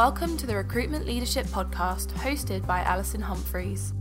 Welcome 0.00 0.38
to 0.38 0.46
the 0.46 0.56
Recruitment 0.56 1.04
Leadership 1.04 1.44
Podcast, 1.48 2.06
hosted 2.12 2.66
by 2.66 2.80
Alison 2.80 3.20
Humphries. 3.20 3.92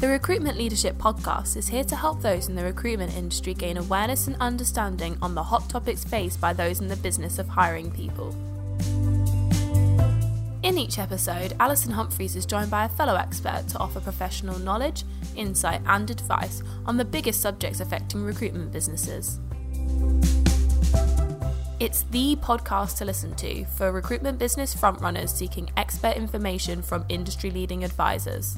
The 0.00 0.08
Recruitment 0.08 0.58
Leadership 0.58 0.98
Podcast 0.98 1.56
is 1.56 1.68
here 1.68 1.84
to 1.84 1.94
help 1.94 2.20
those 2.20 2.48
in 2.48 2.56
the 2.56 2.64
recruitment 2.64 3.16
industry 3.16 3.54
gain 3.54 3.76
awareness 3.76 4.26
and 4.26 4.34
understanding 4.40 5.16
on 5.22 5.36
the 5.36 5.44
hot 5.44 5.70
topics 5.70 6.02
faced 6.02 6.40
by 6.40 6.52
those 6.52 6.80
in 6.80 6.88
the 6.88 6.96
business 6.96 7.38
of 7.38 7.46
hiring 7.46 7.92
people. 7.92 8.30
In 10.64 10.78
each 10.78 10.98
episode, 10.98 11.54
Alison 11.60 11.92
Humphries 11.92 12.34
is 12.34 12.44
joined 12.44 12.72
by 12.72 12.86
a 12.86 12.88
fellow 12.88 13.14
expert 13.14 13.68
to 13.68 13.78
offer 13.78 14.00
professional 14.00 14.58
knowledge, 14.58 15.04
insight, 15.36 15.80
and 15.86 16.10
advice 16.10 16.60
on 16.86 16.96
the 16.96 17.04
biggest 17.04 17.40
subjects 17.40 17.78
affecting 17.78 18.24
recruitment 18.24 18.72
businesses. 18.72 19.38
It's 21.82 22.04
the 22.12 22.36
podcast 22.36 22.98
to 22.98 23.04
listen 23.04 23.34
to 23.34 23.64
for 23.64 23.90
recruitment 23.90 24.38
business 24.38 24.72
frontrunners 24.72 25.30
seeking 25.30 25.68
expert 25.76 26.16
information 26.16 26.80
from 26.80 27.04
industry 27.08 27.50
leading 27.50 27.82
advisors. 27.82 28.56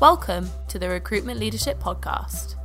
Welcome 0.00 0.50
to 0.66 0.76
the 0.76 0.88
Recruitment 0.88 1.38
Leadership 1.38 1.78
Podcast. 1.78 2.56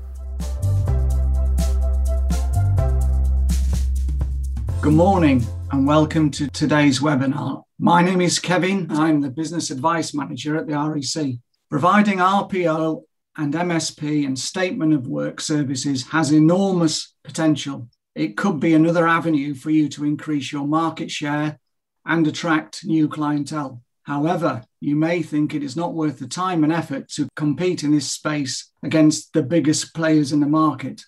Good 4.81 4.93
morning 4.93 5.45
and 5.71 5.85
welcome 5.85 6.31
to 6.31 6.47
today's 6.47 6.99
webinar. 6.99 7.61
My 7.77 8.01
name 8.01 8.21
is 8.21 8.39
Kevin. 8.39 8.87
I'm 8.89 9.21
the 9.21 9.29
Business 9.29 9.69
Advice 9.69 10.15
Manager 10.15 10.57
at 10.57 10.65
the 10.65 10.73
REC. 10.73 11.35
Providing 11.69 12.17
RPO 12.17 13.03
and 13.37 13.53
MSP 13.53 14.25
and 14.25 14.39
Statement 14.39 14.95
of 14.95 15.05
Work 15.05 15.39
services 15.39 16.07
has 16.07 16.31
enormous 16.31 17.13
potential 17.23 17.87
it 18.15 18.37
could 18.37 18.59
be 18.59 18.73
another 18.73 19.07
avenue 19.07 19.53
for 19.53 19.69
you 19.69 19.89
to 19.89 20.05
increase 20.05 20.51
your 20.51 20.65
market 20.65 21.11
share 21.11 21.59
and 22.05 22.25
attract 22.25 22.85
new 22.85 23.09
clientele. 23.09 23.81
However, 24.03 24.63
you 24.79 24.95
may 24.95 25.21
think 25.21 25.53
it 25.53 25.63
is 25.63 25.75
not 25.75 25.93
worth 25.93 26.19
the 26.19 26.27
time 26.27 26.63
and 26.63 26.71
effort 26.71 27.09
to 27.09 27.27
compete 27.35 27.83
in 27.83 27.91
this 27.91 28.09
space 28.09 28.71
against 28.83 29.33
the 29.33 29.43
biggest 29.43 29.93
players 29.93 30.31
in 30.31 30.39
the 30.39 30.47
market. 30.47 31.03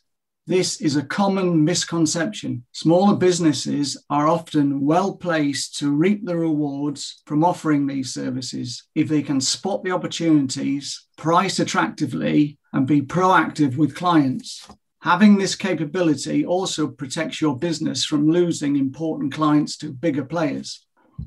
This 0.47 0.81
is 0.81 0.95
a 0.95 1.03
common 1.03 1.63
misconception. 1.63 2.63
Smaller 2.71 3.15
businesses 3.15 4.03
are 4.09 4.27
often 4.27 4.81
well 4.81 5.13
placed 5.15 5.77
to 5.79 5.91
reap 5.91 6.25
the 6.25 6.37
rewards 6.37 7.21
from 7.25 7.43
offering 7.43 7.85
these 7.85 8.13
services 8.13 8.83
if 8.95 9.09
they 9.09 9.21
can 9.21 9.41
spot 9.41 9.83
the 9.83 9.91
opportunities, 9.91 11.05
price 11.17 11.59
attractively, 11.59 12.57
and 12.73 12.87
be 12.87 13.01
proactive 13.01 13.77
with 13.77 13.95
clients. 13.95 14.67
Having 15.01 15.37
this 15.37 15.55
capability 15.55 16.43
also 16.43 16.87
protects 16.87 17.39
your 17.39 17.55
business 17.55 18.03
from 18.03 18.29
losing 18.29 18.75
important 18.75 19.31
clients 19.31 19.77
to 19.77 19.93
bigger 19.93 20.25
players. 20.25 20.85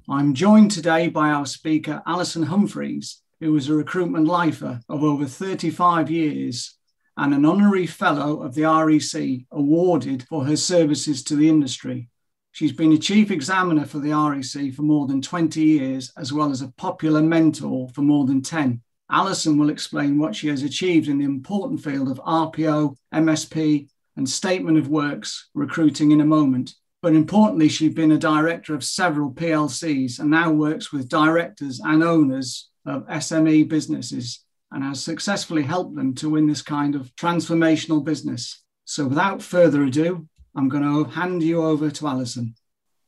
I'm 0.09 0.35
joined 0.35 0.73
today 0.73 1.09
by 1.09 1.31
our 1.31 1.47
speaker, 1.47 2.03
Alison 2.05 2.43
Humphries, 2.43 3.23
who 3.39 3.57
is 3.57 3.69
a 3.69 3.75
recruitment 3.75 4.27
lifer 4.27 4.81
of 4.89 5.05
over 5.05 5.25
35 5.25 6.11
years 6.11 6.77
and 7.17 7.33
an 7.33 7.45
honorary 7.45 7.87
fellow 7.87 8.43
of 8.43 8.55
the 8.55 8.65
REC 8.65 9.47
awarded 9.53 10.25
for 10.25 10.45
her 10.45 10.57
services 10.57 11.23
to 11.25 11.37
the 11.37 11.49
industry. 11.49 12.09
She's 12.51 12.73
been 12.73 12.93
a 12.93 12.99
chief 12.99 13.31
examiner 13.31 13.87
for 13.87 14.01
the 14.01 14.13
REC 14.13 14.75
for 14.75 14.83
more 14.83 15.07
than 15.07 15.23
20 15.23 15.61
years, 15.61 16.13
as 16.17 16.33
well 16.33 16.51
as 16.51 16.61
a 16.61 16.73
popular 16.77 17.23
mentor 17.23 17.89
for 17.91 18.03
more 18.03 18.27
than 18.27 18.43
10. 18.43 18.83
Alison 19.11 19.59
will 19.59 19.71
explain 19.71 20.19
what 20.19 20.37
she 20.37 20.49
has 20.49 20.63
achieved 20.63 21.09
in 21.09 21.19
the 21.19 21.25
important 21.25 21.83
field 21.83 22.11
of 22.11 22.19
RPO, 22.19 22.97
MSP, 23.13 23.89
and 24.17 24.29
statement 24.29 24.79
of 24.79 24.89
works 24.89 25.49
recruiting 25.55 26.13
in 26.13 26.21
a 26.21 26.27
moment. 26.27 26.75
But 27.03 27.15
importantly, 27.15 27.69
she's 27.69 27.95
been 27.95 28.13
a 28.13 28.19
director 28.19 28.75
of 28.75 28.85
several 28.85 29.33
PLCs 29.33 30.19
and 30.19 30.31
now 30.31 30.53
works 30.53 30.93
with 30.93 31.09
directors 31.09 31.81
and 31.83 32.05
owners 32.05 32.69
of 32.87 33.07
SME 33.07 33.69
businesses 33.69 34.45
and 34.71 34.85
has 34.85 35.03
successfully 35.03 35.63
helped 35.63 35.97
them 35.97 36.15
to 36.17 36.31
win 36.31 36.47
this 36.47 36.63
kind 36.63 36.95
of 36.95 37.15
transformational 37.17 38.05
business. 38.05 38.63
So 38.85 39.07
without 39.07 39.43
further 39.43 39.83
ado, 39.85 40.29
I'm 40.55 40.69
going 40.69 40.83
to 40.83 41.11
hand 41.11 41.43
you 41.43 41.63
over 41.63 41.91
to 41.91 42.07
Alison. 42.07 42.55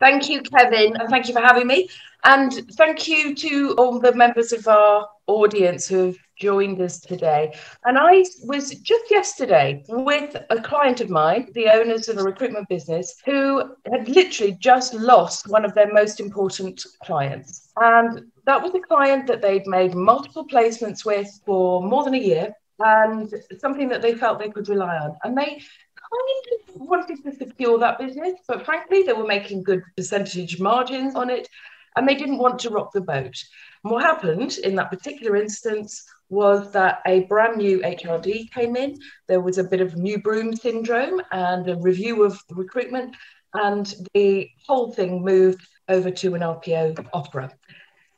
Thank 0.03 0.29
you, 0.29 0.43
Kevin, 0.43 0.97
and 0.97 1.09
thank 1.09 1.29
you 1.29 1.33
for 1.33 1.41
having 1.41 1.69
me. 1.69 1.89
And 2.25 2.53
thank 2.73 3.07
you 3.07 3.37
to 3.37 3.75
all 3.79 4.01
the 4.01 4.13
members 4.13 4.53
of 4.53 4.67
our 4.67 5.09
audience 5.29 5.87
who 5.87 6.07
have 6.07 6.17
joined 6.41 6.81
us 6.81 6.99
today. 6.99 7.55
And 7.85 7.97
I 7.97 8.25
was 8.43 8.71
just 8.71 9.11
yesterday 9.13 9.85
with 9.89 10.35
a 10.51 10.61
client 10.61 11.01
of 11.01 11.09
mine, 11.09 11.53
the 11.55 11.69
owners 11.69 12.09
of 12.09 12.19
a 12.19 12.25
recruitment 12.25 12.69
business, 12.69 13.15
who 13.25 13.63
had 13.93 14.09
literally 14.09 14.57
just 14.59 14.93
lost 14.93 15.47
one 15.47 15.65
of 15.65 15.73
their 15.75 15.93
most 15.93 16.19
important 16.19 16.85
clients. 17.05 17.69
And 17.77 18.23
that 18.45 18.61
was 18.61 18.75
a 18.75 18.81
client 18.81 19.29
that 19.29 19.41
they'd 19.41 19.69
made 19.69 19.95
multiple 19.95 20.45
placements 20.45 21.05
with 21.05 21.29
for 21.47 21.81
more 21.81 22.03
than 22.03 22.15
a 22.15 22.19
year 22.19 22.53
and 22.81 23.33
something 23.61 23.89
that 23.91 24.03
they 24.03 24.15
felt 24.15 24.41
they 24.41 24.51
could 24.51 24.69
rely 24.69 24.97
on. 24.97 25.17
And 25.23 25.39
they 25.39 25.63
kind 26.13 26.77
of 26.77 26.81
wanted 26.81 27.23
to 27.23 27.33
secure 27.35 27.79
that 27.79 27.99
business, 27.99 28.35
but 28.47 28.65
frankly, 28.65 29.03
they 29.03 29.13
were 29.13 29.27
making 29.27 29.63
good 29.63 29.83
percentage 29.97 30.61
margins 30.61 31.15
on 31.15 31.31
it 31.31 31.49
and 31.97 32.09
they 32.09 32.15
didn't 32.15 32.39
want 32.39 32.59
to 32.61 32.71
rock 32.71 32.93
the 32.93 33.01
boat. 33.01 33.37
And 33.85 33.93
what 33.93 34.03
happened 34.03 34.59
in 34.59 34.75
that 34.77 34.91
particular 34.91 35.37
instance 35.37 36.05
was 36.29 36.73
that 36.73 37.01
a 37.07 37.25
brand 37.25 37.59
new 37.59 37.81
HRD 37.81 38.51
came 38.53 38.77
in. 38.77 38.99
There 39.29 39.41
was 39.41 39.59
a 39.59 39.65
bit 39.65 39.81
of 39.81 39.97
new 39.97 40.19
broom 40.19 40.57
syndrome 40.57 41.21
and 41.31 41.69
a 41.69 41.77
review 41.77 42.25
of 42.25 42.41
recruitment, 42.51 43.15
and 43.55 43.95
the 44.15 44.49
whole 44.67 44.93
thing 44.93 45.23
moved 45.23 45.67
over 45.89 46.11
to 46.11 46.35
an 46.35 46.41
RPO 46.41 47.07
offer. 47.13 47.51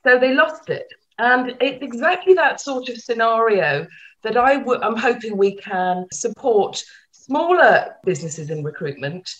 So 0.04 0.18
they 0.18 0.32
lost 0.34 0.70
it. 0.70 0.86
And 1.18 1.56
it's 1.60 1.82
exactly 1.82 2.34
that 2.34 2.60
sort 2.60 2.88
of 2.88 2.98
scenario 2.98 3.86
that 4.22 4.36
i 4.36 4.56
w- 4.56 4.80
I'm 4.80 4.96
hoping 4.96 5.36
we 5.36 5.56
can 5.56 6.06
support 6.12 6.82
smaller 7.24 7.96
businesses 8.04 8.50
in 8.50 8.62
recruitment 8.62 9.34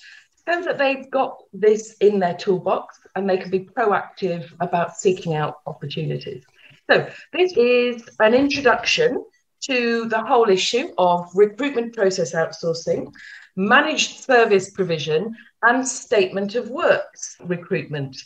so 0.47 0.63
that 0.63 0.79
they've 0.79 1.11
got 1.11 1.39
this 1.53 1.95
in 2.01 2.19
their 2.19 2.35
toolbox 2.35 3.01
and 3.15 3.29
they 3.29 3.39
can 3.39 3.51
be 3.51 3.61
proactive 3.61 4.53
about 4.61 4.97
seeking 4.97 5.35
out 5.35 5.59
opportunities. 5.67 6.45
So, 6.91 7.09
this 7.33 7.57
is 7.57 8.03
an 8.21 8.35
introduction 8.35 9.25
to 9.63 10.07
the 10.07 10.23
whole 10.23 10.51
issue 10.51 10.93
of 10.99 11.31
recruitment 11.35 11.95
process 11.95 12.35
outsourcing, 12.35 13.11
managed 13.57 14.21
service 14.21 14.71
provision, 14.71 15.35
and 15.63 15.87
statement 15.87 16.55
of 16.55 16.69
works 16.69 17.37
recruitment. 17.45 18.17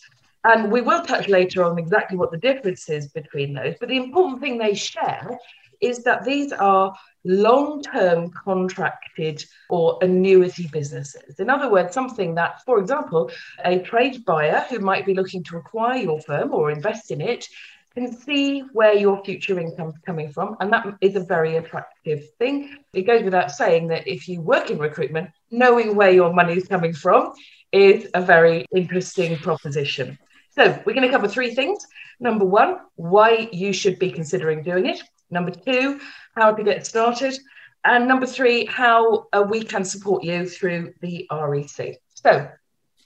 And 0.43 0.73
we 0.73 0.81
will 0.81 1.03
touch 1.03 1.29
later 1.29 1.63
on 1.63 1.79
exactly 1.79 2.17
what 2.17 2.33
the 2.33 2.39
difference 2.39 2.89
is 2.89 3.09
between 3.09 3.55
those. 3.55 3.75
But 3.79 3.91
the 3.91 3.97
important 3.97 4.41
thing 4.41 4.59
they 4.59 4.75
share 4.75 5.39
is 5.81 6.03
that 6.05 6.25
these 6.25 6.53
are 6.53 6.93
long 7.28 7.83
term 7.83 8.31
contracted 8.31 9.44
or 9.69 9.99
annuity 10.00 10.69
businesses. 10.72 11.39
In 11.39 11.50
other 11.50 11.71
words, 11.71 11.93
something 11.93 12.34
that, 12.37 12.65
for 12.65 12.81
example, 12.81 13.31
a 13.65 13.78
trade 13.81 14.25
buyer 14.25 14.65
who 14.71 14.81
might 14.81 15.05
be 15.05 15.15
looking 15.15 15.44
to 15.44 15.59
acquire 15.59 15.99
your 15.99 16.21
firm 16.22 16.53
or 16.53 16.71
invest 16.71 17.11
in 17.11 17.21
it 17.21 17.47
can 17.94 18.12
see 18.12 18.61
where 18.72 18.94
your 18.94 19.22
future 19.25 19.59
income 19.59 19.88
is 19.88 19.99
coming 20.06 20.33
from. 20.33 20.56
And 20.61 20.72
that 20.72 20.87
is 21.00 21.17
a 21.17 21.21
very 21.21 21.56
attractive 21.56 22.31
thing. 22.38 22.77
It 22.94 23.03
goes 23.03 23.22
without 23.22 23.50
saying 23.50 23.88
that 23.88 24.09
if 24.09 24.28
you 24.28 24.41
work 24.41 24.71
in 24.71 24.78
recruitment, 24.78 25.31
knowing 25.50 25.97
where 25.97 26.11
your 26.11 26.33
money 26.33 26.55
is 26.55 26.67
coming 26.67 26.94
from 26.94 27.33
is 27.72 28.09
a 28.15 28.22
very 28.22 28.65
interesting 28.75 29.37
proposition. 29.37 30.19
So, 30.50 30.81
we're 30.84 30.94
going 30.94 31.06
to 31.06 31.11
cover 31.11 31.28
three 31.28 31.55
things. 31.55 31.87
Number 32.21 32.44
one, 32.44 32.78
why 32.97 33.49
you 33.53 33.72
should 33.72 33.99
be 33.99 34.11
considering 34.11 34.62
doing 34.62 34.87
it. 34.87 35.03
Number 35.31 35.50
two, 35.50 36.00
how 36.37 36.53
to 36.53 36.62
get 36.62 36.87
started. 36.87 37.39
And 37.84 38.09
number 38.09 38.27
three, 38.27 38.66
how 38.66 39.27
uh, 39.33 39.44
we 39.49 39.62
can 39.62 39.84
support 39.84 40.25
you 40.25 40.49
through 40.49 40.94
the 41.00 41.27
REC. 41.31 41.97
So, 42.15 42.49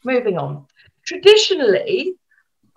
moving 0.05 0.39
on. 0.39 0.67
Traditionally, 1.05 2.15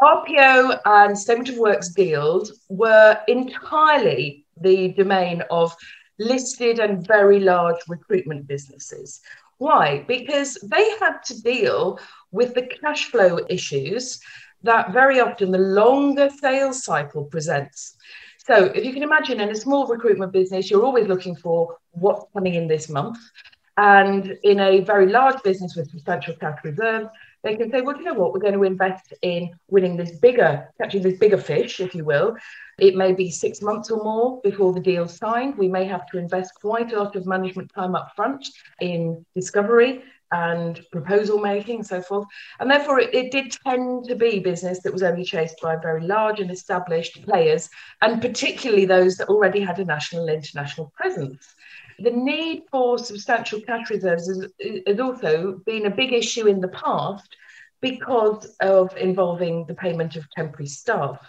RPO 0.01 0.79
and 0.85 1.17
statement 1.17 1.49
of 1.49 1.57
works 1.57 1.89
deals 1.89 2.65
were 2.69 3.17
entirely 3.27 4.45
the 4.59 4.89
domain 4.89 5.41
of 5.49 5.75
listed 6.19 6.79
and 6.79 7.07
very 7.07 7.39
large 7.39 7.77
recruitment 7.87 8.47
businesses. 8.47 9.21
Why? 9.57 10.03
Because 10.07 10.55
they 10.63 10.89
had 10.99 11.19
to 11.25 11.41
deal 11.41 11.99
with 12.31 12.53
the 12.53 12.63
cash 12.63 13.05
flow 13.05 13.39
issues 13.49 14.19
that 14.63 14.91
very 14.91 15.19
often 15.19 15.51
the 15.51 15.57
longer 15.57 16.29
sales 16.29 16.83
cycle 16.83 17.25
presents. 17.25 17.95
So 18.45 18.65
if 18.65 18.85
you 18.85 18.93
can 18.93 19.01
imagine 19.01 19.39
in 19.39 19.49
a 19.49 19.55
small 19.55 19.87
recruitment 19.87 20.31
business, 20.31 20.69
you're 20.69 20.85
always 20.85 21.07
looking 21.07 21.35
for 21.35 21.77
what's 21.93 22.25
coming 22.31 22.53
in 22.53 22.67
this 22.67 22.89
month. 22.89 23.17
And 23.77 24.37
in 24.43 24.59
a 24.59 24.81
very 24.81 25.07
large 25.07 25.41
business 25.41 25.75
with 25.75 25.89
substantial 25.89 26.35
cash 26.35 26.59
reserves, 26.63 27.07
they 27.43 27.55
can 27.55 27.71
say, 27.71 27.81
well, 27.81 27.97
you 27.97 28.03
know 28.03 28.13
what, 28.13 28.33
we're 28.33 28.39
going 28.39 28.53
to 28.53 28.63
invest 28.63 29.13
in 29.23 29.49
winning 29.69 29.97
this 29.97 30.11
bigger, 30.19 30.69
catching 30.79 31.01
this 31.01 31.17
bigger 31.17 31.39
fish, 31.39 31.79
if 31.79 31.95
you 31.95 32.05
will. 32.05 32.37
It 32.77 32.95
may 32.95 33.13
be 33.13 33.31
six 33.31 33.63
months 33.63 33.89
or 33.89 34.03
more 34.03 34.39
before 34.43 34.73
the 34.73 34.79
deal's 34.79 35.17
signed. 35.17 35.57
We 35.57 35.67
may 35.67 35.85
have 35.85 36.05
to 36.07 36.19
invest 36.19 36.53
quite 36.61 36.93
a 36.93 37.01
lot 37.01 37.15
of 37.15 37.25
management 37.25 37.71
time 37.73 37.95
up 37.95 38.11
front 38.15 38.47
in 38.79 39.25
discovery 39.33 40.03
and 40.31 40.81
proposal 40.91 41.39
making 41.39 41.77
and 41.77 41.85
so 41.85 42.01
forth. 42.01 42.25
And 42.59 42.69
therefore, 42.69 42.99
it, 42.99 43.13
it, 43.13 43.31
did 43.31 43.51
tend 43.51 44.05
to 44.05 44.15
be 44.15 44.39
business 44.39 44.81
that 44.81 44.93
was 44.93 45.03
only 45.03 45.23
chased 45.23 45.59
by 45.61 45.75
very 45.75 46.05
large 46.05 46.39
and 46.39 46.51
established 46.51 47.23
players, 47.25 47.69
and 48.01 48.21
particularly 48.21 48.85
those 48.85 49.17
that 49.17 49.29
already 49.29 49.61
had 49.61 49.79
a 49.79 49.85
national 49.85 50.27
and 50.27 50.35
international 50.35 50.91
presence. 50.95 51.55
The 51.99 52.11
need 52.11 52.63
for 52.71 52.97
substantial 52.97 53.61
cash 53.61 53.89
reserves 53.89 54.27
has, 54.27 54.51
has 54.87 54.99
also 54.99 55.61
been 55.65 55.85
a 55.85 55.95
big 55.95 56.11
issue 56.11 56.47
in 56.47 56.59
the 56.59 56.69
past 56.69 57.35
because 57.81 58.55
of 58.61 58.95
involving 58.97 59.65
the 59.67 59.75
payment 59.75 60.15
of 60.15 60.29
temporary 60.31 60.67
staff. 60.67 61.19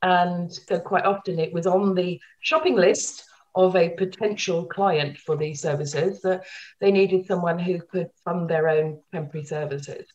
And 0.00 0.52
so, 0.52 0.78
quite 0.78 1.04
often, 1.04 1.38
it 1.40 1.52
was 1.52 1.66
on 1.66 1.94
the 1.94 2.20
shopping 2.40 2.76
list 2.76 3.24
of 3.58 3.74
a 3.74 3.90
potential 3.90 4.64
client 4.64 5.18
for 5.18 5.36
these 5.36 5.60
services 5.60 6.22
that 6.22 6.44
they 6.80 6.92
needed 6.92 7.26
someone 7.26 7.58
who 7.58 7.80
could 7.80 8.08
fund 8.24 8.48
their 8.48 8.68
own 8.68 9.00
temporary 9.12 9.44
services. 9.44 10.06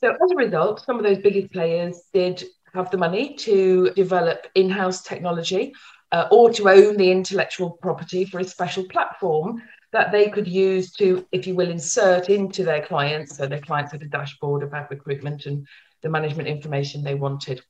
So, 0.00 0.10
as 0.10 0.30
a 0.30 0.36
result, 0.36 0.84
some 0.86 0.96
of 0.96 1.02
those 1.02 1.18
biggest 1.18 1.52
players 1.52 2.00
did 2.14 2.44
have 2.72 2.90
the 2.92 2.96
money 2.96 3.34
to 3.34 3.90
develop 3.96 4.46
in 4.54 4.70
house 4.70 5.02
technology 5.02 5.74
uh, 6.12 6.28
or 6.30 6.52
to 6.52 6.68
own 6.68 6.96
the 6.96 7.10
intellectual 7.10 7.70
property 7.70 8.24
for 8.24 8.38
a 8.38 8.44
special 8.44 8.84
platform 8.84 9.60
that 9.92 10.12
they 10.12 10.30
could 10.30 10.46
use 10.46 10.92
to, 10.92 11.26
if 11.32 11.48
you 11.48 11.56
will, 11.56 11.70
insert 11.70 12.30
into 12.30 12.62
their 12.62 12.86
clients. 12.86 13.36
So, 13.36 13.48
their 13.48 13.60
clients 13.60 13.90
had 13.90 14.02
a 14.02 14.08
dashboard 14.08 14.62
about 14.62 14.90
recruitment 14.90 15.46
and 15.46 15.66
the 16.02 16.08
management 16.08 16.46
information 16.46 17.02
they 17.02 17.16
wanted. 17.16 17.62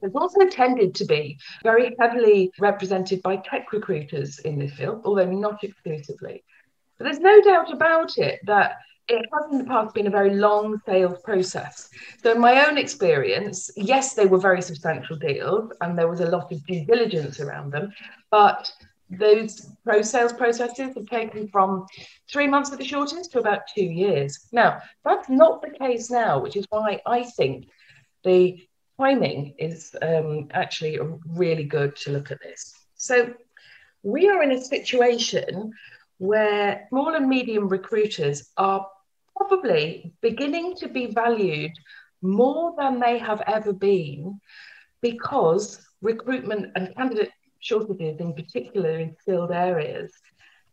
There's 0.00 0.14
also 0.14 0.46
tended 0.48 0.94
to 0.96 1.04
be 1.04 1.38
very 1.62 1.94
heavily 1.98 2.52
represented 2.58 3.22
by 3.22 3.36
tech 3.36 3.72
recruiters 3.72 4.38
in 4.40 4.58
this 4.58 4.72
field, 4.72 5.02
although 5.04 5.30
not 5.30 5.62
exclusively. 5.62 6.44
But 6.98 7.04
there's 7.04 7.20
no 7.20 7.40
doubt 7.42 7.72
about 7.72 8.18
it 8.18 8.40
that 8.46 8.76
it 9.08 9.26
has 9.32 9.52
in 9.52 9.58
the 9.58 9.64
past 9.64 9.94
been 9.94 10.06
a 10.06 10.10
very 10.10 10.34
long 10.34 10.80
sales 10.86 11.20
process. 11.22 11.90
So, 12.22 12.32
in 12.32 12.40
my 12.40 12.66
own 12.66 12.78
experience, 12.78 13.70
yes, 13.76 14.14
they 14.14 14.26
were 14.26 14.38
very 14.38 14.62
substantial 14.62 15.16
deals 15.16 15.72
and 15.80 15.98
there 15.98 16.08
was 16.08 16.20
a 16.20 16.30
lot 16.30 16.52
of 16.52 16.64
due 16.66 16.84
diligence 16.84 17.40
around 17.40 17.72
them, 17.72 17.92
but 18.30 18.70
those 19.10 19.66
pro 19.84 20.02
sales 20.02 20.32
processes 20.32 20.94
have 20.94 21.06
taken 21.06 21.48
from 21.48 21.86
three 22.30 22.46
months 22.46 22.70
at 22.70 22.78
the 22.78 22.84
shortest 22.84 23.32
to 23.32 23.40
about 23.40 23.62
two 23.74 23.84
years. 23.84 24.46
Now, 24.52 24.80
that's 25.04 25.28
not 25.28 25.62
the 25.62 25.70
case 25.70 26.10
now, 26.10 26.38
which 26.38 26.56
is 26.56 26.66
why 26.70 27.00
I 27.06 27.24
think 27.24 27.68
the 28.22 28.62
timing 29.00 29.54
is 29.58 29.96
um, 30.02 30.48
actually 30.52 30.98
really 31.26 31.64
good 31.64 31.96
to 31.96 32.12
look 32.12 32.30
at 32.30 32.40
this. 32.42 32.74
So 32.96 33.32
we 34.02 34.28
are 34.28 34.42
in 34.42 34.52
a 34.52 34.60
situation 34.60 35.72
where 36.18 36.86
small 36.90 37.14
and 37.14 37.28
medium 37.28 37.68
recruiters 37.68 38.50
are 38.56 38.86
probably 39.36 40.12
beginning 40.20 40.76
to 40.76 40.88
be 40.88 41.06
valued 41.06 41.72
more 42.20 42.74
than 42.78 43.00
they 43.00 43.16
have 43.18 43.42
ever 43.46 43.72
been 43.72 44.38
because 45.00 45.80
recruitment 46.02 46.72
and 46.76 46.94
candidate 46.94 47.30
shortages 47.60 48.20
in 48.20 48.34
particular 48.34 48.98
in 48.98 49.16
skilled 49.20 49.50
areas 49.50 50.12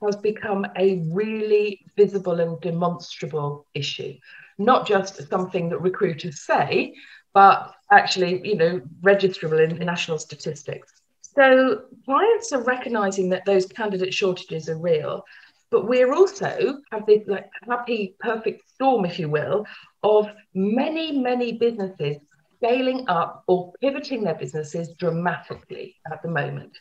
has 0.04 0.18
become 0.18 0.66
a 0.78 1.02
really 1.12 1.86
visible 1.96 2.40
and 2.42 2.60
demonstrable 2.60 3.66
issue 3.74 4.14
not 4.58 4.88
just 4.88 5.30
something 5.30 5.70
that 5.70 5.80
recruiters 5.80 6.42
say 6.42 6.94
but 7.38 7.76
actually, 7.92 8.42
you 8.44 8.56
know, 8.56 8.82
registerable 9.04 9.60
in 9.64 9.78
national 9.86 10.18
statistics. 10.18 10.92
So 11.22 11.84
clients 12.04 12.52
are 12.52 12.64
recognizing 12.64 13.30
that 13.30 13.46
those 13.46 13.68
candidate 13.68 14.12
shortages 14.12 14.68
are 14.70 14.80
real, 14.80 15.24
but 15.70 15.88
we're 15.88 16.16
also 16.16 16.80
have 16.92 17.06
this 17.06 17.28
like 17.28 17.48
happy, 17.70 18.16
perfect 18.20 18.68
storm, 18.72 19.06
if 19.06 19.20
you 19.20 19.30
will, 19.30 19.68
of 20.02 20.28
many, 20.56 21.12
many 21.12 21.52
businesses 21.52 22.18
scaling 22.56 23.08
up 23.08 23.44
or 23.46 23.72
pivoting 23.82 24.24
their 24.24 24.34
businesses 24.34 24.96
dramatically 24.98 25.96
at 26.12 26.24
the 26.24 26.30
moment. 26.30 26.76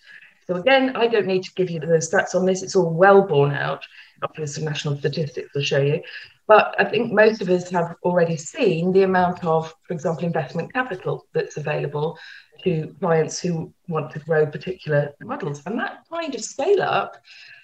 So 0.46 0.54
again, 0.54 0.96
I 0.96 1.06
don't 1.06 1.26
need 1.26 1.42
to 1.42 1.52
give 1.52 1.68
you 1.68 1.80
the 1.80 2.00
stats 2.08 2.34
on 2.34 2.46
this; 2.46 2.62
it's 2.62 2.76
all 2.76 2.94
well 2.94 3.20
borne 3.20 3.52
out. 3.52 3.84
Obviously, 4.22 4.64
national 4.64 4.96
statistics 4.96 5.52
will 5.54 5.60
show 5.60 5.82
you. 5.82 6.00
But 6.46 6.74
I 6.78 6.84
think 6.84 7.12
most 7.12 7.42
of 7.42 7.48
us 7.48 7.68
have 7.70 7.96
already 8.04 8.36
seen 8.36 8.92
the 8.92 9.02
amount 9.02 9.44
of, 9.44 9.74
for 9.82 9.94
example, 9.94 10.24
investment 10.24 10.72
capital 10.72 11.26
that's 11.32 11.56
available 11.56 12.18
to 12.62 12.94
clients 13.00 13.40
who 13.40 13.72
want 13.88 14.12
to 14.12 14.20
grow 14.20 14.46
particular 14.46 15.12
models. 15.20 15.62
And 15.66 15.78
that 15.78 16.04
kind 16.10 16.34
of 16.34 16.40
scale 16.42 16.82
up 16.82 17.16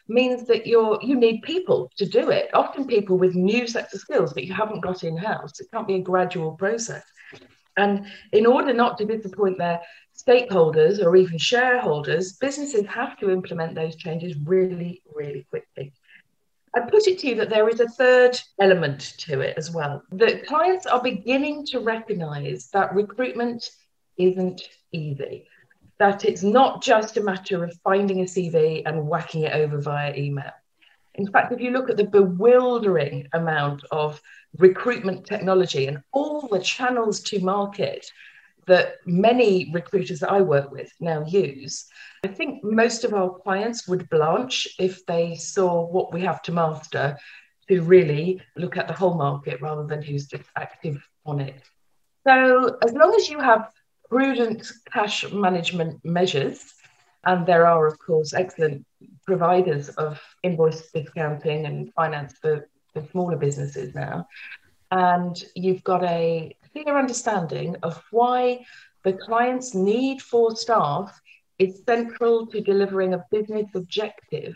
means 0.08 0.46
that 0.49 0.67
you're 0.67 0.99
you 1.00 1.17
need 1.17 1.43
people 1.43 1.90
to 1.96 2.06
do 2.06 2.31
it. 2.31 2.50
Often 2.55 2.87
people 2.87 3.17
with 3.17 3.34
new 3.34 3.67
sets 3.67 3.94
of 3.94 4.00
skills 4.00 4.32
that 4.34 4.46
you 4.46 4.52
haven't 4.52 4.81
got 4.81 5.05
in-house. 5.05 5.61
It 5.61 5.70
can't 5.73 5.87
be 5.87 5.94
a 5.94 6.02
gradual 6.02 6.52
process. 6.52 7.05
And 7.76 8.06
in 8.32 8.46
order 8.46 8.75
not 8.75 8.99
to 8.99 9.06
disappoint 9.06 9.58
their 9.58 9.81
stakeholders 10.17 11.02
or 11.02 11.17
even 11.17 11.38
shareholders, 11.38 12.35
businesses 12.35 12.85
have 12.87 13.17
to 13.19 13.31
implement 13.31 13.75
those 13.75 13.96
changes 13.96 14.37
really, 14.44 15.02
really 15.14 15.46
quickly. 15.49 15.93
I 16.75 16.81
put 16.81 17.07
it 17.07 17.19
to 17.19 17.29
you 17.29 17.35
that 17.37 17.51
there 17.51 17.69
is 17.69 17.81
a 17.81 17.89
third 17.89 18.41
element 18.59 19.15
to 19.19 19.41
it 19.41 19.59
as 19.59 19.71
well. 19.71 20.03
That 20.13 20.47
clients 20.47 20.87
are 20.87 21.03
beginning 21.03 21.67
to 21.67 21.81
recognize 21.81 22.69
that 22.73 22.95
recruitment 22.95 23.69
isn't 24.17 24.63
easy, 24.91 25.49
that 25.99 26.25
it's 26.25 26.43
not 26.43 26.83
just 26.83 27.19
a 27.19 27.23
matter 27.23 27.63
of 27.63 27.79
finding 27.85 28.21
a 28.21 28.25
CV 28.25 28.83
and 28.87 29.07
whacking 29.07 29.43
it 29.43 29.53
over 29.53 29.79
via 29.81 30.15
email. 30.17 30.53
In 31.15 31.31
fact, 31.31 31.53
if 31.53 31.61
you 31.61 31.73
look 31.73 31.91
at 31.91 31.99
the 31.99 32.05
bewildering 32.05 33.29
amount 33.35 33.85
of 33.91 34.21
recruitment 34.57 35.27
technology 35.27 35.87
and 35.87 36.03
all 36.13 36.49
the 36.49 36.59
channels 36.59 37.21
to 37.21 37.39
market 37.41 38.07
that 38.67 38.97
many 39.06 39.70
recruiters 39.73 40.20
that 40.20 40.31
I 40.31 40.41
work 40.41 40.70
with 40.70 40.91
now 41.00 41.25
use, 41.25 41.87
I 42.25 42.29
think 42.29 42.62
most 42.62 43.05
of 43.05 43.14
our 43.14 43.31
clients 43.31 43.88
would 43.88 44.09
blanch 44.09 44.69
if 44.79 45.05
they 45.06 45.35
saw 45.35 45.87
what 45.87 46.12
we 46.12 46.23
have 46.23 46.43
to 46.43 46.53
master 46.53 47.19
to 47.69 47.82
really 47.82 48.41
look 48.56 48.76
at 48.76 48.88
the 48.88 48.94
whole 48.94 49.14
market 49.14 49.61
rather 49.61 49.87
than 49.87 50.03
who's 50.03 50.26
just 50.26 50.44
active 50.56 51.03
on 51.26 51.41
it. 51.41 51.62
So, 52.26 52.79
as 52.85 52.93
long 52.93 53.14
as 53.14 53.29
you 53.29 53.41
have 53.41 53.70
prudent 54.09 54.70
cash 54.93 55.31
management 55.32 56.05
measures, 56.05 56.75
and 57.25 57.47
there 57.47 57.67
are, 57.67 57.87
of 57.87 57.99
course, 57.99 58.32
excellent 58.32 58.85
providers 59.26 59.88
of 59.91 60.20
invoice 60.43 60.91
discounting 60.91 61.67
and 61.67 61.93
finance 61.94 62.35
for, 62.41 62.69
for 62.93 63.05
smaller 63.11 63.37
businesses 63.37 63.94
now, 63.94 64.26
and 64.91 65.44
you've 65.55 65.82
got 65.85 66.05
a 66.05 66.55
clear 66.73 66.99
understanding 66.99 67.76
of 67.83 68.02
why 68.11 68.64
the 69.05 69.12
client's 69.12 69.75
need 69.75 70.23
for 70.23 70.55
staff 70.57 71.21
is 71.59 71.83
central 71.87 72.47
to 72.47 72.61
delivering 72.61 73.14
a 73.14 73.25
business 73.31 73.67
objective, 73.75 74.55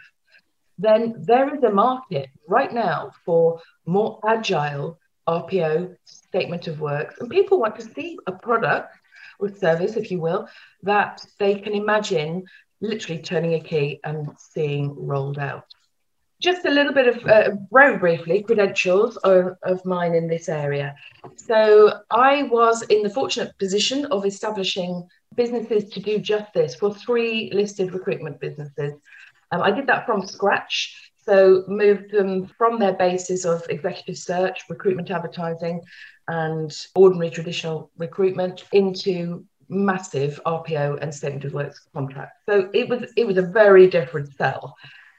then 0.79 1.15
there 1.19 1.55
is 1.55 1.63
a 1.63 1.71
market 1.71 2.29
right 2.47 2.73
now 2.73 3.11
for 3.25 3.61
more 3.87 4.21
agile 4.27 4.99
RPO 5.29 5.97
statement 6.05 6.67
of 6.69 6.81
works. 6.81 7.17
And 7.19 7.31
people 7.31 7.59
want 7.59 7.77
to 7.77 7.89
see 7.95 8.19
a 8.27 8.33
product 8.33 8.95
or 9.39 9.49
service, 9.49 9.97
if 9.97 10.11
you 10.11 10.21
will, 10.21 10.49
that 10.83 11.25
they 11.39 11.57
can 11.57 11.75
imagine 11.75 12.45
literally 12.81 13.23
turning 13.23 13.55
a 13.55 13.61
key 13.61 14.01
and 14.05 14.29
seeing 14.39 14.95
rolled 14.97 15.39
out. 15.39 15.65
Just 16.41 16.67
a 16.67 16.71
little 16.71 16.93
bit 16.93 17.09
of, 17.09 17.25
uh, 17.27 17.51
very 17.73 17.97
briefly, 17.97 18.43
credentials 18.43 19.17
of, 19.19 19.57
of 19.63 19.85
mine 19.85 20.15
in 20.15 20.29
this 20.29 20.49
area. 20.49 20.95
So 21.37 22.01
I 22.11 22.45
was 22.45 22.83
in 22.83 23.03
the 23.03 23.11
fortunate 23.11 23.57
position 23.59 24.05
of 24.07 24.27
establishing 24.27 25.09
businesses 25.35 25.91
to 25.91 26.01
do 26.01 26.19
just 26.19 26.53
this 26.53 26.75
for 26.75 26.95
three 26.95 27.51
listed 27.53 27.93
recruitment 27.93 28.39
businesses. 28.41 28.95
Um, 29.51 29.63
I 29.63 29.71
did 29.71 29.87
that 29.87 30.07
from 30.07 30.27
scratch. 30.27 31.13
So 31.25 31.65
moved 31.67 32.13
them 32.13 32.47
from 32.47 32.79
their 32.79 32.95
basis 32.95 33.45
of 33.45 33.65
executive 33.69 34.17
search, 34.17 34.63
recruitment 34.69 35.11
advertising, 35.11 35.83
and 36.29 36.73
ordinary 36.95 37.31
traditional 37.31 37.91
recruitment 37.99 38.65
into 38.73 39.45
massive 39.69 40.41
RPO 40.47 40.99
and 41.03 41.13
statement 41.13 41.45
of 41.45 41.53
works 41.53 41.87
contracts. 41.93 42.41
So 42.49 42.71
it 42.73 42.89
was 42.89 43.13
it 43.17 43.27
was 43.27 43.39
a 43.39 43.43
very 43.43 43.89
different 43.89 44.33
sell. 44.35 44.77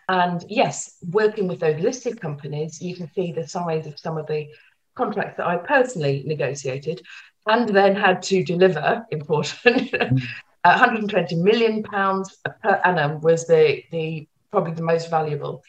And 0.09 0.45
yes, 0.47 0.97
working 1.11 1.47
with 1.47 1.59
those 1.59 1.81
listed 1.81 2.21
companies, 2.21 2.81
you 2.81 2.95
can 2.95 3.11
see 3.13 3.31
the 3.31 3.47
size 3.47 3.87
of 3.87 3.99
some 3.99 4.17
of 4.17 4.27
the 4.27 4.47
contracts 4.95 5.37
that 5.37 5.47
I 5.47 5.57
personally 5.57 6.23
negotiated 6.25 7.01
and 7.45 7.69
then 7.69 7.95
had 7.95 8.21
to 8.23 8.43
deliver, 8.43 9.05
important, 9.11 9.91
mm. 9.91 10.21
120 10.63 11.35
million 11.35 11.83
pounds 11.83 12.37
per 12.61 12.81
annum 12.83 13.21
was 13.21 13.47
the, 13.47 13.83
the 13.91 14.27
probably 14.51 14.73
the 14.73 14.81
most 14.81 15.09
valuable. 15.09 15.63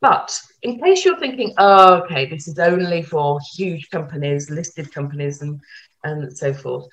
But 0.00 0.38
in 0.62 0.78
case 0.80 1.04
you're 1.04 1.18
thinking, 1.18 1.54
oh, 1.58 2.02
okay, 2.02 2.26
this 2.26 2.46
is 2.46 2.58
only 2.58 3.02
for 3.02 3.40
huge 3.54 3.90
companies, 3.90 4.50
listed 4.50 4.92
companies, 4.92 5.40
and, 5.40 5.60
and 6.04 6.36
so 6.36 6.52
forth. 6.52 6.86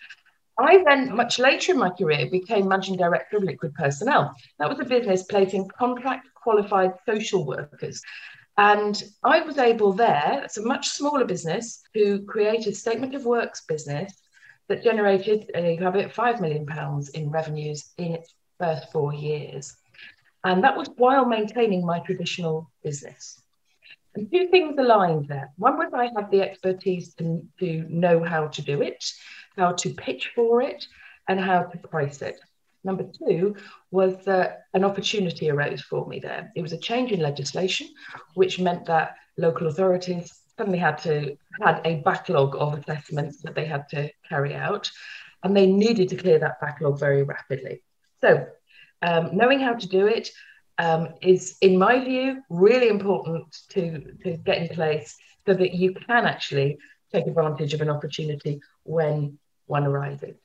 I 0.57 0.83
then, 0.85 1.15
much 1.15 1.39
later 1.39 1.73
in 1.73 1.79
my 1.79 1.89
career, 1.89 2.29
became 2.29 2.67
managing 2.67 2.97
director 2.97 3.37
of 3.37 3.43
Liquid 3.43 3.73
Personnel. 3.73 4.33
That 4.59 4.69
was 4.69 4.79
a 4.79 4.85
business 4.85 5.23
placing 5.23 5.67
contract 5.77 6.27
qualified 6.41 6.93
social 7.05 7.45
workers 7.45 8.01
And 8.57 9.01
I 9.23 9.41
was 9.41 9.57
able 9.57 9.93
there, 9.93 10.41
it's 10.43 10.57
a 10.57 10.65
much 10.65 10.89
smaller 10.89 11.25
business, 11.25 11.81
who 11.93 12.23
created 12.25 12.73
a 12.73 12.75
statement 12.75 13.15
of 13.15 13.25
works 13.25 13.63
business 13.65 14.13
that 14.67 14.83
generated, 14.83 15.49
uh, 15.55 15.61
you 15.61 15.83
have 15.83 15.95
it, 15.95 16.13
£5 16.13 16.41
million 16.41 16.65
in 17.13 17.29
revenues 17.29 17.91
in 17.97 18.15
its 18.15 18.33
first 18.59 18.91
four 18.91 19.13
years. 19.13 19.75
And 20.43 20.63
that 20.63 20.77
was 20.77 20.89
while 20.97 21.25
maintaining 21.25 21.85
my 21.85 21.99
traditional 21.99 22.71
business. 22.83 23.41
And 24.15 24.29
two 24.29 24.47
things 24.49 24.77
aligned 24.77 25.27
there. 25.27 25.51
One 25.57 25.77
was 25.77 25.93
I 25.93 26.11
had 26.15 26.29
the 26.31 26.41
expertise 26.41 27.13
to, 27.15 27.41
to 27.59 27.85
know 27.87 28.23
how 28.23 28.47
to 28.47 28.61
do 28.61 28.81
it, 28.81 29.03
how 29.57 29.71
to 29.73 29.89
pitch 29.93 30.31
for 30.35 30.61
it, 30.61 30.85
and 31.27 31.39
how 31.39 31.63
to 31.63 31.77
price 31.77 32.21
it. 32.21 32.39
Number 32.83 33.05
two 33.25 33.55
was 33.91 34.23
that 34.25 34.63
an 34.73 34.83
opportunity 34.83 35.49
arose 35.49 35.81
for 35.81 36.07
me 36.07 36.19
there. 36.19 36.51
It 36.55 36.61
was 36.61 36.73
a 36.73 36.77
change 36.77 37.11
in 37.11 37.19
legislation, 37.19 37.87
which 38.33 38.59
meant 38.59 38.85
that 38.85 39.15
local 39.37 39.67
authorities 39.67 40.33
suddenly 40.57 40.79
had 40.79 40.97
to 40.99 41.37
had 41.61 41.81
a 41.85 42.01
backlog 42.01 42.55
of 42.55 42.73
assessments 42.73 43.41
that 43.43 43.55
they 43.55 43.65
had 43.65 43.87
to 43.89 44.09
carry 44.27 44.55
out, 44.55 44.89
and 45.43 45.55
they 45.55 45.67
needed 45.67 46.09
to 46.09 46.15
clear 46.15 46.39
that 46.39 46.59
backlog 46.59 46.99
very 46.99 47.23
rapidly. 47.23 47.83
So, 48.21 48.47
um, 49.01 49.29
knowing 49.33 49.59
how 49.59 49.73
to 49.73 49.87
do 49.87 50.07
it 50.07 50.29
um, 50.77 51.09
is, 51.21 51.57
in 51.61 51.77
my 51.77 52.03
view, 52.03 52.41
really 52.49 52.89
important 52.89 53.45
to 53.69 54.15
to 54.23 54.37
get 54.37 54.57
in 54.57 54.67
place 54.69 55.15
so 55.45 55.53
that 55.53 55.75
you 55.75 55.93
can 55.93 56.25
actually 56.25 56.79
take 57.13 57.27
advantage 57.27 57.73
of 57.73 57.81
an 57.81 57.89
opportunity 57.89 58.61
when 58.83 59.37
one 59.67 59.85
arises 59.85 60.40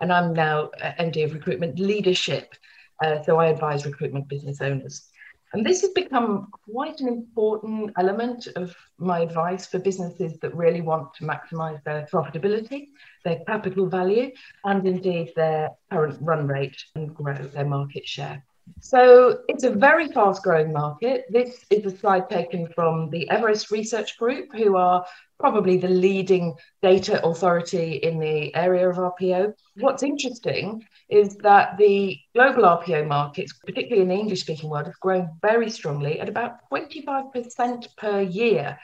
and 0.00 0.12
I'm 0.12 0.32
now 0.32 0.70
MD 0.98 1.24
of 1.24 1.34
Recruitment 1.34 1.78
Leadership. 1.78 2.54
Uh, 3.02 3.22
so 3.22 3.38
I 3.38 3.46
advise 3.46 3.86
recruitment 3.86 4.28
business 4.28 4.60
owners. 4.60 5.08
And 5.52 5.64
this 5.64 5.80
has 5.80 5.90
become 5.90 6.48
quite 6.70 7.00
an 7.00 7.08
important 7.08 7.92
element 7.98 8.48
of 8.56 8.74
my 8.98 9.20
advice 9.20 9.66
for 9.66 9.78
businesses 9.78 10.38
that 10.40 10.54
really 10.54 10.82
want 10.82 11.14
to 11.14 11.24
maximize 11.24 11.82
their 11.84 12.06
profitability, 12.12 12.88
their 13.24 13.40
capital 13.46 13.86
value, 13.86 14.30
and 14.64 14.86
indeed 14.86 15.32
their 15.36 15.70
current 15.90 16.18
run 16.20 16.46
rate 16.46 16.76
and 16.96 17.14
grow 17.14 17.34
their 17.34 17.64
market 17.64 18.06
share. 18.06 18.44
So 18.80 19.40
it's 19.48 19.64
a 19.64 19.70
very 19.70 20.08
fast 20.08 20.42
growing 20.42 20.70
market. 20.70 21.24
This 21.30 21.64
is 21.70 21.86
a 21.86 21.96
slide 21.96 22.28
taken 22.28 22.68
from 22.74 23.08
the 23.08 23.28
Everest 23.30 23.70
Research 23.70 24.18
Group, 24.18 24.50
who 24.54 24.76
are 24.76 25.06
probably 25.38 25.76
the 25.76 25.88
leading 25.88 26.54
data 26.82 27.24
authority 27.24 27.94
in 27.94 28.18
the 28.18 28.54
area 28.54 28.88
of 28.88 28.96
RPO. 28.96 29.54
What's 29.76 30.02
interesting 30.02 30.84
is 31.08 31.36
that 31.36 31.78
the 31.78 32.18
global 32.34 32.64
RPO 32.64 33.06
markets, 33.06 33.52
particularly 33.64 34.02
in 34.02 34.08
the 34.08 34.14
English 34.14 34.40
speaking 34.40 34.68
world, 34.68 34.86
have 34.86 35.00
grown 35.00 35.30
very 35.40 35.70
strongly 35.70 36.20
at 36.20 36.28
about 36.28 36.56
25% 36.72 37.96
per 37.96 38.20
year. 38.20 38.78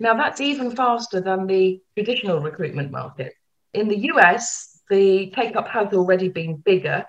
Now, 0.00 0.14
that's 0.14 0.40
even 0.40 0.74
faster 0.74 1.20
than 1.20 1.46
the 1.46 1.80
traditional 1.94 2.40
recruitment 2.40 2.90
market. 2.90 3.34
In 3.74 3.88
the 3.88 3.98
US, 4.12 4.80
the 4.88 5.30
take 5.36 5.56
up 5.56 5.68
has 5.68 5.92
already 5.92 6.28
been 6.28 6.56
bigger, 6.56 7.04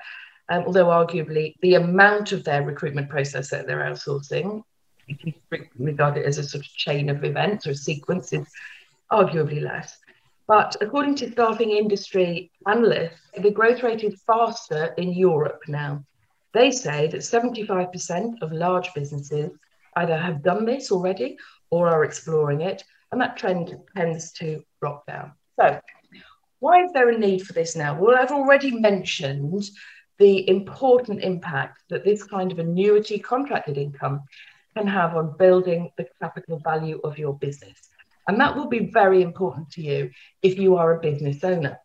um, 0.50 0.64
although 0.66 0.88
arguably 0.88 1.56
the 1.62 1.76
amount 1.76 2.32
of 2.32 2.44
their 2.44 2.64
recruitment 2.64 3.10
process 3.10 3.50
that 3.52 3.66
they're 3.66 3.80
outsourcing, 3.80 4.64
you 5.08 5.34
regard 5.78 6.18
it 6.18 6.26
as 6.26 6.38
a 6.38 6.44
sort 6.44 6.66
of 6.66 6.72
chain 6.72 7.10
of 7.10 7.24
events 7.24 7.66
or 7.66 7.74
sequence, 7.74 8.34
is 8.34 8.48
arguably 9.12 9.62
less. 9.62 9.98
But 10.48 10.76
according 10.82 11.16
to 11.16 11.32
staffing 11.32 11.72
industry 11.72 12.52
analysts, 12.68 13.22
the 13.38 13.52
growth 13.52 13.84
rate 13.84 14.04
is 14.04 14.24
faster 14.26 14.94
in 14.98 15.14
Europe 15.14 15.62
now. 15.68 16.04
They 16.54 16.72
say 16.72 17.08
that 17.08 17.22
75% 17.22 18.42
of 18.42 18.52
large 18.52 18.92
businesses 18.96 19.52
either 19.96 20.18
have 20.18 20.42
done 20.42 20.66
this 20.66 20.92
already 20.92 21.38
or 21.70 21.88
are 21.88 22.04
exploring 22.04 22.62
it, 22.62 22.84
and 23.12 23.22
that 23.22 23.38
trend 23.38 23.76
tends 23.96 24.32
to 24.34 24.64
drop 24.82 25.06
down. 25.06 25.34
So, 25.60 25.80
why 26.60 26.84
is 26.84 26.92
there 26.94 27.10
a 27.10 27.18
need 27.18 27.46
for 27.46 27.54
this 27.54 27.76
now? 27.76 28.00
Well, 28.00 28.18
I've 28.18 28.32
already 28.32 28.72
mentioned 28.72 29.70
the 30.18 30.50
important 30.50 31.24
impact 31.24 31.84
that 31.90 32.04
this 32.04 32.24
kind 32.24 32.52
of 32.52 32.60
annuity 32.60 33.20
contracted 33.20 33.78
income 33.78 34.24
can 34.76 34.88
have 34.88 35.16
on 35.16 35.38
building 35.38 35.92
the 35.98 36.08
capital 36.20 36.60
value 36.60 37.00
of 37.04 37.18
your 37.18 37.34
business. 37.34 37.89
And 38.30 38.40
that 38.40 38.56
will 38.56 38.68
be 38.68 38.92
very 38.94 39.24
important 39.24 39.72
to 39.72 39.82
you 39.82 40.12
if 40.44 40.60
you 40.60 40.78
are 40.78 40.96
a 40.96 41.00
business 41.00 41.44
owner. 41.44 41.80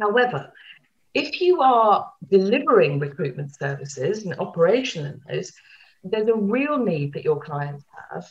However, 0.00 0.52
if 1.14 1.40
you 1.40 1.62
are 1.62 2.12
delivering 2.30 3.00
recruitment 3.00 3.56
services 3.56 4.24
and 4.24 4.38
operational 4.38 5.14
in 5.14 5.20
those, 5.28 5.52
there's 6.04 6.28
a 6.28 6.34
real 6.34 6.78
need 6.78 7.12
that 7.14 7.24
your 7.24 7.40
clients 7.40 7.84
have 8.12 8.24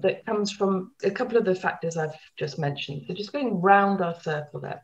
that 0.00 0.26
comes 0.26 0.52
from 0.52 0.92
a 1.02 1.10
couple 1.10 1.38
of 1.38 1.46
the 1.46 1.54
factors 1.54 1.96
I've 1.96 2.12
just 2.36 2.58
mentioned. 2.58 3.04
So 3.08 3.14
just 3.14 3.32
going 3.32 3.58
round 3.62 4.02
our 4.02 4.20
circle 4.20 4.60
there. 4.60 4.82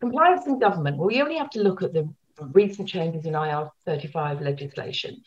Compliance 0.00 0.46
and 0.46 0.60
government, 0.60 0.96
well, 0.96 1.12
you 1.12 1.22
only 1.22 1.38
have 1.38 1.50
to 1.50 1.62
look 1.62 1.84
at 1.84 1.92
the 1.92 2.12
recent 2.50 2.88
changes 2.88 3.24
in 3.24 3.36
IR 3.36 3.70
35 3.86 4.40
legislation 4.40 5.22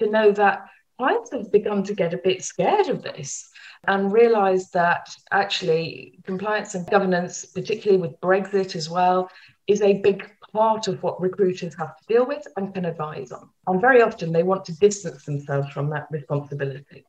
to 0.00 0.10
know 0.10 0.32
that 0.32 0.66
clients 0.98 1.30
have 1.32 1.50
begun 1.52 1.82
to 1.84 1.94
get 1.94 2.12
a 2.12 2.18
bit 2.18 2.42
scared 2.42 2.88
of 2.88 3.02
this 3.02 3.48
and 3.86 4.12
realize 4.12 4.70
that 4.70 5.08
actually 5.30 6.18
compliance 6.24 6.74
and 6.74 6.90
governance, 6.90 7.44
particularly 7.44 8.00
with 8.00 8.20
Brexit 8.20 8.74
as 8.74 8.90
well, 8.90 9.30
is 9.68 9.80
a 9.82 10.00
big 10.00 10.28
part 10.52 10.88
of 10.88 11.02
what 11.02 11.20
recruiters 11.20 11.74
have 11.76 11.96
to 11.96 12.04
deal 12.08 12.26
with 12.26 12.46
and 12.56 12.74
can 12.74 12.86
advise 12.86 13.30
on. 13.30 13.48
And 13.66 13.80
very 13.80 14.02
often 14.02 14.32
they 14.32 14.42
want 14.42 14.64
to 14.64 14.72
distance 14.78 15.24
themselves 15.24 15.68
from 15.70 15.88
that 15.90 16.08
responsibility. 16.10 17.04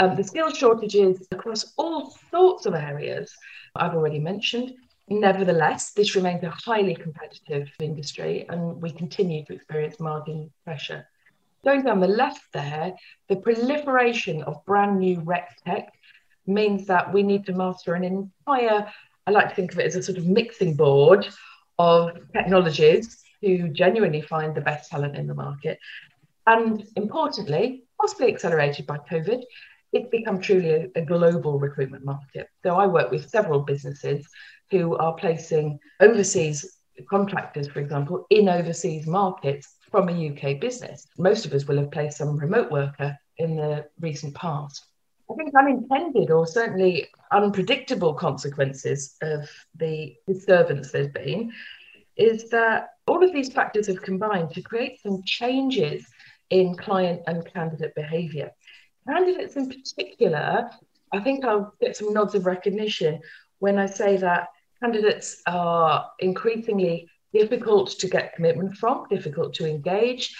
Um, 0.00 0.16
the 0.16 0.24
skill 0.24 0.50
shortages 0.50 1.28
across 1.30 1.74
all 1.76 2.16
sorts 2.30 2.66
of 2.66 2.74
areas 2.74 3.32
I've 3.76 3.94
already 3.94 4.18
mentioned. 4.18 4.72
Nevertheless, 5.08 5.92
this 5.92 6.16
remains 6.16 6.42
a 6.42 6.50
highly 6.50 6.96
competitive 6.96 7.68
industry 7.78 8.46
and 8.48 8.82
we 8.82 8.90
continue 8.90 9.44
to 9.44 9.54
experience 9.54 10.00
margin 10.00 10.50
pressure. 10.64 11.06
Going 11.64 11.82
down 11.82 12.00
the 12.00 12.08
left 12.08 12.52
there, 12.52 12.92
the 13.28 13.36
proliferation 13.36 14.42
of 14.42 14.64
brand 14.64 14.98
new 14.98 15.20
rec 15.20 15.56
tech 15.64 15.92
means 16.46 16.86
that 16.86 17.12
we 17.12 17.22
need 17.22 17.46
to 17.46 17.52
master 17.52 17.94
an 17.94 18.02
entire, 18.02 18.90
I 19.26 19.30
like 19.30 19.50
to 19.50 19.54
think 19.54 19.72
of 19.72 19.78
it 19.78 19.86
as 19.86 19.94
a 19.94 20.02
sort 20.02 20.18
of 20.18 20.26
mixing 20.26 20.74
board 20.74 21.28
of 21.78 22.18
technologies 22.32 23.22
to 23.44 23.68
genuinely 23.68 24.22
find 24.22 24.54
the 24.54 24.60
best 24.60 24.90
talent 24.90 25.16
in 25.16 25.28
the 25.28 25.34
market. 25.34 25.78
And 26.48 26.84
importantly, 26.96 27.84
possibly 28.00 28.26
accelerated 28.32 28.86
by 28.86 28.98
COVID, 28.98 29.42
it's 29.92 30.10
become 30.10 30.40
truly 30.40 30.70
a, 30.70 30.88
a, 30.96 31.04
global 31.04 31.60
recruitment 31.60 32.04
market. 32.04 32.48
So 32.64 32.76
I 32.76 32.86
work 32.86 33.12
with 33.12 33.28
several 33.28 33.60
businesses 33.60 34.26
who 34.70 34.96
are 34.96 35.14
placing 35.14 35.78
overseas 36.00 36.78
contractors, 37.08 37.68
for 37.68 37.78
example, 37.78 38.26
in 38.30 38.48
overseas 38.48 39.06
markets 39.06 39.76
from 39.92 40.08
a 40.08 40.30
UK 40.30 40.58
business. 40.58 41.06
Most 41.18 41.46
of 41.46 41.52
us 41.52 41.66
will 41.68 41.76
have 41.76 41.92
placed 41.92 42.16
some 42.16 42.36
remote 42.36 42.72
worker 42.72 43.16
in 43.36 43.54
the 43.54 43.86
recent 44.00 44.34
past. 44.34 44.86
I 45.30 45.34
think 45.34 45.54
unintended 45.56 46.30
or 46.30 46.46
certainly 46.46 47.08
unpredictable 47.30 48.14
consequences 48.14 49.16
of 49.22 49.48
the 49.76 50.16
disturbance 50.26 50.90
there's 50.90 51.08
been 51.08 51.52
is 52.16 52.48
that 52.50 52.88
all 53.06 53.22
of 53.22 53.32
these 53.32 53.52
factors 53.52 53.86
have 53.86 54.02
combined 54.02 54.50
to 54.52 54.62
create 54.62 55.00
some 55.00 55.22
changes 55.24 56.06
in 56.50 56.74
client 56.76 57.22
and 57.26 57.46
candidate 57.52 57.94
behaviour. 57.94 58.50
Candidates 59.06 59.56
in 59.56 59.68
particular, 59.68 60.70
I 61.12 61.20
think 61.20 61.44
I'll 61.44 61.74
get 61.80 61.96
some 61.96 62.12
nods 62.12 62.34
of 62.34 62.46
recognition 62.46 63.20
when 63.58 63.78
I 63.78 63.86
say 63.86 64.16
that 64.18 64.48
candidates 64.82 65.42
are 65.46 66.10
increasingly 66.18 67.08
difficult 67.32 67.90
to 67.90 68.08
get 68.08 68.34
commitment 68.34 68.76
from, 68.76 69.06
difficult 69.08 69.54
to 69.54 69.66
engage. 69.66 70.34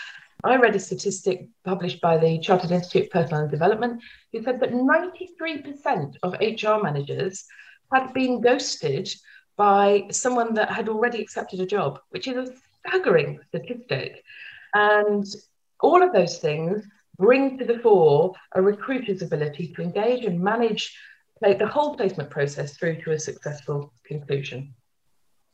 I 0.44 0.56
read 0.56 0.74
a 0.74 0.80
statistic 0.80 1.46
published 1.64 2.00
by 2.00 2.18
the 2.18 2.38
Chartered 2.40 2.72
Institute 2.72 3.04
of 3.04 3.10
Personnel 3.10 3.48
Development 3.48 4.02
who 4.32 4.42
said 4.42 4.60
that 4.60 4.72
93% 4.72 6.16
of 6.22 6.34
HR 6.34 6.82
managers 6.82 7.44
had 7.92 8.12
been 8.12 8.40
ghosted 8.40 9.08
by 9.56 10.08
someone 10.10 10.54
that 10.54 10.70
had 10.70 10.88
already 10.88 11.20
accepted 11.20 11.60
a 11.60 11.66
job, 11.66 12.00
which 12.10 12.26
is 12.26 12.36
a 12.36 12.52
staggering 12.80 13.38
statistic. 13.48 14.24
And 14.74 15.24
all 15.80 16.02
of 16.02 16.12
those 16.12 16.38
things 16.38 16.84
bring 17.18 17.58
to 17.58 17.64
the 17.64 17.78
fore 17.78 18.32
a 18.52 18.62
recruiter's 18.62 19.22
ability 19.22 19.72
to 19.74 19.82
engage 19.82 20.24
and 20.24 20.40
manage 20.40 20.96
the 21.40 21.66
whole 21.66 21.96
placement 21.96 22.30
process 22.30 22.76
through 22.76 23.02
to 23.02 23.12
a 23.12 23.18
successful 23.18 23.92
conclusion. 24.04 24.74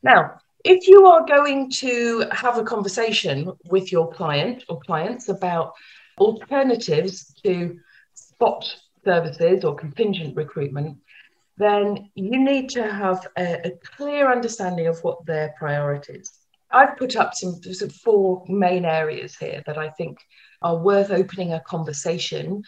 Now, 0.02 0.38
if 0.64 0.88
you 0.88 1.06
are 1.06 1.24
going 1.24 1.70
to 1.70 2.24
have 2.32 2.58
a 2.58 2.64
conversation 2.64 3.52
with 3.70 3.92
your 3.92 4.10
client 4.12 4.64
or 4.68 4.80
clients 4.80 5.28
about 5.28 5.72
alternatives 6.18 7.34
to 7.44 7.78
spot 8.14 8.64
services 9.04 9.64
or 9.64 9.74
contingent 9.74 10.36
recruitment, 10.36 10.98
then 11.56 12.10
you 12.14 12.38
need 12.38 12.68
to 12.70 12.90
have 12.90 13.26
a, 13.36 13.66
a 13.66 13.70
clear 13.96 14.30
understanding 14.30 14.86
of 14.86 14.98
what 15.04 15.24
their 15.26 15.54
priorities. 15.58 16.30
I've 16.70 16.96
put 16.96 17.16
up 17.16 17.34
some, 17.34 17.62
some 17.62 17.88
four 17.88 18.44
main 18.48 18.84
areas 18.84 19.36
here 19.36 19.62
that 19.66 19.78
I 19.78 19.90
think 19.90 20.18
are 20.60 20.76
worth 20.76 21.10
opening 21.10 21.52
a 21.52 21.60
conversation 21.60 22.62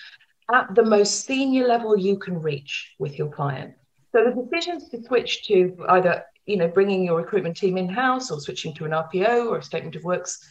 at 0.52 0.74
the 0.74 0.84
most 0.84 1.26
senior 1.26 1.66
level 1.66 1.96
you 1.96 2.18
can 2.18 2.40
reach 2.40 2.94
with 2.98 3.18
your 3.18 3.28
client. 3.28 3.74
So 4.12 4.24
the 4.24 4.42
decisions 4.42 4.88
to 4.90 5.02
switch 5.04 5.46
to 5.46 5.76
either 5.88 6.24
you 6.46 6.56
know 6.56 6.68
bringing 6.68 7.04
your 7.04 7.16
recruitment 7.16 7.56
team 7.56 7.76
in 7.76 7.88
house 7.88 8.30
or 8.30 8.40
switching 8.40 8.74
to 8.74 8.84
an 8.84 8.92
RPO 8.92 9.46
or 9.46 9.58
a 9.58 9.62
statement 9.62 9.96
of 9.96 10.04
works 10.04 10.48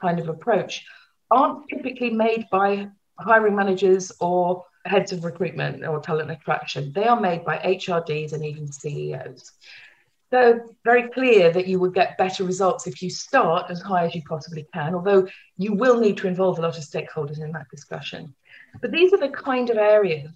kind 0.00 0.18
of 0.18 0.28
approach 0.28 0.84
aren't 1.30 1.68
typically 1.68 2.10
made 2.10 2.46
by 2.50 2.88
hiring 3.18 3.54
managers 3.54 4.10
or 4.20 4.64
heads 4.86 5.12
of 5.12 5.24
recruitment 5.24 5.84
or 5.84 6.00
talent 6.00 6.30
attraction. 6.30 6.92
They 6.92 7.04
are 7.04 7.20
made 7.20 7.44
by 7.44 7.58
HRDs 7.58 8.32
and 8.32 8.44
even 8.44 8.70
CEOs. 8.70 9.52
So 10.30 10.60
very 10.84 11.08
clear 11.10 11.50
that 11.50 11.66
you 11.66 11.80
will 11.80 11.90
get 11.90 12.16
better 12.16 12.44
results 12.44 12.86
if 12.86 13.02
you 13.02 13.10
start 13.10 13.70
as 13.70 13.80
high 13.80 14.06
as 14.06 14.14
you 14.14 14.22
possibly 14.28 14.64
can, 14.72 14.94
although 14.94 15.26
you 15.56 15.74
will 15.74 15.98
need 15.98 16.16
to 16.18 16.28
involve 16.28 16.58
a 16.58 16.62
lot 16.62 16.78
of 16.78 16.84
stakeholders 16.84 17.42
in 17.42 17.50
that 17.52 17.68
discussion. 17.68 18.34
But 18.80 18.92
these 18.92 19.12
are 19.12 19.18
the 19.18 19.28
kind 19.28 19.70
of 19.70 19.76
areas 19.76 20.30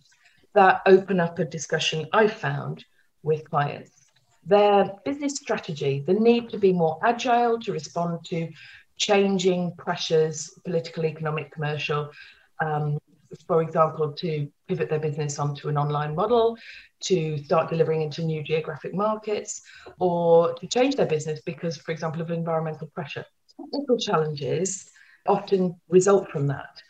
that 0.54 0.82
open 0.86 1.20
up 1.20 1.38
a 1.38 1.44
discussion 1.44 2.08
I've 2.12 2.32
found 2.32 2.84
with 3.22 3.48
clients. 3.48 3.93
Their 4.46 4.92
business 5.04 5.36
strategy, 5.36 6.04
the 6.06 6.14
need 6.14 6.50
to 6.50 6.58
be 6.58 6.72
more 6.72 6.98
agile 7.02 7.58
to 7.60 7.72
respond 7.72 8.24
to 8.26 8.48
changing 8.96 9.74
pressures, 9.76 10.58
political, 10.64 11.04
economic, 11.04 11.50
commercial, 11.50 12.10
um, 12.60 12.98
for 13.46 13.62
example, 13.62 14.12
to 14.12 14.48
pivot 14.68 14.88
their 14.88 14.98
business 14.98 15.38
onto 15.38 15.68
an 15.68 15.76
online 15.76 16.14
model, 16.14 16.56
to 17.00 17.36
start 17.38 17.68
delivering 17.68 18.02
into 18.02 18.22
new 18.22 18.42
geographic 18.42 18.94
markets, 18.94 19.62
or 19.98 20.54
to 20.54 20.66
change 20.66 20.96
their 20.96 21.06
business 21.06 21.40
because, 21.44 21.76
for 21.76 21.92
example, 21.92 22.20
of 22.20 22.30
environmental 22.30 22.86
pressure. 22.88 23.24
Technical 23.60 23.98
challenges 23.98 24.90
often 25.26 25.74
result 25.88 26.30
from 26.30 26.46
that. 26.46 26.80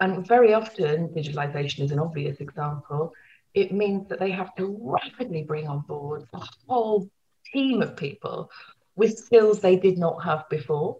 And 0.00 0.26
very 0.26 0.52
often, 0.52 1.08
digitalization 1.10 1.80
is 1.84 1.92
an 1.92 2.00
obvious 2.00 2.40
example. 2.40 3.12
It 3.54 3.72
means 3.72 4.08
that 4.08 4.18
they 4.18 4.30
have 4.30 4.54
to 4.56 4.76
rapidly 4.80 5.42
bring 5.42 5.68
on 5.68 5.80
board 5.80 6.26
a 6.32 6.40
whole 6.68 7.08
team 7.52 7.82
of 7.82 7.96
people 7.96 8.50
with 8.96 9.18
skills 9.18 9.60
they 9.60 9.76
did 9.76 9.98
not 9.98 10.22
have 10.24 10.48
before 10.48 10.98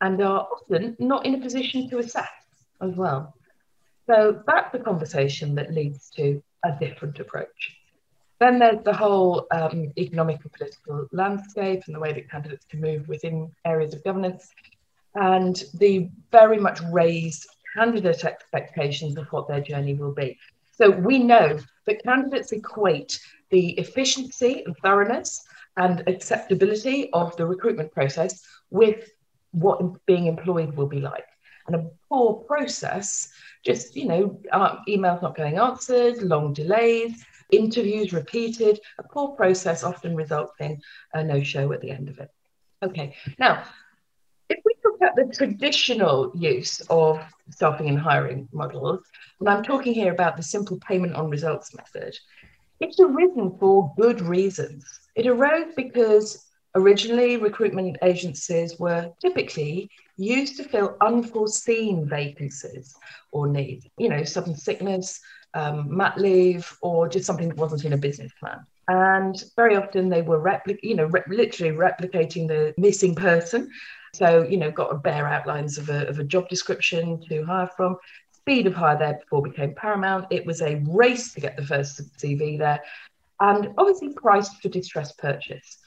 and 0.00 0.20
are 0.20 0.46
often 0.52 0.96
not 0.98 1.24
in 1.24 1.34
a 1.34 1.40
position 1.40 1.88
to 1.90 1.98
assess 1.98 2.28
as 2.82 2.94
well. 2.94 3.34
So 4.06 4.42
that's 4.46 4.72
the 4.72 4.78
conversation 4.78 5.54
that 5.56 5.72
leads 5.72 6.10
to 6.10 6.42
a 6.64 6.72
different 6.78 7.18
approach. 7.18 7.76
Then 8.38 8.58
there's 8.58 8.84
the 8.84 8.92
whole 8.92 9.46
um, 9.50 9.92
economic 9.96 10.40
and 10.42 10.52
political 10.52 11.08
landscape 11.12 11.82
and 11.86 11.94
the 11.94 12.00
way 12.00 12.12
that 12.12 12.30
candidates 12.30 12.66
can 12.68 12.80
move 12.80 13.08
within 13.08 13.50
areas 13.64 13.94
of 13.94 14.04
governance, 14.04 14.52
and 15.14 15.64
the 15.74 16.10
very 16.30 16.58
much 16.58 16.80
raised 16.92 17.48
candidate 17.74 18.24
expectations 18.24 19.16
of 19.16 19.26
what 19.28 19.48
their 19.48 19.62
journey 19.62 19.94
will 19.94 20.12
be. 20.12 20.38
So 20.76 20.90
we 20.90 21.18
know 21.18 21.58
that 21.86 22.02
candidates 22.02 22.52
equate 22.52 23.20
the 23.50 23.70
efficiency 23.78 24.62
and 24.66 24.76
thoroughness 24.78 25.44
and 25.76 26.02
acceptability 26.06 27.10
of 27.12 27.36
the 27.36 27.46
recruitment 27.46 27.92
process 27.92 28.42
with 28.70 29.10
what 29.52 29.80
being 30.06 30.26
employed 30.26 30.76
will 30.76 30.86
be 30.86 31.00
like. 31.00 31.26
And 31.66 31.76
a 31.76 31.90
poor 32.08 32.34
process, 32.44 33.32
just, 33.64 33.96
you 33.96 34.06
know, 34.06 34.40
uh, 34.52 34.76
emails 34.88 35.22
not 35.22 35.36
getting 35.36 35.58
answered, 35.58 36.22
long 36.22 36.52
delays, 36.52 37.24
interviews 37.50 38.12
repeated, 38.12 38.80
a 38.98 39.02
poor 39.02 39.30
process 39.30 39.82
often 39.82 40.14
results 40.14 40.54
in 40.60 40.80
a 41.14 41.24
no 41.24 41.42
show 41.42 41.72
at 41.72 41.80
the 41.80 41.90
end 41.90 42.08
of 42.08 42.18
it. 42.18 42.30
Okay, 42.82 43.16
now, 43.38 43.64
at 45.02 45.14
the 45.16 45.32
traditional 45.34 46.32
use 46.34 46.80
of 46.90 47.20
staffing 47.50 47.88
and 47.88 47.98
hiring 47.98 48.48
models, 48.52 49.00
and 49.40 49.48
I'm 49.48 49.62
talking 49.62 49.94
here 49.94 50.12
about 50.12 50.36
the 50.36 50.42
simple 50.42 50.78
payment 50.86 51.14
on 51.14 51.30
results 51.30 51.74
method, 51.74 52.14
it's 52.80 53.00
arisen 53.00 53.56
for 53.58 53.92
good 53.98 54.20
reasons. 54.20 54.84
It 55.14 55.26
arose 55.26 55.72
because 55.76 56.46
Originally, 56.76 57.38
recruitment 57.38 57.96
agencies 58.02 58.78
were 58.78 59.10
typically 59.22 59.90
used 60.18 60.58
to 60.58 60.64
fill 60.64 60.94
unforeseen 61.00 62.06
vacancies 62.06 62.94
or 63.32 63.46
needs, 63.46 63.86
you 63.96 64.10
know, 64.10 64.22
sudden 64.24 64.54
sickness, 64.54 65.18
um, 65.54 65.96
mat 65.96 66.18
leave, 66.18 66.76
or 66.82 67.08
just 67.08 67.24
something 67.24 67.48
that 67.48 67.56
wasn't 67.56 67.82
in 67.86 67.94
a 67.94 67.96
business 67.96 68.30
plan. 68.38 68.58
And 68.88 69.42
very 69.56 69.74
often 69.74 70.10
they 70.10 70.20
were 70.20 70.38
repli- 70.38 70.78
you 70.82 70.94
know, 70.94 71.06
re- 71.06 71.22
literally 71.28 71.74
replicating 71.74 72.46
the 72.46 72.74
missing 72.76 73.14
person. 73.14 73.70
So, 74.16 74.46
you 74.48 74.56
know, 74.56 74.70
got 74.70 74.92
a 74.92 74.96
bare 74.96 75.28
outlines 75.28 75.76
of 75.76 75.90
a, 75.90 76.08
of 76.08 76.18
a 76.18 76.24
job 76.24 76.48
description 76.48 77.20
to 77.28 77.44
hire 77.44 77.70
from. 77.76 77.96
Speed 78.32 78.66
of 78.66 78.74
hire 78.74 78.96
there 78.96 79.18
before 79.20 79.42
became 79.42 79.74
paramount. 79.74 80.26
It 80.30 80.46
was 80.46 80.62
a 80.62 80.82
race 80.86 81.34
to 81.34 81.40
get 81.40 81.56
the 81.56 81.66
first 81.66 82.00
CV 82.16 82.58
there, 82.58 82.80
and 83.40 83.74
obviously 83.76 84.14
priced 84.14 84.62
for 84.62 84.70
distress 84.70 85.12
purchase. 85.12 85.78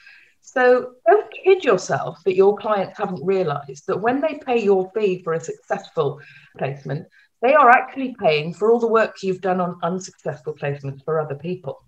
So 0.41 0.93
don't 1.07 1.33
kid 1.43 1.63
yourself 1.63 2.19
that 2.25 2.35
your 2.35 2.55
clients 2.55 2.97
haven't 2.97 3.25
realized 3.25 3.87
that 3.87 3.99
when 3.99 4.21
they 4.21 4.39
pay 4.45 4.61
your 4.61 4.91
fee 4.93 5.23
for 5.23 5.33
a 5.33 5.39
successful 5.39 6.19
placement, 6.57 7.07
they 7.41 7.55
are 7.55 7.69
actually 7.71 8.15
paying 8.19 8.53
for 8.53 8.71
all 8.71 8.79
the 8.79 8.87
work 8.87 9.23
you've 9.23 9.41
done 9.41 9.59
on 9.59 9.79
unsuccessful 9.81 10.53
placements 10.53 11.03
for 11.03 11.19
other 11.19 11.35
people. 11.35 11.83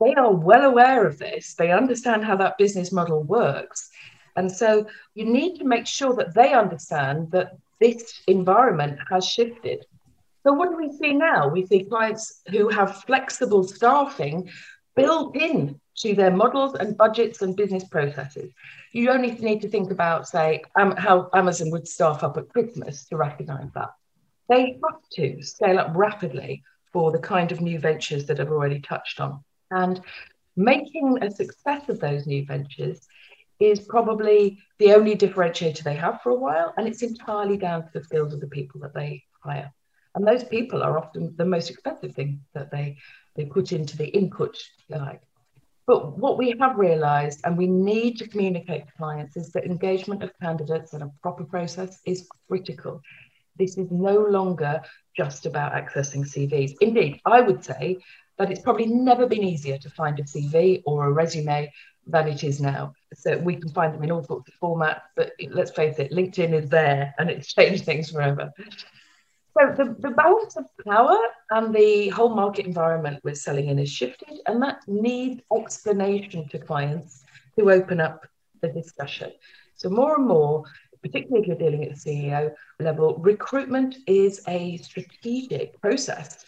They 0.00 0.14
are 0.14 0.32
well 0.32 0.64
aware 0.64 1.06
of 1.06 1.18
this. 1.18 1.54
They 1.54 1.72
understand 1.72 2.24
how 2.24 2.36
that 2.36 2.58
business 2.58 2.92
model 2.92 3.22
works. 3.22 3.90
And 4.36 4.50
so 4.50 4.86
you 5.14 5.24
need 5.24 5.58
to 5.58 5.64
make 5.64 5.86
sure 5.86 6.14
that 6.14 6.34
they 6.34 6.52
understand 6.52 7.30
that 7.32 7.56
this 7.80 8.22
environment 8.26 8.98
has 9.10 9.26
shifted. 9.26 9.86
So, 10.42 10.52
what 10.52 10.70
do 10.70 10.76
we 10.76 10.92
see 10.96 11.12
now? 11.12 11.48
We 11.48 11.66
see 11.66 11.84
clients 11.84 12.40
who 12.50 12.68
have 12.68 13.02
flexible 13.04 13.64
staffing 13.64 14.50
built 14.96 15.36
in 15.36 15.80
to 15.96 16.14
their 16.14 16.30
models 16.30 16.74
and 16.74 16.96
budgets 16.96 17.42
and 17.42 17.56
business 17.56 17.84
processes. 17.84 18.50
You 18.92 19.10
only 19.10 19.32
need 19.32 19.60
to 19.62 19.68
think 19.68 19.90
about, 19.90 20.26
say, 20.26 20.62
um, 20.76 20.96
how 20.96 21.28
Amazon 21.34 21.70
would 21.70 21.86
staff 21.86 22.22
up 22.22 22.36
at 22.36 22.48
Christmas 22.48 23.04
to 23.06 23.16
recognize 23.16 23.70
that. 23.74 23.90
They 24.48 24.78
have 24.82 25.00
to 25.12 25.42
scale 25.42 25.78
up 25.78 25.92
rapidly 25.94 26.62
for 26.92 27.12
the 27.12 27.18
kind 27.18 27.52
of 27.52 27.60
new 27.60 27.78
ventures 27.78 28.26
that 28.26 28.40
I've 28.40 28.50
already 28.50 28.80
touched 28.80 29.20
on. 29.20 29.44
And 29.70 30.00
making 30.56 31.22
a 31.22 31.30
success 31.30 31.88
of 31.88 32.00
those 32.00 32.26
new 32.26 32.44
ventures 32.44 33.06
is 33.60 33.80
probably 33.80 34.58
the 34.78 34.94
only 34.94 35.14
differentiator 35.14 35.82
they 35.82 35.94
have 35.94 36.20
for 36.22 36.30
a 36.30 36.34
while. 36.34 36.72
And 36.76 36.88
it's 36.88 37.02
entirely 37.02 37.58
down 37.58 37.82
to 37.82 37.90
the 37.92 38.02
skills 38.02 38.32
of 38.32 38.40
the 38.40 38.48
people 38.48 38.80
that 38.80 38.94
they 38.94 39.22
hire. 39.44 39.72
And 40.14 40.26
those 40.26 40.42
people 40.42 40.82
are 40.82 40.98
often 40.98 41.34
the 41.36 41.44
most 41.44 41.70
expensive 41.70 42.14
thing 42.14 42.40
that 42.54 42.70
they, 42.70 42.96
they 43.36 43.44
put 43.44 43.72
into 43.72 43.96
the 43.96 44.08
input, 44.08 44.56
like. 44.88 45.22
But 45.86 46.18
what 46.18 46.38
we 46.38 46.54
have 46.60 46.76
realised, 46.78 47.40
and 47.44 47.56
we 47.56 47.66
need 47.66 48.16
to 48.18 48.28
communicate 48.28 48.86
to 48.86 48.92
clients, 48.96 49.36
is 49.36 49.50
that 49.52 49.64
engagement 49.64 50.22
of 50.22 50.32
candidates 50.40 50.92
and 50.92 51.02
a 51.02 51.10
proper 51.22 51.44
process 51.44 52.00
is 52.06 52.28
critical. 52.48 53.02
This 53.56 53.76
is 53.76 53.90
no 53.90 54.18
longer 54.18 54.82
just 55.16 55.46
about 55.46 55.72
accessing 55.72 56.24
CVs. 56.24 56.74
Indeed, 56.80 57.20
I 57.26 57.40
would 57.40 57.64
say 57.64 57.98
that 58.38 58.50
it's 58.50 58.62
probably 58.62 58.86
never 58.86 59.26
been 59.26 59.44
easier 59.44 59.78
to 59.78 59.90
find 59.90 60.18
a 60.18 60.22
CV 60.22 60.82
or 60.86 61.06
a 61.06 61.12
resume 61.12 61.70
than 62.06 62.28
it 62.28 62.44
is 62.44 62.60
now. 62.60 62.92
So 63.14 63.38
we 63.38 63.56
can 63.56 63.70
find 63.70 63.94
them 63.94 64.02
in 64.02 64.10
all 64.10 64.22
sorts 64.22 64.48
of 64.48 64.54
formats, 64.60 65.02
but 65.16 65.32
let's 65.50 65.70
face 65.70 65.98
it, 65.98 66.12
LinkedIn 66.12 66.52
is 66.52 66.68
there 66.70 67.14
and 67.18 67.30
it's 67.30 67.52
changed 67.54 67.84
things 67.84 68.10
forever. 68.10 68.52
So 69.58 69.74
the, 69.76 69.96
the 69.98 70.10
balance 70.10 70.56
of 70.56 70.64
power 70.86 71.18
and 71.50 71.74
the 71.74 72.08
whole 72.10 72.34
market 72.34 72.66
environment 72.66 73.20
we're 73.24 73.34
selling 73.34 73.68
in 73.68 73.78
has 73.78 73.90
shifted, 73.90 74.38
and 74.46 74.62
that 74.62 74.80
needs 74.86 75.42
explanation 75.56 76.48
to 76.50 76.58
clients 76.58 77.24
to 77.58 77.70
open 77.70 78.00
up 78.00 78.26
the 78.60 78.68
discussion. 78.68 79.32
So 79.74 79.90
more 79.90 80.14
and 80.14 80.26
more, 80.26 80.64
particularly 81.02 81.42
if 81.42 81.48
you're 81.48 81.56
dealing 81.56 81.84
at 81.84 81.96
the 81.96 82.10
CEO 82.10 82.52
level, 82.78 83.16
recruitment 83.16 83.96
is 84.06 84.42
a 84.46 84.76
strategic 84.78 85.80
process. 85.80 86.44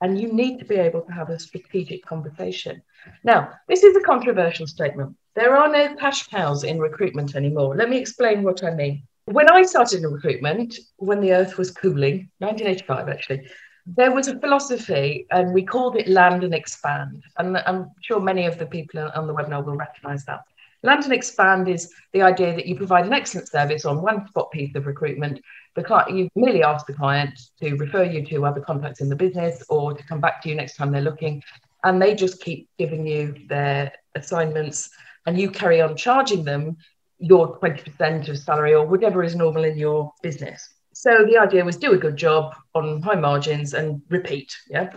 And 0.00 0.20
you 0.20 0.32
need 0.32 0.58
to 0.58 0.64
be 0.64 0.76
able 0.76 1.02
to 1.02 1.12
have 1.12 1.30
a 1.30 1.38
strategic 1.38 2.04
conversation. 2.04 2.82
Now, 3.24 3.50
this 3.68 3.82
is 3.82 3.96
a 3.96 4.00
controversial 4.00 4.66
statement. 4.66 5.16
There 5.34 5.56
are 5.56 5.70
no 5.70 5.94
cash 5.96 6.26
cows 6.28 6.64
in 6.64 6.78
recruitment 6.78 7.36
anymore. 7.36 7.76
Let 7.76 7.90
me 7.90 7.98
explain 7.98 8.42
what 8.42 8.64
I 8.64 8.70
mean 8.70 9.02
when 9.30 9.50
I 9.50 9.62
started 9.62 10.02
in 10.02 10.12
recruitment, 10.12 10.78
when 10.96 11.20
the 11.20 11.32
earth 11.32 11.56
was 11.56 11.70
cooling, 11.70 12.30
1985 12.38 13.08
actually, 13.08 13.48
there 13.86 14.12
was 14.12 14.28
a 14.28 14.38
philosophy 14.38 15.26
and 15.30 15.54
we 15.54 15.64
called 15.64 15.96
it 15.96 16.08
land 16.08 16.44
and 16.44 16.54
expand. 16.54 17.22
And 17.38 17.56
I'm 17.58 17.90
sure 18.00 18.20
many 18.20 18.46
of 18.46 18.58
the 18.58 18.66
people 18.66 19.10
on 19.14 19.26
the 19.26 19.34
webinar 19.34 19.64
will 19.64 19.76
recognize 19.76 20.24
that. 20.24 20.40
Land 20.82 21.04
and 21.04 21.12
expand 21.12 21.68
is 21.68 21.92
the 22.12 22.22
idea 22.22 22.54
that 22.54 22.66
you 22.66 22.74
provide 22.74 23.06
an 23.06 23.12
excellent 23.12 23.48
service 23.48 23.84
on 23.84 24.00
one 24.00 24.26
spot 24.28 24.50
piece 24.50 24.74
of 24.74 24.86
recruitment. 24.86 25.40
The 25.74 25.84
client, 25.84 26.16
you 26.16 26.28
merely 26.34 26.62
ask 26.62 26.86
the 26.86 26.94
client 26.94 27.38
to 27.60 27.74
refer 27.74 28.04
you 28.04 28.24
to 28.26 28.46
other 28.46 28.60
contacts 28.60 29.00
in 29.00 29.08
the 29.08 29.16
business 29.16 29.62
or 29.68 29.92
to 29.92 30.02
come 30.04 30.20
back 30.20 30.42
to 30.42 30.48
you 30.48 30.54
next 30.54 30.76
time 30.76 30.90
they're 30.90 31.02
looking. 31.02 31.42
And 31.84 32.00
they 32.00 32.14
just 32.14 32.42
keep 32.42 32.68
giving 32.78 33.06
you 33.06 33.34
their 33.48 33.92
assignments 34.14 34.90
and 35.26 35.38
you 35.38 35.50
carry 35.50 35.80
on 35.80 35.96
charging 35.96 36.44
them 36.44 36.76
your 37.18 37.58
20% 37.58 38.28
of 38.28 38.38
salary 38.38 38.74
or 38.74 38.86
whatever 38.86 39.22
is 39.22 39.36
normal 39.36 39.64
in 39.64 39.76
your 39.76 40.12
business. 40.22 40.70
So 40.94 41.24
the 41.26 41.38
idea 41.38 41.64
was 41.64 41.76
do 41.76 41.92
a 41.92 41.98
good 41.98 42.16
job 42.16 42.54
on 42.74 43.02
high 43.02 43.14
margins 43.14 43.74
and 43.74 44.02
repeat. 44.08 44.56
Yeah. 44.68 44.92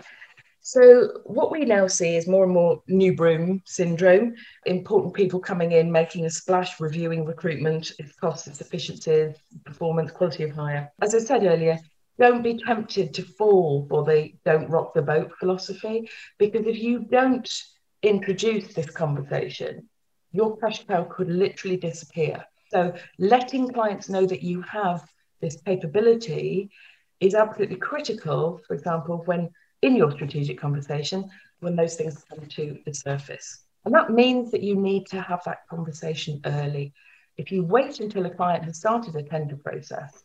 So 0.65 1.19
what 1.25 1.51
we 1.51 1.65
now 1.65 1.87
see 1.87 2.15
is 2.15 2.25
more 2.25 2.45
and 2.45 2.53
more 2.53 2.81
new 2.87 3.13
broom 3.13 3.61
syndrome, 3.65 4.33
important 4.65 5.13
people 5.13 5.41
coming 5.41 5.73
in, 5.73 5.91
making 5.91 6.25
a 6.25 6.29
splash, 6.29 6.79
reviewing 6.79 7.25
recruitment, 7.25 7.91
its 7.99 8.15
costs, 8.15 8.47
its 8.47 8.61
efficiencies, 8.61 9.35
performance, 9.65 10.09
quality 10.11 10.43
of 10.43 10.51
hire. 10.51 10.89
As 11.01 11.13
I 11.13 11.19
said 11.19 11.43
earlier, 11.43 11.77
don't 12.17 12.43
be 12.43 12.57
tempted 12.57 13.13
to 13.13 13.23
fall 13.23 13.85
for 13.89 14.05
the 14.05 14.31
don't 14.45 14.69
rock 14.69 14.93
the 14.93 15.01
boat 15.01 15.33
philosophy, 15.37 16.09
because 16.37 16.65
if 16.65 16.79
you 16.79 16.99
don't 16.99 17.63
introduce 18.01 18.73
this 18.73 18.89
conversation, 18.89 19.89
your 20.31 20.55
cash 20.57 20.85
cow 20.85 21.03
could 21.03 21.29
literally 21.29 21.75
disappear. 21.75 22.41
So 22.71 22.93
letting 23.19 23.73
clients 23.73 24.07
know 24.07 24.25
that 24.25 24.41
you 24.41 24.61
have 24.61 25.05
this 25.41 25.61
capability 25.61 26.71
is 27.19 27.35
absolutely 27.35 27.75
critical, 27.75 28.61
for 28.65 28.75
example, 28.75 29.23
when 29.25 29.49
in 29.83 29.95
your 29.95 30.11
strategic 30.11 30.57
conversation 30.59 31.29
when 31.59 31.75
those 31.75 31.95
things 31.95 32.23
come 32.29 32.45
to 32.45 32.79
the 32.85 32.93
surface. 32.93 33.65
And 33.85 33.93
that 33.93 34.09
means 34.09 34.49
that 34.51 34.63
you 34.63 34.75
need 34.75 35.05
to 35.07 35.21
have 35.21 35.43
that 35.45 35.67
conversation 35.69 36.41
early. 36.45 36.93
If 37.37 37.51
you 37.51 37.63
wait 37.63 37.99
until 37.99 38.25
a 38.25 38.29
client 38.29 38.63
has 38.63 38.77
started 38.77 39.15
a 39.15 39.23
tender 39.23 39.57
process, 39.57 40.23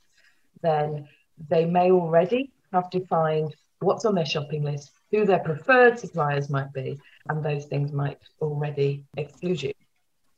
then 0.63 1.09
they 1.49 1.65
may 1.65 1.91
already 1.91 2.53
have 2.73 2.89
defined 2.91 3.55
what's 3.81 4.05
on 4.05 4.15
their 4.15 4.27
shopping 4.27 4.63
list, 4.63 4.93
who 5.11 5.25
their 5.25 5.41
preferred 5.41 5.99
suppliers 5.99 6.49
might 6.49 6.73
be, 6.73 6.99
and 7.29 7.45
those 7.45 7.67
things 7.67 7.93
might 7.93 8.19
already 8.41 9.05
exclude 9.17 9.63
you. 9.63 9.73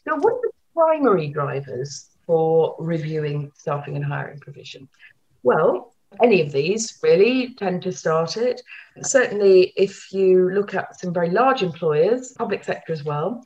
So, 0.07 0.17
what 0.17 0.35
are 0.35 0.41
the 0.43 0.53
primary 0.75 1.29
drivers 1.29 2.09
for 2.27 2.75
reviewing 2.79 3.51
staffing 3.55 3.97
and 3.97 4.05
hiring 4.05 4.41
provision? 4.41 4.89
Well, 5.43 5.93
any 6.23 6.41
of 6.41 6.53
these 6.53 6.99
really 7.03 7.55
tend 7.55 7.83
to 7.83 7.93
start 7.93 8.37
it. 8.37 8.61
Certainly, 9.03 9.73
if 9.77 10.13
you 10.13 10.51
look 10.51 10.75
at 10.75 10.99
some 10.99 11.15
very 11.15 11.31
large 11.31 11.63
employers, 11.63 12.33
public 12.33 12.65
sector 12.65 12.93
as 12.93 13.05
well, 13.05 13.43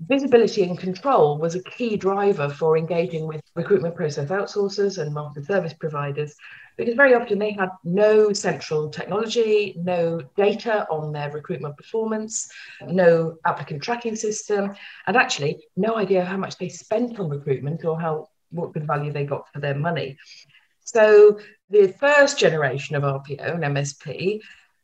visibility 0.00 0.62
and 0.62 0.78
control 0.78 1.38
was 1.38 1.54
a 1.54 1.62
key 1.62 1.96
driver 1.96 2.48
for 2.48 2.76
engaging 2.76 3.26
with 3.26 3.42
recruitment 3.54 3.94
process 3.94 4.30
outsourcers 4.30 4.98
and 4.98 5.12
market 5.12 5.46
service 5.46 5.74
providers 5.74 6.34
because 6.76 6.94
very 6.94 7.14
often 7.14 7.38
they 7.38 7.52
had 7.52 7.68
no 7.84 8.32
central 8.32 8.88
technology, 8.88 9.74
no 9.76 10.20
data 10.36 10.86
on 10.90 11.12
their 11.12 11.30
recruitment 11.30 11.76
performance, 11.76 12.50
no 12.86 13.36
applicant 13.44 13.82
tracking 13.82 14.16
system, 14.16 14.74
and 15.06 15.16
actually 15.16 15.62
no 15.76 15.96
idea 15.96 16.24
how 16.24 16.38
much 16.38 16.56
they 16.56 16.70
spent 16.70 17.20
on 17.20 17.28
recruitment 17.28 17.84
or 17.84 18.00
how 18.00 18.28
what 18.50 18.72
good 18.72 18.86
value 18.86 19.12
they 19.12 19.24
got 19.24 19.52
for 19.52 19.60
their 19.60 19.74
money. 19.74 20.16
So 20.92 21.38
the 21.68 21.94
first 22.00 22.36
generation 22.36 22.96
of 22.96 23.04
RPO 23.04 23.54
and 23.54 23.62
MSP, 23.76 24.40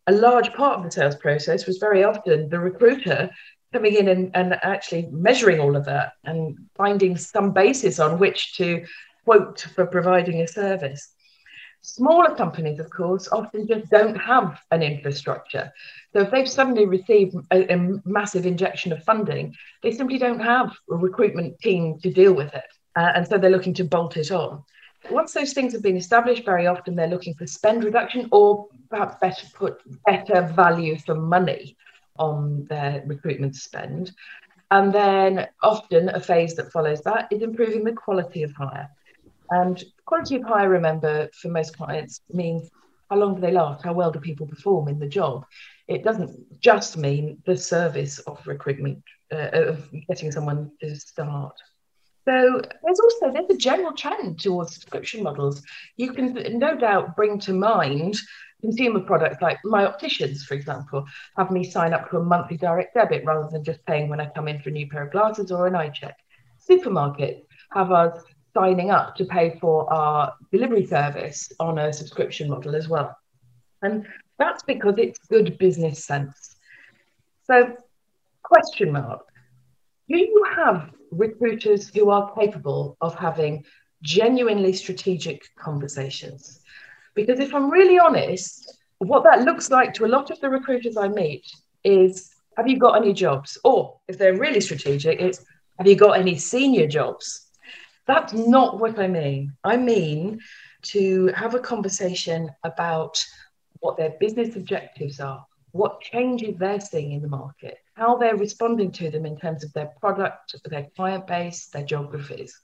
a 0.06 0.12
large 0.12 0.52
part 0.52 0.78
of 0.78 0.84
the 0.84 0.90
sales 0.92 1.16
process 1.16 1.66
was 1.66 1.78
very 1.78 2.04
often 2.04 2.48
the 2.48 2.60
recruiter 2.60 3.28
coming 3.72 3.96
in 3.96 4.06
and, 4.06 4.30
and 4.34 4.54
actually 4.62 5.08
measuring 5.10 5.58
all 5.58 5.74
of 5.74 5.84
that 5.86 6.12
and 6.22 6.56
finding 6.76 7.16
some 7.16 7.52
basis 7.52 7.98
on 7.98 8.20
which 8.20 8.56
to 8.56 8.86
quote 9.24 9.66
for 9.74 9.84
providing 9.84 10.42
a 10.42 10.46
service. 10.46 11.12
Smaller 11.80 12.36
companies, 12.36 12.78
of 12.78 12.88
course, 12.88 13.26
often 13.32 13.66
just 13.66 13.90
don't 13.90 14.16
have 14.16 14.60
an 14.70 14.84
infrastructure. 14.84 15.72
So 16.12 16.20
if 16.20 16.30
they've 16.30 16.48
suddenly 16.48 16.86
received 16.86 17.34
a, 17.50 17.74
a 17.74 18.00
massive 18.04 18.46
injection 18.46 18.92
of 18.92 19.02
funding, 19.02 19.56
they 19.82 19.90
simply 19.90 20.18
don't 20.18 20.40
have 20.40 20.72
a 20.88 20.94
recruitment 20.94 21.58
team 21.58 21.98
to 22.00 22.12
deal 22.12 22.32
with 22.32 22.54
it. 22.54 22.64
Uh, 22.94 23.10
and 23.16 23.26
so 23.26 23.38
they're 23.38 23.50
looking 23.50 23.74
to 23.74 23.84
bolt 23.84 24.16
it 24.16 24.30
on. 24.30 24.62
Once 25.10 25.32
those 25.32 25.52
things 25.52 25.72
have 25.72 25.82
been 25.82 25.96
established, 25.96 26.44
very 26.44 26.66
often 26.66 26.94
they're 26.94 27.08
looking 27.08 27.34
for 27.34 27.46
spend 27.46 27.84
reduction 27.84 28.28
or 28.32 28.66
perhaps 28.90 29.16
better 29.20 29.46
put 29.54 29.80
better 30.04 30.42
value 30.42 30.98
for 30.98 31.14
money 31.14 31.76
on 32.18 32.66
their 32.68 33.02
recruitment 33.06 33.54
spend. 33.54 34.12
And 34.70 34.92
then 34.92 35.46
often 35.62 36.08
a 36.08 36.20
phase 36.20 36.54
that 36.56 36.72
follows 36.72 37.00
that 37.02 37.28
is 37.30 37.42
improving 37.42 37.84
the 37.84 37.92
quality 37.92 38.42
of 38.42 38.52
hire. 38.52 38.88
And 39.50 39.82
quality 40.06 40.36
of 40.36 40.42
hire, 40.42 40.68
remember, 40.68 41.28
for 41.34 41.48
most 41.48 41.76
clients 41.76 42.20
means 42.32 42.68
how 43.10 43.16
long 43.16 43.36
do 43.36 43.40
they 43.40 43.52
last? 43.52 43.84
How 43.84 43.92
well 43.92 44.10
do 44.10 44.18
people 44.18 44.46
perform 44.46 44.88
in 44.88 44.98
the 44.98 45.08
job? 45.08 45.44
It 45.86 46.02
doesn't 46.02 46.60
just 46.60 46.96
mean 46.96 47.38
the 47.46 47.56
service 47.56 48.18
of 48.20 48.44
recruitment, 48.46 49.04
uh, 49.32 49.50
of 49.52 49.88
getting 50.08 50.32
someone 50.32 50.72
to 50.80 50.96
start. 50.96 51.54
So 52.26 52.60
there's 52.82 53.00
also 53.00 53.32
there's 53.32 53.50
a 53.50 53.56
general 53.56 53.92
trend 53.92 54.40
towards 54.40 54.74
subscription 54.74 55.22
models. 55.22 55.62
You 55.96 56.12
can 56.12 56.58
no 56.58 56.76
doubt 56.76 57.14
bring 57.14 57.38
to 57.40 57.52
mind 57.52 58.16
consumer 58.60 59.00
products 59.00 59.40
like 59.40 59.58
my 59.64 59.84
opticians, 59.86 60.44
for 60.44 60.54
example, 60.54 61.06
have 61.36 61.50
me 61.50 61.62
sign 61.62 61.92
up 61.92 62.10
to 62.10 62.16
a 62.16 62.24
monthly 62.24 62.56
direct 62.56 62.94
debit 62.94 63.24
rather 63.24 63.48
than 63.50 63.62
just 63.62 63.84
paying 63.86 64.08
when 64.08 64.20
I 64.20 64.26
come 64.26 64.48
in 64.48 64.60
for 64.60 64.70
a 64.70 64.72
new 64.72 64.88
pair 64.88 65.04
of 65.04 65.12
glasses 65.12 65.52
or 65.52 65.68
an 65.68 65.76
eye 65.76 65.90
check. 65.90 66.16
Supermarkets 66.68 67.42
have 67.72 67.92
us 67.92 68.24
signing 68.56 68.90
up 68.90 69.14
to 69.16 69.24
pay 69.24 69.56
for 69.60 69.92
our 69.92 70.34
delivery 70.50 70.86
service 70.86 71.52
on 71.60 71.78
a 71.78 71.92
subscription 71.92 72.48
model 72.48 72.74
as 72.74 72.88
well. 72.88 73.16
And 73.82 74.06
that's 74.38 74.64
because 74.64 74.94
it's 74.98 75.18
good 75.28 75.58
business 75.58 76.04
sense. 76.04 76.56
So, 77.44 77.76
question 78.42 78.92
mark 78.92 79.26
do 80.08 80.18
you 80.18 80.46
have 80.56 80.90
recruiters 81.16 81.88
who 81.94 82.10
are 82.10 82.32
capable 82.34 82.96
of 83.00 83.14
having 83.14 83.64
genuinely 84.02 84.72
strategic 84.72 85.42
conversations? 85.56 86.60
Because 87.14 87.40
if 87.40 87.54
I'm 87.54 87.70
really 87.70 87.98
honest, 87.98 88.78
what 88.98 89.24
that 89.24 89.42
looks 89.42 89.70
like 89.70 89.94
to 89.94 90.04
a 90.04 90.14
lot 90.16 90.30
of 90.30 90.40
the 90.40 90.48
recruiters 90.48 90.96
I 90.96 91.08
meet 91.08 91.44
is 91.84 92.30
have 92.56 92.68
you 92.68 92.78
got 92.78 92.96
any 92.96 93.12
jobs? 93.12 93.58
Or 93.64 93.98
if 94.08 94.18
they're 94.18 94.38
really 94.38 94.60
strategic, 94.60 95.20
it's 95.20 95.44
have 95.78 95.86
you 95.86 95.96
got 95.96 96.18
any 96.18 96.36
senior 96.38 96.86
jobs? 96.86 97.48
That's 98.06 98.32
not 98.32 98.78
what 98.78 98.98
I 98.98 99.08
mean. 99.08 99.52
I 99.64 99.76
mean 99.76 100.40
to 100.82 101.26
have 101.28 101.54
a 101.54 101.60
conversation 101.60 102.50
about 102.62 103.22
what 103.80 103.96
their 103.96 104.14
business 104.20 104.56
objectives 104.56 105.20
are, 105.20 105.44
what 105.76 106.00
changes 106.00 106.56
they're 106.56 106.80
seeing 106.80 107.12
in 107.12 107.22
the 107.22 107.28
market, 107.28 107.78
how 107.94 108.16
they're 108.16 108.36
responding 108.36 108.90
to 108.92 109.10
them 109.10 109.26
in 109.26 109.36
terms 109.36 109.64
of 109.64 109.72
their 109.72 109.92
product, 110.00 110.56
their 110.64 110.86
client 110.96 111.26
base, 111.26 111.66
their 111.66 111.84
geographies. 111.84 112.60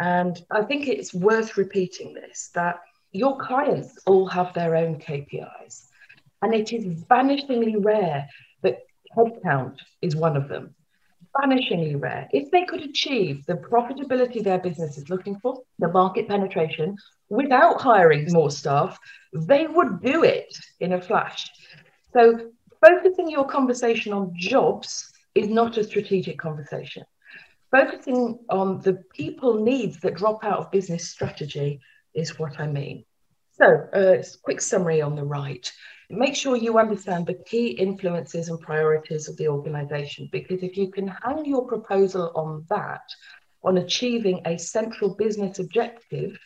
And 0.00 0.40
I 0.50 0.62
think 0.62 0.88
it's 0.88 1.14
worth 1.14 1.56
repeating 1.56 2.14
this 2.14 2.50
that 2.54 2.80
your 3.12 3.38
clients 3.38 3.98
all 4.06 4.26
have 4.26 4.52
their 4.52 4.74
own 4.74 4.96
KPIs. 4.96 5.86
And 6.42 6.52
it 6.52 6.72
is 6.72 6.84
vanishingly 7.04 7.76
rare 7.82 8.26
that 8.62 8.82
headcount 9.16 9.78
is 10.02 10.16
one 10.16 10.36
of 10.36 10.48
them. 10.48 10.74
Vanishingly 11.36 12.00
rare. 12.00 12.28
If 12.32 12.50
they 12.50 12.64
could 12.64 12.82
achieve 12.82 13.46
the 13.46 13.54
profitability 13.54 14.42
their 14.42 14.58
business 14.58 14.98
is 14.98 15.08
looking 15.08 15.38
for, 15.38 15.62
the 15.78 15.88
market 15.88 16.28
penetration, 16.28 16.96
without 17.28 17.80
hiring 17.80 18.32
more 18.32 18.50
staff, 18.50 18.98
they 19.32 19.66
would 19.66 20.02
do 20.02 20.22
it 20.24 20.54
in 20.80 20.92
a 20.92 21.00
flash. 21.00 21.50
So 22.14 22.50
focusing 22.84 23.28
your 23.28 23.46
conversation 23.46 24.12
on 24.12 24.32
jobs 24.34 25.12
is 25.34 25.48
not 25.48 25.76
a 25.78 25.84
strategic 25.84 26.38
conversation. 26.38 27.04
Focusing 27.70 28.38
on 28.50 28.80
the 28.82 29.02
people 29.12 29.62
needs 29.64 29.98
that 30.00 30.14
drop 30.14 30.44
out 30.44 30.58
of 30.60 30.70
business 30.70 31.10
strategy 31.10 31.80
is 32.14 32.38
what 32.38 32.60
I 32.60 32.68
mean. 32.68 33.04
So, 33.52 33.66
uh, 33.66 34.22
quick 34.42 34.60
summary 34.60 35.02
on 35.02 35.16
the 35.16 35.24
right. 35.24 35.70
Make 36.10 36.36
sure 36.36 36.56
you 36.56 36.78
understand 36.78 37.26
the 37.26 37.34
key 37.34 37.68
influences 37.68 38.48
and 38.48 38.60
priorities 38.60 39.28
of 39.28 39.36
the 39.36 39.48
organization, 39.48 40.28
because 40.30 40.62
if 40.62 40.76
you 40.76 40.90
can 40.90 41.08
hang 41.08 41.44
your 41.44 41.66
proposal 41.66 42.30
on 42.36 42.64
that, 42.68 43.02
on 43.64 43.78
achieving 43.78 44.42
a 44.44 44.56
central 44.56 45.14
business 45.14 45.58
objective, 45.58 46.38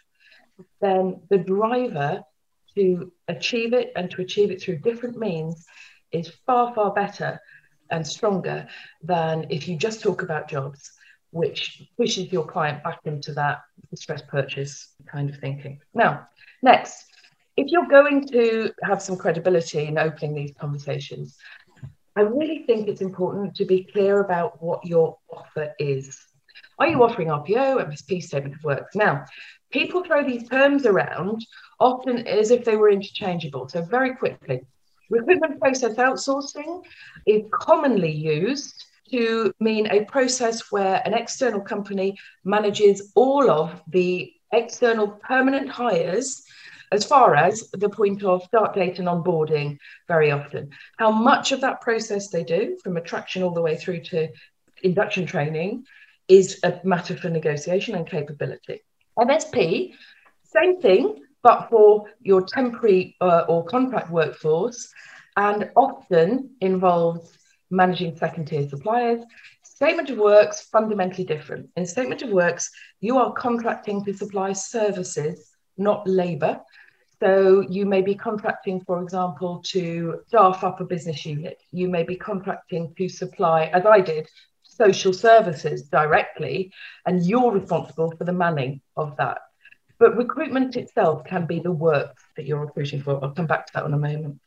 then 0.80 1.20
the 1.28 1.38
driver 1.38 2.22
to 2.78 3.12
achieve 3.26 3.72
it 3.72 3.92
and 3.96 4.10
to 4.10 4.22
achieve 4.22 4.50
it 4.50 4.62
through 4.62 4.78
different 4.78 5.18
means 5.18 5.66
is 6.12 6.28
far, 6.46 6.74
far 6.74 6.92
better 6.92 7.40
and 7.90 8.06
stronger 8.06 8.68
than 9.02 9.46
if 9.50 9.66
you 9.66 9.76
just 9.76 10.02
talk 10.02 10.22
about 10.22 10.48
jobs, 10.48 10.92
which 11.30 11.82
pushes 11.96 12.32
your 12.32 12.46
client 12.46 12.82
back 12.84 13.00
into 13.04 13.32
that 13.32 13.60
distress 13.90 14.22
purchase 14.22 14.94
kind 15.06 15.28
of 15.28 15.36
thinking. 15.36 15.80
Now, 15.94 16.26
next, 16.62 17.06
if 17.56 17.70
you're 17.70 17.88
going 17.88 18.26
to 18.28 18.72
have 18.84 19.02
some 19.02 19.16
credibility 19.16 19.86
in 19.86 19.98
opening 19.98 20.34
these 20.34 20.54
conversations, 20.60 21.36
I 22.16 22.22
really 22.22 22.64
think 22.66 22.88
it's 22.88 23.00
important 23.00 23.54
to 23.56 23.64
be 23.64 23.88
clear 23.92 24.20
about 24.20 24.62
what 24.62 24.84
your 24.84 25.18
offer 25.30 25.74
is. 25.78 26.18
Are 26.78 26.88
you 26.88 27.02
offering 27.02 27.28
RPO, 27.28 27.84
MSP, 27.88 28.22
statement 28.22 28.54
of 28.54 28.64
works? 28.64 28.94
Now, 28.94 29.24
people 29.70 30.04
throw 30.04 30.24
these 30.24 30.48
terms 30.48 30.86
around 30.86 31.44
often 31.80 32.26
as 32.26 32.50
if 32.50 32.64
they 32.64 32.76
were 32.76 32.90
interchangeable. 32.90 33.68
So, 33.68 33.82
very 33.82 34.14
quickly, 34.14 34.62
recruitment 35.10 35.60
process 35.60 35.94
outsourcing 35.94 36.82
is 37.26 37.42
commonly 37.52 38.10
used 38.10 38.84
to 39.10 39.52
mean 39.60 39.86
a 39.86 40.04
process 40.04 40.70
where 40.70 41.00
an 41.04 41.14
external 41.14 41.60
company 41.60 42.18
manages 42.44 43.12
all 43.14 43.50
of 43.50 43.80
the 43.88 44.32
external 44.52 45.08
permanent 45.08 45.68
hires 45.68 46.44
as 46.90 47.04
far 47.04 47.34
as 47.34 47.70
the 47.72 47.88
point 47.88 48.22
of 48.22 48.42
start 48.44 48.74
date 48.74 48.98
and 48.98 49.08
onboarding 49.08 49.78
very 50.06 50.30
often. 50.30 50.70
How 50.98 51.10
much 51.10 51.52
of 51.52 51.60
that 51.60 51.80
process 51.80 52.28
they 52.28 52.44
do 52.44 52.78
from 52.82 52.96
attraction 52.96 53.42
all 53.42 53.52
the 53.52 53.62
way 53.62 53.76
through 53.76 54.00
to 54.04 54.28
induction 54.82 55.26
training 55.26 55.84
is 56.28 56.60
a 56.62 56.80
matter 56.84 57.16
for 57.16 57.30
negotiation 57.30 57.94
and 57.94 58.06
capability. 58.06 58.82
MSP, 59.18 59.92
same 60.44 60.80
thing, 60.80 61.22
but 61.42 61.68
for 61.68 62.06
your 62.20 62.42
temporary 62.42 63.16
uh, 63.20 63.44
or 63.48 63.64
contract 63.64 64.10
workforce, 64.10 64.92
and 65.36 65.70
often 65.76 66.50
involves 66.60 67.38
managing 67.70 68.16
second 68.16 68.46
tier 68.46 68.68
suppliers. 68.68 69.22
Statement 69.62 70.10
of 70.10 70.18
works 70.18 70.62
fundamentally 70.62 71.24
different. 71.24 71.68
In 71.76 71.86
statement 71.86 72.22
of 72.22 72.30
works, 72.30 72.70
you 73.00 73.18
are 73.18 73.32
contracting 73.32 74.04
to 74.04 74.12
supply 74.12 74.52
services, 74.52 75.50
not 75.76 76.06
labor. 76.08 76.60
So 77.20 77.60
you 77.68 77.86
may 77.86 78.02
be 78.02 78.14
contracting, 78.14 78.80
for 78.80 79.02
example, 79.02 79.62
to 79.66 80.20
staff 80.28 80.64
up 80.64 80.80
a 80.80 80.84
business 80.84 81.24
unit. 81.26 81.60
You 81.72 81.88
may 81.88 82.02
be 82.02 82.16
contracting 82.16 82.94
to 82.96 83.08
supply, 83.08 83.66
as 83.66 83.86
I 83.86 84.00
did, 84.00 84.28
social 84.78 85.12
services 85.12 85.82
directly, 85.82 86.72
and 87.06 87.26
you're 87.26 87.52
responsible 87.52 88.12
for 88.16 88.24
the 88.24 88.32
manning 88.32 88.80
of 88.96 89.16
that. 89.16 89.38
But 89.98 90.16
recruitment 90.16 90.76
itself 90.76 91.24
can 91.24 91.44
be 91.44 91.58
the 91.58 91.72
work 91.72 92.16
that 92.36 92.46
you're 92.46 92.64
recruiting 92.64 93.02
for. 93.02 93.22
I'll 93.22 93.32
come 93.32 93.46
back 93.46 93.66
to 93.66 93.72
that 93.74 93.84
in 93.84 93.94
a 93.94 93.98
moment. 93.98 94.40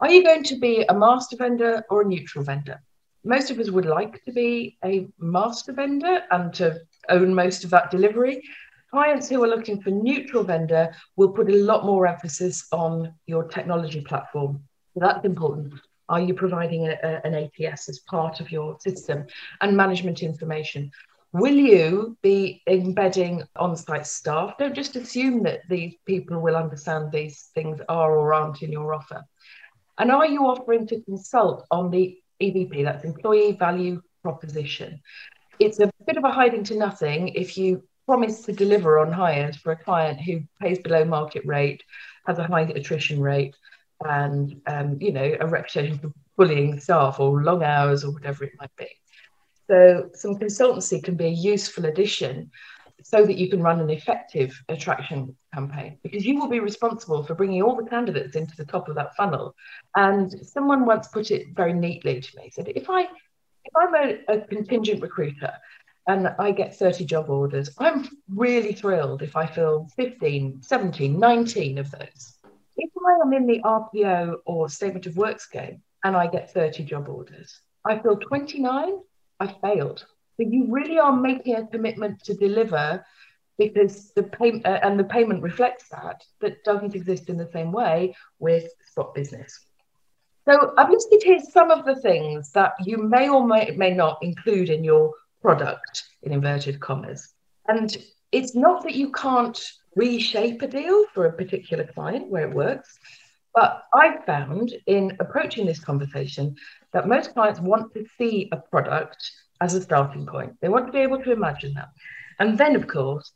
Are 0.00 0.10
you 0.10 0.24
going 0.24 0.42
to 0.44 0.58
be 0.58 0.84
a 0.88 0.94
master 0.94 1.36
vendor 1.36 1.84
or 1.88 2.02
a 2.02 2.04
neutral 2.04 2.44
vendor? 2.44 2.82
Most 3.24 3.50
of 3.50 3.58
us 3.58 3.70
would 3.70 3.86
like 3.86 4.24
to 4.24 4.32
be 4.32 4.76
a 4.84 5.08
master 5.18 5.72
vendor 5.72 6.22
and 6.30 6.52
to 6.54 6.80
own 7.08 7.34
most 7.34 7.64
of 7.64 7.70
that 7.70 7.90
delivery. 7.90 8.42
Clients 8.90 9.28
who 9.28 9.42
are 9.44 9.48
looking 9.48 9.82
for 9.82 9.90
neutral 9.90 10.44
vendor 10.44 10.94
will 11.16 11.30
put 11.30 11.50
a 11.50 11.56
lot 11.56 11.84
more 11.84 12.06
emphasis 12.06 12.66
on 12.72 13.12
your 13.26 13.44
technology 13.44 14.00
platform. 14.00 14.62
So 14.94 15.00
that's 15.00 15.24
important. 15.24 15.74
Are 16.08 16.20
you 16.20 16.34
providing 16.34 16.88
a, 16.88 16.96
a, 17.02 17.26
an 17.26 17.34
ATS 17.34 17.88
as 17.88 18.00
part 18.00 18.40
of 18.40 18.50
your 18.50 18.78
system 18.80 19.26
and 19.60 19.76
management 19.76 20.22
information? 20.22 20.90
Will 21.32 21.54
you 21.54 22.16
be 22.22 22.62
embedding 22.66 23.42
on 23.56 23.76
site 23.76 24.06
staff? 24.06 24.56
Don't 24.58 24.74
just 24.74 24.96
assume 24.96 25.42
that 25.42 25.60
these 25.68 25.94
people 26.06 26.40
will 26.40 26.56
understand 26.56 27.12
these 27.12 27.50
things 27.54 27.80
are 27.88 28.16
or 28.16 28.32
aren't 28.32 28.62
in 28.62 28.72
your 28.72 28.94
offer. 28.94 29.22
And 29.98 30.10
are 30.10 30.26
you 30.26 30.46
offering 30.46 30.86
to 30.86 31.02
consult 31.02 31.66
on 31.70 31.90
the 31.90 32.18
EVP, 32.40 32.84
that's 32.84 33.04
employee 33.04 33.52
value 33.52 34.00
proposition? 34.22 35.00
It's 35.58 35.80
a 35.80 35.90
bit 36.06 36.16
of 36.16 36.24
a 36.24 36.30
hiding 36.30 36.64
to 36.64 36.76
nothing 36.76 37.28
if 37.28 37.58
you 37.58 37.82
promise 38.06 38.42
to 38.42 38.52
deliver 38.52 38.98
on 38.98 39.12
hires 39.12 39.56
for 39.56 39.72
a 39.72 39.84
client 39.84 40.18
who 40.20 40.40
pays 40.62 40.78
below 40.78 41.04
market 41.04 41.44
rate, 41.44 41.82
has 42.26 42.38
a 42.38 42.46
high 42.46 42.62
attrition 42.62 43.20
rate, 43.20 43.54
and 44.04 44.60
um, 44.66 44.98
you 45.00 45.12
know 45.12 45.36
a 45.40 45.46
reputation 45.46 45.98
for 45.98 46.12
bullying 46.36 46.78
staff 46.78 47.18
or 47.18 47.42
long 47.42 47.62
hours 47.62 48.04
or 48.04 48.12
whatever 48.12 48.44
it 48.44 48.52
might 48.60 48.74
be. 48.76 48.88
So 49.68 50.10
some 50.14 50.36
consultancy 50.36 51.02
can 51.02 51.16
be 51.16 51.26
a 51.26 51.28
useful 51.28 51.84
addition 51.84 52.50
so 53.02 53.24
that 53.24 53.36
you 53.36 53.48
can 53.48 53.62
run 53.62 53.80
an 53.80 53.90
effective 53.90 54.60
attraction 54.68 55.36
campaign 55.54 55.98
because 56.02 56.24
you 56.24 56.38
will 56.38 56.48
be 56.48 56.60
responsible 56.60 57.22
for 57.22 57.34
bringing 57.34 57.62
all 57.62 57.76
the 57.76 57.88
candidates 57.88 58.36
into 58.36 58.56
the 58.56 58.64
top 58.64 58.88
of 58.88 58.94
that 58.96 59.14
funnel. 59.14 59.54
And 59.94 60.32
someone 60.46 60.84
once 60.84 61.08
put 61.08 61.30
it 61.30 61.48
very 61.54 61.72
neatly 61.72 62.20
to 62.20 62.36
me, 62.36 62.50
said, 62.50 62.72
if 62.74 62.88
I 62.88 63.02
if 63.02 63.76
I'm 63.76 63.94
a, 63.94 64.18
a 64.28 64.40
contingent 64.40 65.02
recruiter 65.02 65.52
and 66.06 66.28
I 66.38 66.52
get 66.52 66.76
30 66.76 67.04
job 67.04 67.28
orders, 67.28 67.70
I'm 67.78 68.08
really 68.34 68.72
thrilled 68.72 69.22
if 69.22 69.36
I 69.36 69.46
fill 69.46 69.88
15, 69.96 70.62
17, 70.62 71.18
19 71.18 71.78
of 71.78 71.90
those. 71.90 72.37
If 72.78 72.90
I 73.06 73.20
am 73.22 73.32
in 73.32 73.46
the 73.46 73.60
RPO 73.60 74.36
or 74.46 74.68
statement 74.68 75.06
of 75.06 75.16
works 75.16 75.46
game 75.46 75.82
and 76.04 76.16
I 76.16 76.28
get 76.28 76.54
30 76.54 76.84
job 76.84 77.08
orders, 77.08 77.60
I 77.84 77.98
fill 77.98 78.16
29 78.16 79.00
I 79.40 79.46
failed. 79.62 80.04
So 80.36 80.48
you 80.48 80.66
really 80.68 80.98
are 80.98 81.14
making 81.14 81.54
a 81.56 81.66
commitment 81.66 82.22
to 82.24 82.34
deliver 82.34 83.04
because 83.56 84.12
the 84.12 84.22
payment 84.22 84.66
uh, 84.66 84.80
and 84.82 84.98
the 84.98 85.04
payment 85.04 85.42
reflects 85.42 85.88
that 85.88 86.22
that 86.40 86.62
doesn't 86.64 86.94
exist 86.94 87.28
in 87.28 87.36
the 87.36 87.50
same 87.52 87.72
way 87.72 88.14
with 88.38 88.68
spot 88.84 89.14
business. 89.14 89.66
So 90.48 90.72
I've 90.78 90.90
listed 90.90 91.22
here 91.22 91.40
some 91.40 91.70
of 91.70 91.84
the 91.84 91.96
things 91.96 92.52
that 92.52 92.72
you 92.84 92.98
may 92.98 93.28
or 93.28 93.46
may, 93.46 93.72
may 93.76 93.92
not 93.92 94.18
include 94.22 94.70
in 94.70 94.82
your 94.82 95.12
product 95.42 96.04
in 96.22 96.32
inverted 96.32 96.80
commas. 96.80 97.34
And 97.66 97.96
it's 98.32 98.54
not 98.54 98.82
that 98.84 98.94
you 98.94 99.10
can't 99.12 99.60
reshape 99.94 100.62
a 100.62 100.68
deal 100.68 101.06
for 101.14 101.26
a 101.26 101.32
particular 101.32 101.84
client 101.84 102.28
where 102.28 102.48
it 102.48 102.54
works, 102.54 102.98
but 103.54 103.84
I've 103.94 104.24
found 104.24 104.72
in 104.86 105.16
approaching 105.20 105.66
this 105.66 105.80
conversation 105.80 106.54
that 106.92 107.08
most 107.08 107.32
clients 107.32 107.60
want 107.60 107.92
to 107.94 108.06
see 108.16 108.48
a 108.52 108.56
product 108.56 109.32
as 109.60 109.74
a 109.74 109.82
starting 109.82 110.26
point. 110.26 110.54
They 110.60 110.68
want 110.68 110.86
to 110.86 110.92
be 110.92 111.00
able 111.00 111.22
to 111.22 111.32
imagine 111.32 111.74
that. 111.74 111.88
And 112.38 112.56
then, 112.56 112.76
of 112.76 112.86
course, 112.86 113.32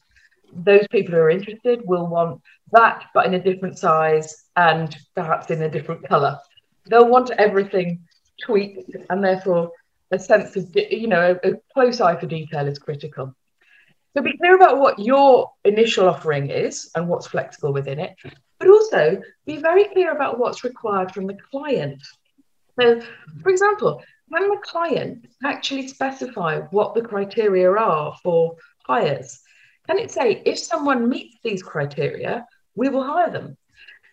those 0.52 0.86
people 0.88 1.14
who 1.14 1.20
are 1.20 1.30
interested 1.30 1.80
will 1.84 2.06
want 2.06 2.40
that, 2.72 3.06
but 3.14 3.26
in 3.26 3.34
a 3.34 3.42
different 3.42 3.78
size 3.78 4.44
and 4.56 4.96
perhaps 5.16 5.50
in 5.50 5.62
a 5.62 5.70
different 5.70 6.06
color. 6.06 6.38
They'll 6.86 7.08
want 7.08 7.30
everything 7.32 8.00
tweaked, 8.40 8.96
and 9.10 9.24
therefore, 9.24 9.72
a 10.10 10.18
sense 10.18 10.56
of, 10.56 10.68
you 10.74 11.08
know, 11.08 11.38
a, 11.42 11.50
a 11.50 11.54
close 11.72 12.00
eye 12.00 12.18
for 12.20 12.26
detail 12.26 12.66
is 12.68 12.78
critical. 12.78 13.34
So 14.14 14.22
be 14.22 14.36
clear 14.36 14.56
about 14.56 14.78
what 14.78 14.98
your 14.98 15.50
initial 15.64 16.08
offering 16.08 16.50
is 16.50 16.90
and 16.94 17.08
what's 17.08 17.26
flexible 17.26 17.72
within 17.72 17.98
it, 17.98 18.14
but 18.58 18.68
also 18.68 19.22
be 19.46 19.56
very 19.56 19.84
clear 19.84 20.12
about 20.12 20.38
what's 20.38 20.64
required 20.64 21.12
from 21.12 21.26
the 21.26 21.38
client. 21.50 22.02
So, 22.78 23.00
for 23.42 23.48
example, 23.48 24.02
can 24.32 24.48
the 24.48 24.58
client 24.62 25.26
actually 25.44 25.88
specify 25.88 26.60
what 26.70 26.94
the 26.94 27.02
criteria 27.02 27.70
are 27.70 28.16
for 28.22 28.56
hires? 28.86 29.40
Can 29.88 29.98
it 29.98 30.10
say 30.10 30.42
if 30.44 30.58
someone 30.58 31.08
meets 31.08 31.36
these 31.42 31.62
criteria, 31.62 32.46
we 32.74 32.88
will 32.88 33.04
hire 33.04 33.30
them? 33.30 33.56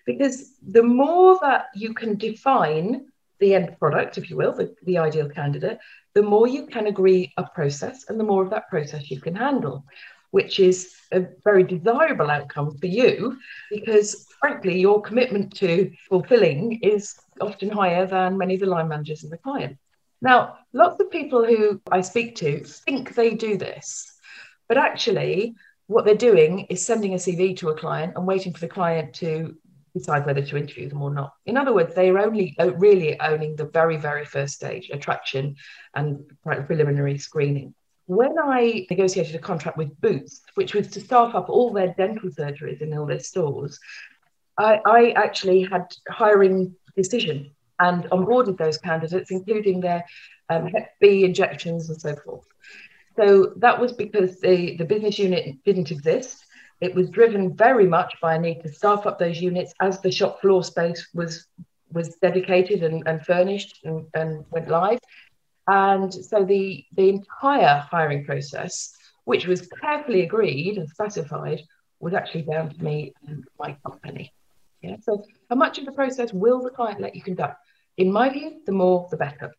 Because 0.06 0.56
the 0.62 0.84
more 0.84 1.38
that 1.42 1.68
you 1.76 1.94
can 1.94 2.18
define 2.18 3.06
the 3.40 3.56
end 3.56 3.78
product, 3.80 4.18
if 4.18 4.30
you 4.30 4.38
will, 4.38 4.54
the, 4.54 4.76
the 4.84 4.98
ideal 4.98 5.30
candidate, 5.30 5.80
the 6.14 6.24
more 6.24 6.48
you 6.48 6.66
can 6.66 6.88
agree 6.88 7.32
a 7.38 7.44
process 7.44 8.06
and 8.10 8.20
the 8.20 8.24
more 8.24 8.44
of 8.44 8.50
that 8.50 8.70
process 8.70 9.10
you 9.12 9.22
can 9.22 9.36
handle 9.36 9.86
which 10.32 10.60
is 10.60 10.96
a 11.12 11.26
very 11.44 11.64
desirable 11.64 12.30
outcome 12.30 12.78
for 12.78 12.86
you 12.86 13.38
because, 13.70 14.28
frankly, 14.40 14.80
your 14.80 15.02
commitment 15.02 15.56
to 15.56 15.92
fulfilling 16.08 16.80
is 16.82 17.16
often 17.42 17.70
higher 17.70 18.06
than 18.06 18.38
many 18.38 18.54
of 18.54 18.60
the 18.60 18.66
line 18.66 18.88
managers 18.88 19.24
and 19.24 19.32
the 19.32 19.38
client. 19.38 19.78
Now, 20.22 20.58
lots 20.74 21.00
of 21.00 21.10
people 21.10 21.46
who 21.46 21.82
I 21.92 22.02
speak 22.02 22.36
to 22.38 22.64
think 22.64 23.16
they 23.16 23.34
do 23.34 23.58
this, 23.58 24.12
but 24.68 24.78
actually, 24.78 25.56
what 25.88 26.06
they're 26.06 26.16
doing 26.16 26.68
is 26.70 26.86
sending 26.86 27.14
a 27.14 27.18
CV 27.18 27.58
to 27.58 27.70
a 27.70 27.78
client 27.78 28.14
and 28.16 28.28
waiting 28.28 28.54
for 28.54 28.60
the 28.60 28.68
client 28.68 29.14
to 29.16 29.56
decide 30.00 30.26
whether 30.26 30.42
to 30.42 30.58
interview 30.58 30.90
them 30.90 31.02
or 31.02 31.14
not. 31.14 31.34
In 31.46 31.58
other 31.58 31.74
words, 31.74 31.94
they 31.94 32.10
are 32.10 32.20
only 32.20 32.56
uh, 32.60 32.74
really 32.76 33.20
owning 33.20 33.56
the 33.56 33.66
very, 33.66 33.98
very 33.98 34.26
first 34.26 34.56
stage, 34.56 34.90
attraction 34.92 35.56
and 35.94 36.24
preliminary 36.44 37.18
screening 37.18 37.74
when 38.10 38.40
I 38.44 38.88
negotiated 38.90 39.36
a 39.36 39.40
contract 39.40 39.78
with 39.78 40.02
Boots, 40.02 40.42
which 40.56 40.74
was 40.74 40.88
to 40.88 41.00
staff 41.00 41.36
up 41.36 41.48
all 41.48 41.72
their 41.72 41.94
dental 41.96 42.32
surgeries 42.32 42.82
in 42.82 42.98
all 42.98 43.06
their 43.06 43.20
stores, 43.20 43.80
I, 44.58 44.80
I 44.84 45.12
actually 45.12 45.62
had 45.62 45.86
hiring 46.10 46.76
decision 46.96 47.52
and 47.80 48.06
onboarded 48.06 48.58
those 48.58 48.80
candidates, 48.80 49.30
including 49.30 49.80
their 49.80 50.04
um, 50.50 50.66
Hep 50.70 50.96
B 51.00 51.24
injections 51.24 51.88
and 51.90 52.02
so 52.02 52.16
forth. 52.16 52.48
So 53.16 53.54
that 53.58 53.80
was 53.80 53.94
because 53.94 54.40
the, 54.40 54.76
the 54.78 54.86
business 54.86 55.20
unit 55.20 55.64
didn't 55.64 55.92
exist. 55.92 56.44
It 56.82 56.96
was 56.96 57.10
driven 57.10 57.56
very 57.56 57.88
much 57.88 58.16
by 58.22 58.36
a 58.36 58.40
need 58.40 58.62
to 58.62 58.70
staff 58.70 59.06
up 59.06 59.20
those 59.20 59.42
units 59.42 59.74
as 59.82 60.00
the 60.00 60.12
shop 60.12 60.40
floor 60.42 60.64
space 60.64 61.10
was 61.14 61.46
was 61.92 62.16
dedicated 62.18 62.84
and, 62.84 63.02
and 63.08 63.26
furnished 63.26 63.80
and, 63.84 64.06
and 64.14 64.46
went 64.52 64.68
live. 64.68 65.00
And 65.68 66.14
so 66.14 66.44
the, 66.44 66.86
the 66.94 67.10
entire 67.10 67.78
hiring 67.78 68.26
process, 68.26 68.94
which 69.26 69.46
was 69.48 69.68
carefully 69.82 70.22
agreed 70.22 70.78
and 70.78 70.90
specified, 70.90 71.62
was 72.00 72.14
actually 72.14 72.44
down 72.44 72.70
to 72.70 72.84
me 72.84 73.14
and 73.28 73.44
my 73.60 73.76
company. 73.86 74.32
Yeah. 74.82 74.96
So 75.02 75.26
how 75.50 75.56
much 75.56 75.78
of 75.78 75.86
the 75.86 75.92
process 75.92 76.34
will 76.34 76.62
the 76.62 76.70
client 76.70 77.02
let 77.02 77.16
you 77.16 77.22
conduct? 77.22 77.58
In 77.98 78.12
my 78.12 78.30
view, 78.30 78.62
the 78.66 78.72
more 78.72 79.08
the 79.12 79.18
better. 79.18 79.52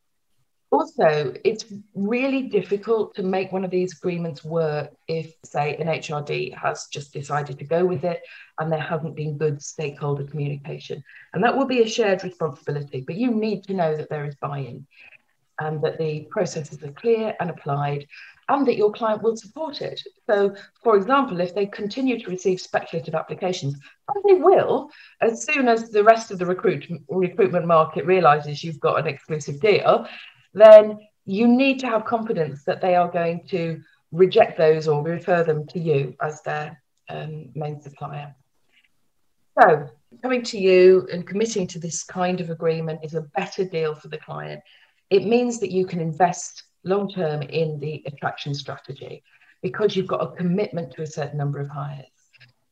Also, 0.70 1.34
it's 1.44 1.64
really 1.96 2.42
difficult 2.42 3.12
to 3.16 3.24
make 3.24 3.50
one 3.50 3.64
of 3.64 3.72
these 3.72 3.96
agreements 3.96 4.44
work 4.44 4.92
if, 5.08 5.34
say, 5.44 5.76
an 5.76 5.88
HRD 5.88 6.56
has 6.56 6.86
just 6.86 7.12
decided 7.12 7.58
to 7.58 7.64
go 7.64 7.84
with 7.84 8.04
it 8.04 8.22
and 8.58 8.70
there 8.70 8.80
hasn't 8.80 9.16
been 9.16 9.36
good 9.36 9.60
stakeholder 9.60 10.22
communication. 10.22 11.02
And 11.34 11.42
that 11.42 11.56
will 11.56 11.66
be 11.66 11.82
a 11.82 11.88
shared 11.88 12.22
responsibility, 12.22 13.00
but 13.04 13.16
you 13.16 13.32
need 13.32 13.64
to 13.64 13.74
know 13.74 13.96
that 13.96 14.10
there 14.10 14.24
is 14.24 14.36
buy 14.36 14.58
in 14.58 14.86
and 15.58 15.82
that 15.82 15.98
the 15.98 16.28
processes 16.30 16.82
are 16.84 16.92
clear 16.92 17.34
and 17.40 17.50
applied 17.50 18.06
and 18.48 18.66
that 18.66 18.76
your 18.76 18.92
client 18.92 19.22
will 19.22 19.36
support 19.36 19.80
it. 19.80 20.00
So, 20.28 20.54
for 20.82 20.96
example, 20.96 21.40
if 21.40 21.54
they 21.54 21.66
continue 21.66 22.18
to 22.18 22.30
receive 22.30 22.60
speculative 22.60 23.14
applications, 23.14 23.74
and 24.08 24.24
they 24.26 24.42
will, 24.42 24.90
as 25.20 25.44
soon 25.44 25.68
as 25.68 25.90
the 25.90 26.02
rest 26.02 26.32
of 26.32 26.38
the 26.38 26.46
recruit, 26.46 26.86
recruitment 27.08 27.66
market 27.66 28.06
realizes 28.06 28.64
you've 28.64 28.80
got 28.80 28.98
an 28.98 29.06
exclusive 29.06 29.60
deal, 29.60 30.06
then 30.54 30.98
you 31.24 31.46
need 31.46 31.78
to 31.80 31.86
have 31.86 32.04
confidence 32.04 32.64
that 32.64 32.80
they 32.80 32.94
are 32.94 33.10
going 33.10 33.46
to 33.48 33.80
reject 34.12 34.58
those 34.58 34.88
or 34.88 35.02
refer 35.02 35.44
them 35.44 35.66
to 35.68 35.78
you 35.78 36.14
as 36.20 36.42
their 36.42 36.82
um, 37.08 37.50
main 37.54 37.80
supplier. 37.80 38.34
So, 39.60 39.88
coming 40.22 40.42
to 40.44 40.58
you 40.58 41.08
and 41.12 41.26
committing 41.26 41.66
to 41.68 41.78
this 41.78 42.02
kind 42.02 42.40
of 42.40 42.50
agreement 42.50 43.00
is 43.04 43.14
a 43.14 43.22
better 43.36 43.64
deal 43.64 43.94
for 43.94 44.08
the 44.08 44.18
client. 44.18 44.62
It 45.10 45.24
means 45.24 45.60
that 45.60 45.70
you 45.70 45.86
can 45.86 46.00
invest 46.00 46.64
long 46.84 47.10
term 47.10 47.42
in 47.42 47.78
the 47.78 48.02
attraction 48.06 48.54
strategy 48.54 49.22
because 49.62 49.94
you've 49.94 50.06
got 50.06 50.22
a 50.22 50.36
commitment 50.36 50.92
to 50.94 51.02
a 51.02 51.06
certain 51.06 51.38
number 51.38 51.60
of 51.60 51.68
hires. 51.68 52.06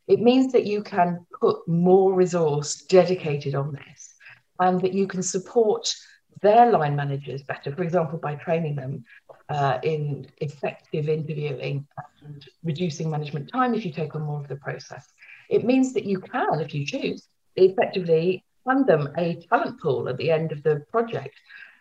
It 0.06 0.20
means 0.20 0.52
that 0.52 0.64
you 0.64 0.82
can 0.82 1.26
put 1.38 1.68
more 1.68 2.14
resource 2.14 2.82
dedicated 2.82 3.54
on 3.54 3.72
this 3.72 4.14
and 4.58 4.80
that 4.80 4.94
you 4.94 5.06
can 5.06 5.22
support 5.22 5.94
their 6.40 6.70
line 6.70 6.96
managers 6.96 7.42
better, 7.42 7.74
for 7.74 7.82
example, 7.82 8.18
by 8.18 8.34
training 8.34 8.76
them 8.76 9.04
uh, 9.48 9.78
in 9.82 10.26
effective 10.38 11.08
interviewing 11.08 11.86
and 12.22 12.46
reducing 12.64 13.10
management 13.10 13.50
time 13.50 13.74
if 13.74 13.84
you 13.84 13.92
take 13.92 14.14
on 14.14 14.22
more 14.22 14.40
of 14.40 14.48
the 14.48 14.56
process. 14.56 15.06
It 15.48 15.64
means 15.64 15.94
that 15.94 16.04
you 16.04 16.20
can, 16.20 16.60
if 16.60 16.74
you 16.74 16.84
choose, 16.84 17.28
effectively 17.56 18.44
fund 18.64 18.86
them 18.86 19.08
a 19.16 19.34
talent 19.48 19.80
pool 19.80 20.08
at 20.08 20.18
the 20.18 20.30
end 20.30 20.52
of 20.52 20.62
the 20.62 20.84
project 20.90 21.34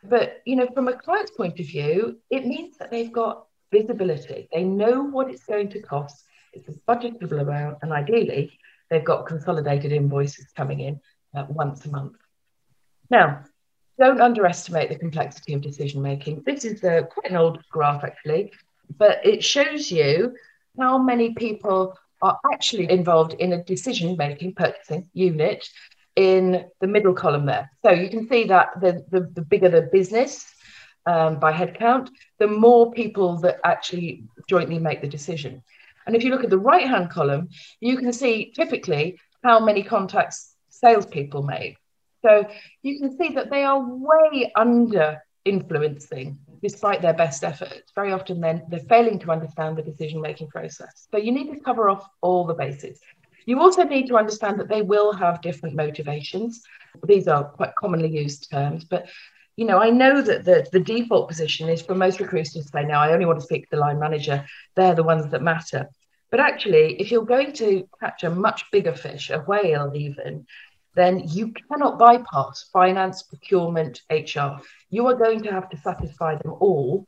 but 0.04 0.42
you 0.46 0.56
know, 0.56 0.68
from 0.74 0.88
a 0.88 0.94
client's 0.94 1.32
point 1.32 1.60
of 1.60 1.66
view, 1.66 2.20
it 2.30 2.46
means 2.46 2.78
that 2.78 2.92
they've 2.92 3.12
got 3.12 3.46
visibility. 3.72 4.48
They 4.54 4.64
know 4.64 5.04
what 5.04 5.30
it's 5.30 5.46
going 5.46 5.70
to 5.70 5.82
cost. 5.82 6.24
It's 6.54 6.70
a 6.70 6.74
budgetable 6.88 7.42
amount, 7.42 7.80
and 7.82 7.92
ideally, 7.92 8.58
they've 8.90 9.04
got 9.04 9.26
consolidated 9.26 9.92
invoices 9.92 10.48
coming 10.56 10.80
in 10.80 11.00
uh, 11.36 11.46
once 11.50 11.86
a 11.86 11.90
month. 11.90 12.18
Now, 13.10 13.44
don't 14.00 14.22
underestimate 14.22 14.90
the 14.90 14.98
complexity 14.98 15.54
of 15.54 15.62
decision 15.62 16.02
making. 16.02 16.44
This 16.46 16.66
is 16.66 16.82
quite 16.82 17.30
an 17.30 17.36
old 17.36 17.64
graph, 17.70 18.04
actually, 18.04 18.52
but 18.98 19.26
it 19.26 19.44
shows 19.44 19.92
you 19.92 20.36
how 20.80 20.98
many 20.98 21.34
people 21.34 21.98
are 22.22 22.40
actually 22.52 22.90
involved 22.90 23.34
in 23.34 23.54
a 23.54 23.64
decision 23.64 24.16
making 24.18 24.54
purchasing 24.54 25.10
unit 25.14 25.68
in 26.16 26.66
the 26.82 26.88
middle 26.88 27.14
column 27.14 27.46
there. 27.46 27.72
So 27.84 27.92
you 27.92 28.10
can 28.10 28.28
see 28.28 28.46
that 28.46 28.82
the, 28.82 29.06
the, 29.12 29.22
the 29.34 29.42
bigger 29.42 29.70
the 29.70 29.84
business 29.84 30.52
um, 31.06 31.40
by 31.40 31.54
headcount, 31.54 32.10
the 32.40 32.48
more 32.48 32.92
people 32.92 33.38
that 33.38 33.60
actually 33.64 34.24
jointly 34.48 34.80
make 34.80 35.02
the 35.02 35.08
decision. 35.08 35.64
And 36.06 36.16
if 36.16 36.24
you 36.24 36.32
look 36.32 36.44
at 36.44 36.50
the 36.50 36.58
right 36.58 36.88
hand 36.88 37.10
column, 37.10 37.50
you 37.80 37.98
can 37.98 38.12
see 38.14 38.52
typically 38.56 39.20
how 39.44 39.60
many 39.60 39.84
contacts 39.84 40.56
salespeople 40.70 41.44
make. 41.44 41.78
So 42.26 42.48
you 42.82 43.00
can 43.00 43.18
see 43.18 43.30
that 43.34 43.50
they 43.50 43.64
are 43.64 43.80
way 43.80 44.52
under 44.56 45.22
influencing 45.46 46.38
despite 46.62 47.02
their 47.02 47.14
best 47.14 47.44
efforts. 47.44 47.92
Very 47.94 48.12
often 48.12 48.42
then 48.42 48.64
they're 48.70 48.80
failing 48.80 49.20
to 49.20 49.32
understand 49.32 49.78
the 49.78 49.84
decision 49.84 50.22
making 50.22 50.48
process. 50.48 51.08
So 51.12 51.18
you 51.18 51.32
need 51.32 51.52
to 51.54 51.60
cover 51.60 51.90
off 51.90 52.08
all 52.22 52.46
the 52.46 52.54
bases. 52.54 53.00
You 53.46 53.62
also 53.62 53.84
need 53.84 54.08
to 54.08 54.18
understand 54.18 54.60
that 54.60 54.68
they 54.68 54.82
will 54.82 55.14
have 55.14 55.42
different 55.42 55.76
motivations. 55.76 56.64
These 57.06 57.28
are 57.28 57.46
quite 57.46 57.76
commonly 57.76 58.10
used 58.10 58.52
terms, 58.52 58.84
but 58.84 59.08
you 59.56 59.66
know, 59.66 59.80
I 59.80 59.90
know 59.90 60.22
that 60.22 60.46
the, 60.46 60.68
the 60.72 60.80
default 60.80 61.28
position 61.28 61.68
is 61.68 61.82
for 61.82 61.96
most 61.96 62.20
recruiters 62.20 62.54
to 62.54 62.64
say, 62.64 62.84
now 62.84 63.02
I 63.02 63.12
only 63.14 63.26
want 63.26 63.40
to 63.40 63.46
speak 63.46 63.64
to 63.64 63.76
the 63.76 63.82
line 63.82 64.00
manager. 64.00 64.46
They're 64.76 64.94
the 64.94 65.04
ones 65.04 65.32
that 65.32 65.42
matter. 65.42 65.90
But 66.30 66.42
actually, 66.42 66.96
if 67.02 67.10
you're 67.10 67.26
going 67.26 67.54
to 67.54 67.88
catch 68.00 68.24
a 68.24 68.30
much 68.30 68.66
bigger 68.72 68.94
fish, 68.94 69.30
a 69.32 69.40
whale 69.40 69.92
even, 69.96 70.46
then 70.98 71.20
you 71.28 71.54
cannot 71.70 72.00
bypass 72.00 72.70
finance, 72.74 73.24
procurement, 73.24 74.02
HR. 74.10 74.60
You 74.90 75.08
are 75.08 75.16
going 75.16 75.44
to 75.44 75.52
have 75.52 75.70
to 75.70 75.78
satisfy 75.78 76.36
them 76.36 76.54
all, 76.60 77.06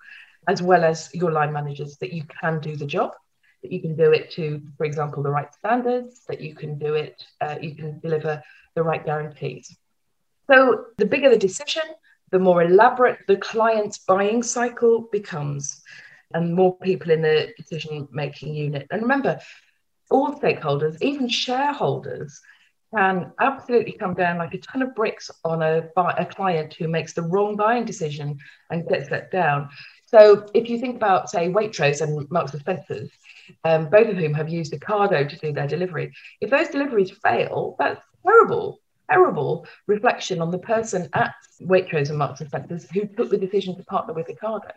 as 0.48 0.62
well 0.62 0.84
as 0.84 1.10
your 1.14 1.32
line 1.32 1.52
managers, 1.52 1.98
that 1.98 2.14
you 2.14 2.24
can 2.24 2.60
do 2.60 2.76
the 2.76 2.86
job 2.86 3.12
that 3.62 3.72
you 3.72 3.82
can 3.82 3.96
do 3.96 4.12
it 4.12 4.32
to, 4.32 4.62
for 4.78 4.86
example, 4.86 5.22
the 5.24 5.30
right 5.30 5.54
standards, 5.54 6.22
that 6.28 6.42
you 6.42 6.56
can 6.56 6.78
do 6.78 6.94
it, 6.94 7.24
uh, 7.42 7.56
you 7.62 7.76
can 7.76 8.00
deliver 8.00 8.42
the 8.76 8.84
right 8.84 9.04
guarantees. 9.04 9.76
So 10.48 10.86
the 10.98 11.06
bigger 11.06 11.30
the 11.30 11.38
decision, 11.38 11.84
the 12.32 12.40
more 12.40 12.64
elaborate 12.64 13.20
the 13.28 13.38
client's 13.38 14.00
buying 14.00 14.44
cycle 14.44 15.10
becomes, 15.12 15.82
and 16.34 16.54
more 16.54 16.78
people 16.78 17.12
in 17.12 17.22
the 17.22 17.54
decision 17.58 18.08
making 18.12 18.54
unit. 18.54 18.88
And 18.92 19.02
remember, 19.02 19.40
all 20.10 20.40
stakeholders, 20.40 21.02
even 21.02 21.28
shareholders, 21.28 22.40
can 22.96 23.32
absolutely 23.40 23.92
come 23.94 24.14
down 24.14 24.38
like 24.38 24.54
a 24.54 24.58
ton 24.60 24.82
of 24.82 24.96
bricks 24.96 25.30
on 25.44 25.62
a, 25.62 25.90
a 25.96 26.26
client 26.26 26.74
who 26.74 26.88
makes 26.88 27.14
the 27.14 27.22
wrong 27.22 27.56
buying 27.56 27.86
decision 27.86 28.38
and 28.70 28.88
gets 28.88 29.12
let 29.12 29.32
down. 29.32 29.70
So 30.08 30.48
if 30.56 30.70
you 30.70 30.80
think 30.80 30.96
about, 30.96 31.30
say, 31.30 31.50
Waitrose 31.50 32.02
and 32.02 32.30
Marks 32.32 32.54
and 32.54 32.62
Spencer's, 32.62 33.12
um, 33.64 33.90
both 33.90 34.08
of 34.08 34.18
whom 34.18 34.34
have 34.34 34.50
used 34.50 34.74
Ocado 34.74 35.28
to 35.28 35.38
do 35.38 35.54
their 35.54 35.68
delivery. 35.68 36.14
If 36.42 36.50
those 36.50 36.70
deliveries 36.70 37.12
fail, 37.12 37.76
that's 37.78 38.02
terrible, 38.26 38.80
terrible 39.10 39.68
reflection 39.88 40.42
on 40.42 40.50
the 40.50 40.58
person 40.58 41.10
at 41.14 41.34
Waitrose 41.62 42.10
and 42.10 42.18
Marks 42.18 42.42
and 42.42 42.50
Spencer's 42.50 42.90
who 42.90 43.06
took 43.06 43.30
the 43.30 43.38
decision 43.38 43.76
to 43.76 43.84
partner 43.84 44.14
with 44.14 44.28
Ocado. 44.28 44.72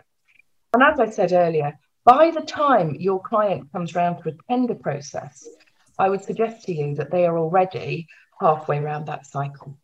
And 0.74 0.82
as 0.82 1.00
I 1.00 1.08
said 1.08 1.32
earlier, 1.32 1.78
by 2.04 2.30
the 2.30 2.40
time 2.40 2.96
your 2.96 3.20
client 3.20 3.70
comes 3.72 3.94
round 3.94 4.22
to 4.22 4.30
a 4.30 4.36
tender 4.50 4.74
process, 4.74 5.48
I 6.02 6.08
would 6.08 6.24
suggest 6.24 6.66
to 6.66 6.74
you 6.74 6.96
that 6.96 7.12
they 7.12 7.26
are 7.26 7.38
already 7.38 8.08
halfway 8.40 8.78
around 8.78 9.06
that 9.06 9.24
cycle. 9.24 9.78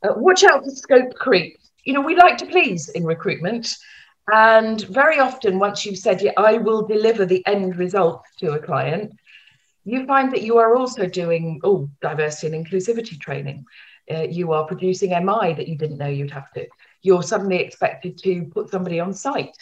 Uh, 0.00 0.14
watch 0.14 0.44
out 0.44 0.62
for 0.62 0.70
scope 0.70 1.14
creep. 1.14 1.58
You 1.82 1.94
know, 1.94 2.00
we 2.00 2.14
like 2.14 2.38
to 2.38 2.46
please 2.46 2.88
in 2.90 3.04
recruitment. 3.04 3.76
And 4.32 4.80
very 4.82 5.18
often, 5.18 5.58
once 5.58 5.84
you've 5.84 5.98
said, 5.98 6.22
yeah, 6.22 6.30
I 6.36 6.58
will 6.58 6.86
deliver 6.86 7.26
the 7.26 7.44
end 7.44 7.74
result 7.76 8.22
to 8.38 8.52
a 8.52 8.60
client, 8.60 9.14
you 9.84 10.06
find 10.06 10.30
that 10.30 10.42
you 10.42 10.58
are 10.58 10.76
also 10.76 11.08
doing 11.08 11.60
oh, 11.64 11.90
diversity 12.00 12.54
and 12.54 12.64
inclusivity 12.64 13.18
training. 13.20 13.64
Uh, 14.08 14.22
you 14.22 14.52
are 14.52 14.64
producing 14.64 15.10
MI 15.10 15.54
that 15.54 15.66
you 15.66 15.76
didn't 15.76 15.98
know 15.98 16.06
you'd 16.06 16.30
have 16.30 16.52
to. 16.52 16.68
You're 17.02 17.24
suddenly 17.24 17.56
expected 17.56 18.16
to 18.18 18.44
put 18.44 18.70
somebody 18.70 19.00
on 19.00 19.12
site. 19.12 19.56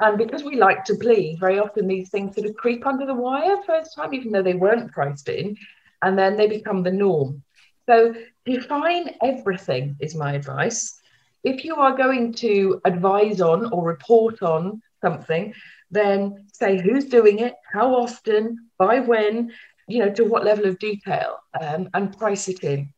And 0.00 0.16
because 0.16 0.44
we 0.44 0.56
like 0.56 0.84
to 0.84 0.94
please, 0.94 1.38
very 1.38 1.58
often 1.58 1.88
these 1.88 2.10
things 2.10 2.34
sort 2.34 2.48
of 2.48 2.56
creep 2.56 2.86
under 2.86 3.06
the 3.06 3.14
wire 3.14 3.56
first 3.66 3.94
time, 3.94 4.14
even 4.14 4.32
though 4.32 4.42
they 4.42 4.54
weren't 4.54 4.92
priced 4.92 5.28
in, 5.28 5.56
and 6.02 6.18
then 6.18 6.36
they 6.36 6.46
become 6.46 6.82
the 6.82 6.92
norm. 6.92 7.42
So 7.86 8.14
define 8.44 9.14
everything 9.22 9.96
is 10.00 10.14
my 10.14 10.34
advice 10.34 10.98
if 11.44 11.64
you 11.64 11.76
are 11.76 11.96
going 11.96 12.32
to 12.34 12.80
advise 12.84 13.40
on 13.40 13.72
or 13.72 13.84
report 13.84 14.42
on 14.42 14.82
something, 15.00 15.54
then 15.90 16.46
say 16.52 16.80
who's 16.80 17.06
doing 17.06 17.38
it, 17.38 17.54
how 17.72 17.94
often, 17.94 18.68
by 18.78 19.00
when, 19.00 19.52
you 19.86 20.00
know, 20.00 20.10
to 20.10 20.24
what 20.24 20.44
level 20.44 20.66
of 20.66 20.78
detail, 20.78 21.38
um, 21.60 21.88
and 21.94 22.16
price 22.18 22.48
it 22.48 22.64
in. 22.64 22.92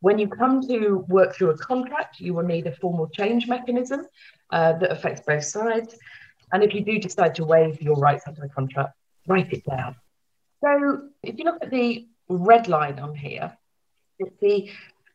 When 0.00 0.18
you 0.18 0.28
come 0.28 0.66
to 0.68 1.04
work 1.08 1.34
through 1.34 1.50
a 1.50 1.58
contract, 1.58 2.20
you 2.20 2.32
will 2.32 2.44
need 2.44 2.66
a 2.66 2.74
formal 2.74 3.08
change 3.08 3.46
mechanism 3.46 4.06
uh, 4.50 4.72
that 4.74 4.90
affects 4.90 5.22
both 5.26 5.44
sides. 5.44 5.98
And 6.52 6.62
if 6.62 6.74
you 6.74 6.82
do 6.84 6.98
decide 6.98 7.34
to 7.36 7.44
waive 7.44 7.80
your 7.80 7.96
rights 7.96 8.24
under 8.26 8.40
the 8.40 8.48
contract, 8.48 8.94
write 9.26 9.52
it 9.52 9.64
down. 9.64 9.96
So 10.62 11.08
if 11.22 11.38
you 11.38 11.44
look 11.44 11.62
at 11.62 11.70
the 11.70 12.06
red 12.28 12.68
line 12.68 12.98
on 12.98 13.14
here, 13.14 13.56
it's 14.18 14.36
the 14.40 14.70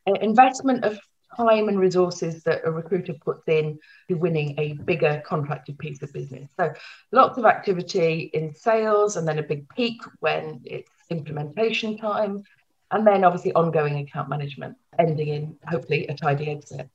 uh, 0.08 0.13
investment 0.13 0.84
of 0.84 1.00
time 1.36 1.67
and 1.67 1.80
resources 1.80 2.43
that 2.43 2.62
a 2.65 2.71
recruiter 2.71 3.13
puts 3.13 3.48
in 3.48 3.78
to 4.08 4.15
winning 4.15 4.56
a 4.58 4.74
bigger 4.74 5.21
contracted 5.26 5.78
piece 5.78 6.02
of 6.02 6.12
business. 6.13 6.50
So 6.58 6.74
lots 7.12 7.38
of 7.38 7.45
activity 7.45 8.32
in 8.34 8.56
sales 8.56 9.17
and 9.17 9.28
then 9.28 9.39
a 9.39 9.43
big 9.43 9.67
peak 9.69 10.02
when 10.19 10.62
it's 10.63 10.91
implementation 11.10 11.98
time. 11.98 12.43
And 12.91 13.06
then 13.06 13.24
obviously 13.24 13.52
ongoing 13.54 13.98
account 13.98 14.30
management, 14.30 14.78
ending 14.98 15.28
in 15.28 15.58
hopefully 15.67 16.08
a 16.08 16.13
tidy 16.13 16.50
exit. 16.50 16.89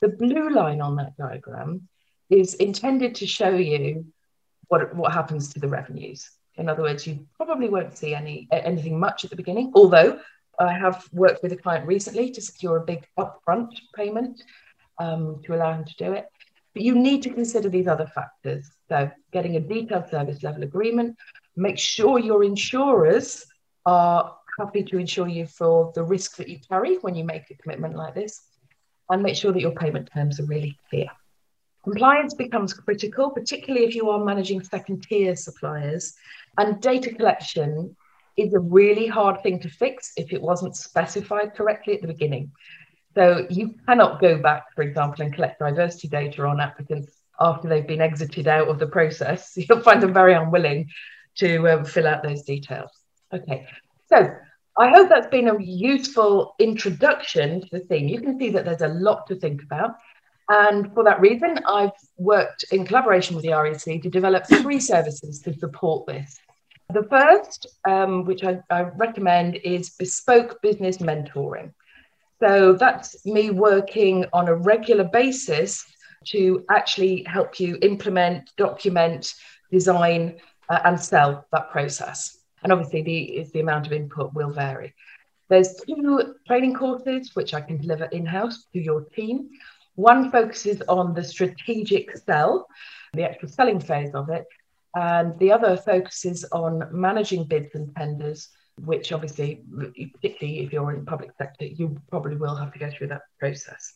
The 0.00 0.08
blue 0.08 0.50
line 0.50 0.80
on 0.80 0.96
that 0.96 1.16
diagram 1.16 1.88
is 2.30 2.54
intended 2.54 3.14
to 3.16 3.26
show 3.26 3.50
you 3.50 4.06
what, 4.68 4.94
what 4.94 5.12
happens 5.12 5.52
to 5.52 5.60
the 5.60 5.68
revenues. 5.68 6.28
In 6.56 6.68
other 6.68 6.82
words, 6.82 7.06
you 7.06 7.26
probably 7.36 7.68
won't 7.68 7.96
see 7.96 8.14
any 8.14 8.48
anything 8.50 8.98
much 8.98 9.24
at 9.24 9.30
the 9.30 9.36
beginning, 9.36 9.72
although 9.74 10.18
I 10.58 10.72
have 10.72 11.06
worked 11.12 11.42
with 11.42 11.52
a 11.52 11.56
client 11.56 11.86
recently 11.86 12.30
to 12.30 12.40
secure 12.40 12.78
a 12.78 12.84
big 12.84 13.06
upfront 13.18 13.72
payment 13.94 14.42
um, 14.98 15.42
to 15.44 15.54
allow 15.54 15.72
him 15.74 15.84
to 15.84 15.94
do 15.96 16.12
it. 16.12 16.26
But 16.72 16.82
you 16.82 16.94
need 16.94 17.22
to 17.22 17.30
consider 17.30 17.68
these 17.68 17.86
other 17.86 18.06
factors. 18.06 18.70
So, 18.88 19.10
getting 19.32 19.56
a 19.56 19.60
detailed 19.60 20.08
service 20.10 20.42
level 20.42 20.62
agreement, 20.62 21.16
make 21.56 21.78
sure 21.78 22.18
your 22.18 22.42
insurers 22.42 23.44
are 23.84 24.36
happy 24.58 24.82
to 24.82 24.98
insure 24.98 25.28
you 25.28 25.46
for 25.46 25.92
the 25.94 26.02
risk 26.02 26.36
that 26.36 26.48
you 26.48 26.58
carry 26.68 26.96
when 26.98 27.14
you 27.14 27.24
make 27.24 27.50
a 27.50 27.54
commitment 27.54 27.94
like 27.94 28.14
this, 28.14 28.42
and 29.10 29.22
make 29.22 29.36
sure 29.36 29.52
that 29.52 29.60
your 29.60 29.72
payment 29.72 30.10
terms 30.12 30.40
are 30.40 30.46
really 30.46 30.78
clear. 30.88 31.08
Compliance 31.86 32.34
becomes 32.34 32.74
critical, 32.74 33.30
particularly 33.30 33.86
if 33.86 33.94
you 33.94 34.10
are 34.10 34.24
managing 34.24 34.60
second 34.60 35.04
tier 35.04 35.36
suppliers. 35.36 36.14
And 36.58 36.80
data 36.80 37.14
collection 37.14 37.94
is 38.36 38.52
a 38.54 38.58
really 38.58 39.06
hard 39.06 39.40
thing 39.44 39.60
to 39.60 39.68
fix 39.68 40.12
if 40.16 40.32
it 40.32 40.42
wasn't 40.42 40.74
specified 40.74 41.54
correctly 41.54 41.94
at 41.94 42.00
the 42.00 42.08
beginning. 42.08 42.50
So 43.14 43.46
you 43.50 43.76
cannot 43.86 44.20
go 44.20 44.36
back, 44.36 44.64
for 44.74 44.82
example, 44.82 45.24
and 45.24 45.32
collect 45.32 45.60
diversity 45.60 46.08
data 46.08 46.44
on 46.44 46.60
applicants 46.60 47.12
after 47.38 47.68
they've 47.68 47.86
been 47.86 48.00
exited 48.00 48.48
out 48.48 48.66
of 48.66 48.80
the 48.80 48.88
process. 48.88 49.52
You'll 49.56 49.80
find 49.80 50.02
them 50.02 50.12
very 50.12 50.34
unwilling 50.34 50.90
to 51.36 51.68
um, 51.68 51.84
fill 51.84 52.08
out 52.08 52.24
those 52.24 52.42
details. 52.42 52.90
Okay, 53.32 53.68
so 54.08 54.34
I 54.76 54.88
hope 54.88 55.08
that's 55.08 55.28
been 55.28 55.46
a 55.46 55.62
useful 55.62 56.56
introduction 56.58 57.60
to 57.60 57.68
the 57.70 57.80
thing. 57.80 58.08
You 58.08 58.20
can 58.20 58.40
see 58.40 58.50
that 58.50 58.64
there's 58.64 58.82
a 58.82 58.88
lot 58.88 59.28
to 59.28 59.36
think 59.36 59.62
about. 59.62 59.94
And 60.48 60.92
for 60.94 61.02
that 61.04 61.20
reason, 61.20 61.58
I've 61.66 61.90
worked 62.18 62.64
in 62.70 62.86
collaboration 62.86 63.34
with 63.34 63.44
the 63.44 63.52
REC 63.52 64.02
to 64.02 64.10
develop 64.10 64.46
three 64.46 64.78
services 64.80 65.40
to 65.40 65.52
support 65.54 66.06
this. 66.06 66.38
The 66.92 67.02
first, 67.02 67.66
um, 67.88 68.24
which 68.24 68.44
I, 68.44 68.60
I 68.70 68.82
recommend, 68.82 69.56
is 69.56 69.90
bespoke 69.90 70.62
business 70.62 70.98
mentoring. 70.98 71.72
So 72.40 72.74
that's 72.74 73.26
me 73.26 73.50
working 73.50 74.26
on 74.32 74.46
a 74.46 74.54
regular 74.54 75.04
basis 75.04 75.84
to 76.26 76.64
actually 76.70 77.24
help 77.24 77.58
you 77.58 77.78
implement, 77.82 78.50
document, 78.56 79.34
design, 79.72 80.36
uh, 80.68 80.80
and 80.84 81.00
sell 81.00 81.46
that 81.52 81.70
process. 81.70 82.38
And 82.62 82.72
obviously, 82.72 83.02
the, 83.02 83.46
the 83.52 83.60
amount 83.60 83.86
of 83.86 83.92
input 83.92 84.34
will 84.34 84.50
vary. 84.50 84.94
There's 85.48 85.74
two 85.86 86.34
training 86.46 86.74
courses 86.74 87.34
which 87.34 87.54
I 87.54 87.60
can 87.60 87.78
deliver 87.78 88.06
in 88.06 88.26
house 88.26 88.66
to 88.72 88.80
your 88.80 89.02
team. 89.02 89.50
One 89.96 90.30
focuses 90.30 90.82
on 90.88 91.14
the 91.14 91.24
strategic 91.24 92.16
sell, 92.16 92.68
the 93.12 93.24
actual 93.24 93.48
selling 93.48 93.80
phase 93.80 94.14
of 94.14 94.30
it, 94.30 94.46
and 94.94 95.38
the 95.38 95.52
other 95.52 95.76
focuses 95.76 96.44
on 96.52 96.88
managing 96.92 97.44
bids 97.44 97.74
and 97.74 97.94
tenders, 97.96 98.48
which 98.84 99.12
obviously, 99.12 99.64
particularly 100.14 100.60
if 100.60 100.72
you're 100.72 100.92
in 100.92 101.00
the 101.00 101.10
public 101.10 101.32
sector, 101.36 101.64
you 101.64 102.00
probably 102.10 102.36
will 102.36 102.54
have 102.54 102.72
to 102.72 102.78
go 102.78 102.90
through 102.90 103.08
that 103.08 103.22
process. 103.38 103.94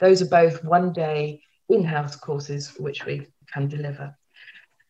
Those 0.00 0.20
are 0.22 0.26
both 0.26 0.64
one 0.64 0.92
day 0.92 1.42
in 1.68 1.84
house 1.84 2.16
courses 2.16 2.74
which 2.78 3.04
we 3.04 3.26
can 3.52 3.68
deliver. 3.68 4.16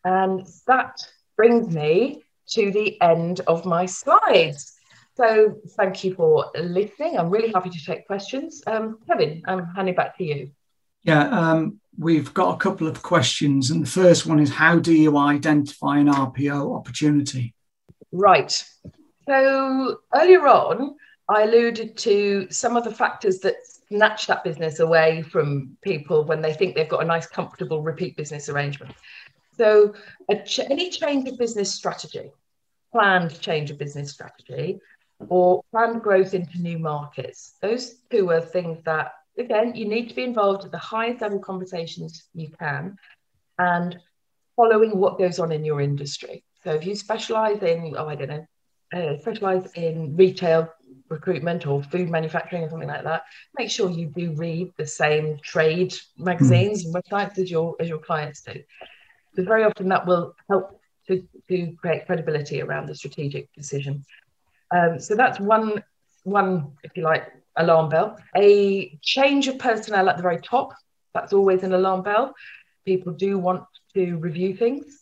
And 0.05 0.45
that 0.67 1.05
brings 1.37 1.73
me 1.73 2.23
to 2.49 2.71
the 2.71 3.01
end 3.01 3.41
of 3.47 3.65
my 3.65 3.85
slides. 3.85 4.73
So 5.15 5.59
thank 5.77 6.03
you 6.03 6.15
for 6.15 6.51
listening. 6.55 7.17
I'm 7.17 7.29
really 7.29 7.51
happy 7.51 7.69
to 7.69 7.85
take 7.85 8.07
questions. 8.07 8.63
Um, 8.65 8.99
Kevin, 9.07 9.43
I'm 9.45 9.65
handing 9.75 9.95
back 9.95 10.17
to 10.17 10.23
you. 10.23 10.51
Yeah, 11.03 11.27
um, 11.27 11.79
we've 11.97 12.33
got 12.33 12.55
a 12.55 12.57
couple 12.57 12.87
of 12.87 13.03
questions. 13.03 13.69
And 13.69 13.83
the 13.83 13.89
first 13.89 14.25
one 14.25 14.39
is 14.39 14.49
How 14.49 14.79
do 14.79 14.93
you 14.93 15.17
identify 15.17 15.99
an 15.99 16.07
RPO 16.07 16.75
opportunity? 16.75 17.53
Right. 18.11 18.63
So 19.27 19.99
earlier 20.15 20.47
on, 20.47 20.95
I 21.29 21.43
alluded 21.43 21.97
to 21.99 22.47
some 22.49 22.75
of 22.75 22.83
the 22.83 22.93
factors 22.93 23.39
that 23.39 23.55
snatch 23.87 24.27
that 24.27 24.43
business 24.43 24.79
away 24.79 25.21
from 25.21 25.77
people 25.81 26.23
when 26.23 26.41
they 26.41 26.53
think 26.53 26.75
they've 26.75 26.89
got 26.89 27.03
a 27.03 27.07
nice, 27.07 27.27
comfortable 27.27 27.81
repeat 27.81 28.17
business 28.17 28.49
arrangement. 28.49 28.93
So, 29.57 29.93
ch- 30.45 30.59
any 30.59 30.89
change 30.89 31.27
of 31.29 31.37
business 31.37 31.73
strategy, 31.73 32.31
planned 32.91 33.39
change 33.39 33.69
of 33.71 33.77
business 33.77 34.11
strategy, 34.11 34.79
or 35.29 35.63
planned 35.71 36.01
growth 36.01 36.33
into 36.33 36.61
new 36.61 36.79
markets, 36.79 37.55
those 37.61 37.95
two 38.11 38.31
are 38.31 38.41
things 38.41 38.79
that, 38.85 39.13
again, 39.37 39.75
you 39.75 39.85
need 39.85 40.09
to 40.09 40.15
be 40.15 40.23
involved 40.23 40.65
at 40.65 40.71
the 40.71 40.77
highest 40.77 41.21
level 41.21 41.39
conversations 41.39 42.23
you 42.33 42.49
can 42.59 42.97
and 43.57 43.97
following 44.55 44.97
what 44.97 45.17
goes 45.17 45.39
on 45.39 45.51
in 45.51 45.65
your 45.65 45.81
industry. 45.81 46.43
So, 46.63 46.71
if 46.71 46.85
you 46.85 46.95
specialize 46.95 47.61
in, 47.61 47.93
oh, 47.97 48.07
I 48.07 48.15
don't 48.15 48.29
know, 48.29 48.45
uh, 48.93 49.17
specialize 49.19 49.71
in 49.73 50.15
retail 50.15 50.69
recruitment 51.09 51.65
or 51.67 51.83
food 51.83 52.09
manufacturing 52.09 52.63
or 52.63 52.69
something 52.69 52.87
like 52.87 53.03
that, 53.03 53.23
make 53.57 53.69
sure 53.69 53.89
you 53.89 54.07
do 54.07 54.33
read 54.33 54.71
the 54.77 54.85
same 54.85 55.39
trade 55.43 55.93
magazines 56.17 56.83
mm. 56.83 56.85
and 56.85 56.95
websites 56.95 57.37
as 57.39 57.49
your 57.49 57.75
as 57.79 57.87
your 57.89 57.99
clients 57.99 58.41
do. 58.41 58.61
Because 59.31 59.47
very 59.47 59.63
often 59.63 59.89
that 59.89 60.05
will 60.05 60.35
help 60.49 60.79
to, 61.07 61.27
to 61.49 61.75
create 61.81 62.05
credibility 62.05 62.61
around 62.61 62.87
the 62.87 62.95
strategic 62.95 63.51
decision. 63.53 64.05
Um, 64.73 64.99
so 64.99 65.15
that's 65.15 65.39
one 65.39 65.83
one, 66.23 66.71
if 66.83 66.95
you 66.95 67.03
like, 67.03 67.31
alarm 67.57 67.89
bell. 67.89 68.17
A 68.35 68.97
change 69.01 69.47
of 69.47 69.59
personnel 69.59 70.09
at 70.09 70.17
the 70.17 70.23
very 70.23 70.41
top, 70.41 70.73
that's 71.13 71.33
always 71.33 71.63
an 71.63 71.73
alarm 71.73 72.01
bell. 72.01 72.33
People 72.85 73.13
do 73.13 73.37
want 73.37 73.63
to 73.93 74.17
review 74.17 74.55
things. 74.55 75.01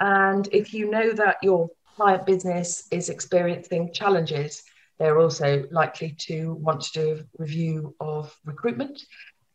And 0.00 0.48
if 0.50 0.74
you 0.74 0.90
know 0.90 1.12
that 1.12 1.36
your 1.42 1.68
client 1.94 2.26
business 2.26 2.88
is 2.90 3.08
experiencing 3.08 3.92
challenges, 3.92 4.64
they're 4.98 5.18
also 5.18 5.64
likely 5.70 6.14
to 6.18 6.54
want 6.54 6.80
to 6.82 6.92
do 6.92 7.12
a 7.12 7.42
review 7.42 7.94
of 8.00 8.36
recruitment. 8.44 9.04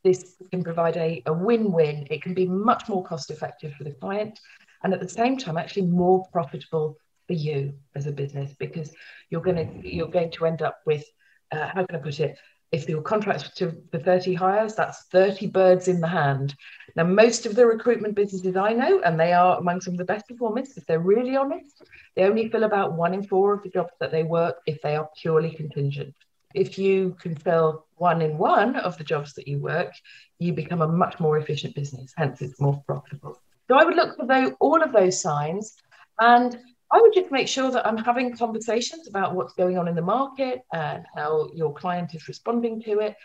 This 0.03 0.35
can 0.51 0.63
provide 0.63 0.97
a, 0.97 1.21
a 1.25 1.33
win-win. 1.33 2.07
It 2.09 2.21
can 2.21 2.33
be 2.33 2.45
much 2.45 2.87
more 2.87 3.03
cost 3.03 3.31
effective 3.31 3.73
for 3.73 3.83
the 3.83 3.91
client 3.91 4.39
and 4.83 4.93
at 4.93 4.99
the 4.99 5.09
same 5.09 5.37
time 5.37 5.57
actually 5.57 5.87
more 5.87 6.25
profitable 6.31 6.97
for 7.27 7.33
you 7.33 7.73
as 7.95 8.07
a 8.07 8.11
business 8.11 8.53
because 8.57 8.93
you're 9.29 9.41
going 9.41 9.81
to 9.81 9.87
you're 9.95 10.07
going 10.07 10.31
to 10.31 10.45
end 10.45 10.61
up 10.61 10.79
with 10.85 11.05
uh, 11.51 11.67
how 11.67 11.85
can 11.85 11.97
I 11.97 11.99
put 11.99 12.19
it 12.19 12.37
if 12.71 12.89
your 12.89 13.01
contract's 13.01 13.49
to 13.55 13.77
the 13.91 13.99
30 13.99 14.33
hires, 14.33 14.75
that's 14.75 15.03
30 15.03 15.47
birds 15.47 15.87
in 15.87 16.01
the 16.01 16.07
hand. 16.07 16.53
Now, 16.95 17.05
most 17.05 17.45
of 17.45 17.55
the 17.55 17.65
recruitment 17.65 18.15
businesses 18.15 18.57
I 18.57 18.73
know, 18.73 19.01
and 19.01 19.19
they 19.19 19.31
are 19.31 19.57
among 19.57 19.81
some 19.81 19.93
of 19.93 19.97
the 19.97 20.05
best 20.05 20.27
performers, 20.27 20.75
if 20.75 20.85
they're 20.85 20.99
really 20.99 21.37
honest, 21.37 21.81
they 22.15 22.23
only 22.23 22.49
fill 22.49 22.63
about 22.63 22.93
one 22.93 23.13
in 23.13 23.23
four 23.23 23.53
of 23.53 23.63
the 23.63 23.69
jobs 23.69 23.93
that 23.99 24.11
they 24.11 24.23
work 24.23 24.57
if 24.65 24.81
they 24.81 24.95
are 24.95 25.09
purely 25.21 25.51
contingent. 25.51 26.13
If 26.53 26.77
you 26.77 27.15
can 27.21 27.35
fill 27.35 27.85
one 27.95 28.21
in 28.21 28.37
one 28.37 28.75
of 28.75 28.97
the 28.97 29.03
jobs 29.03 29.33
that 29.35 29.47
you 29.47 29.59
work, 29.59 29.93
you 30.39 30.53
become 30.53 30.81
a 30.81 30.87
much 30.87 31.19
more 31.19 31.37
efficient 31.37 31.73
business, 31.73 32.13
hence 32.17 32.41
it's 32.41 32.59
more 32.59 32.83
profitable. 32.85 33.39
So 33.69 33.75
I 33.75 33.85
would 33.85 33.95
look 33.95 34.17
for 34.17 34.25
those, 34.25 34.51
all 34.59 34.81
of 34.81 34.91
those 34.91 35.21
signs 35.21 35.75
and 36.19 36.57
I 36.91 37.01
would 37.01 37.13
just 37.13 37.31
make 37.31 37.47
sure 37.47 37.69
that 37.71 37.85
I'm 37.85 37.97
having 37.97 38.35
conversations 38.35 39.07
about 39.07 39.35
what's 39.35 39.53
going 39.53 39.77
on 39.77 39.87
in 39.87 39.95
the 39.95 40.01
market 40.01 40.61
and 40.73 41.05
how 41.15 41.49
your 41.53 41.73
client 41.73 42.15
is 42.15 42.27
responding 42.27 42.81
to 42.83 42.99
it 42.99 43.15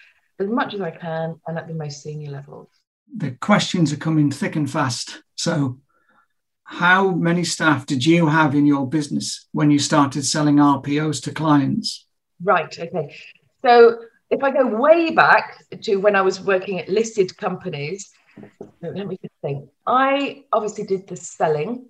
as 0.40 0.48
much 0.48 0.74
as 0.74 0.80
I 0.80 0.90
can 0.90 1.40
and 1.46 1.58
at 1.58 1.68
the 1.68 1.74
most 1.74 2.02
senior 2.02 2.30
levels. 2.30 2.68
The 3.14 3.32
questions 3.32 3.92
are 3.92 3.98
coming 3.98 4.30
thick 4.30 4.56
and 4.56 4.70
fast. 4.70 5.22
So, 5.36 5.78
how 6.64 7.10
many 7.10 7.44
staff 7.44 7.86
did 7.86 8.06
you 8.06 8.28
have 8.28 8.54
in 8.54 8.66
your 8.66 8.88
business 8.88 9.48
when 9.52 9.70
you 9.70 9.78
started 9.78 10.24
selling 10.24 10.56
RPOs 10.56 11.22
to 11.24 11.32
clients? 11.32 12.06
Right. 12.42 12.76
Okay. 12.78 13.14
So, 13.64 13.98
if 14.30 14.42
I 14.42 14.50
go 14.50 14.66
way 14.66 15.10
back 15.10 15.62
to 15.82 15.96
when 15.96 16.16
I 16.16 16.22
was 16.22 16.40
working 16.40 16.80
at 16.80 16.88
listed 16.88 17.36
companies, 17.36 18.10
let 18.80 19.06
me 19.06 19.18
just 19.20 19.34
think. 19.42 19.68
I 19.86 20.44
obviously 20.52 20.84
did 20.84 21.06
the 21.06 21.16
selling 21.16 21.86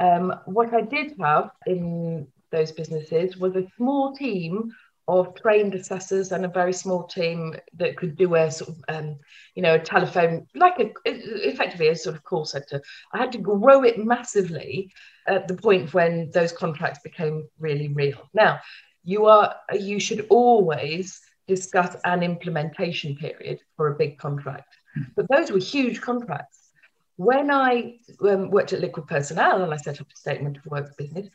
um, 0.00 0.34
what 0.46 0.74
I 0.74 0.82
did 0.82 1.14
have 1.20 1.50
in 1.66 2.26
those 2.50 2.72
businesses 2.72 3.36
was 3.36 3.56
a 3.56 3.66
small 3.76 4.14
team 4.14 4.72
of 5.08 5.34
trained 5.34 5.74
assessors 5.74 6.30
and 6.30 6.44
a 6.44 6.48
very 6.48 6.72
small 6.72 7.04
team 7.04 7.54
that 7.74 7.96
could 7.96 8.16
do 8.16 8.34
a 8.36 8.50
sort 8.50 8.70
of, 8.70 8.84
um, 8.88 9.18
you 9.54 9.62
know, 9.62 9.74
a 9.74 9.78
telephone, 9.78 10.46
like 10.54 10.78
a, 10.78 10.92
effectively 11.04 11.88
a 11.88 11.96
sort 11.96 12.14
of 12.14 12.22
call 12.22 12.44
center. 12.44 12.80
I 13.12 13.18
had 13.18 13.32
to 13.32 13.38
grow 13.38 13.82
it 13.82 13.98
massively 13.98 14.92
at 15.26 15.48
the 15.48 15.56
point 15.56 15.92
when 15.92 16.30
those 16.30 16.52
contracts 16.52 17.00
became 17.02 17.48
really 17.58 17.88
real. 17.88 18.28
Now, 18.32 18.60
you 19.02 19.26
are, 19.26 19.56
you 19.72 19.98
should 19.98 20.26
always 20.30 21.20
discuss 21.48 21.96
an 22.04 22.22
implementation 22.22 23.16
period 23.16 23.58
for 23.76 23.88
a 23.88 23.96
big 23.96 24.18
contract, 24.18 24.76
but 25.16 25.26
those 25.28 25.50
were 25.50 25.58
huge 25.58 26.00
contracts 26.00 26.61
when 27.24 27.50
I 27.50 27.98
um, 28.28 28.50
worked 28.50 28.72
at 28.72 28.80
Liquid 28.80 29.06
Personnel 29.06 29.62
and 29.62 29.72
I 29.72 29.76
set 29.76 30.00
up 30.00 30.08
a 30.12 30.16
statement 30.16 30.56
of 30.56 30.66
work 30.66 30.96
business, 30.96 31.28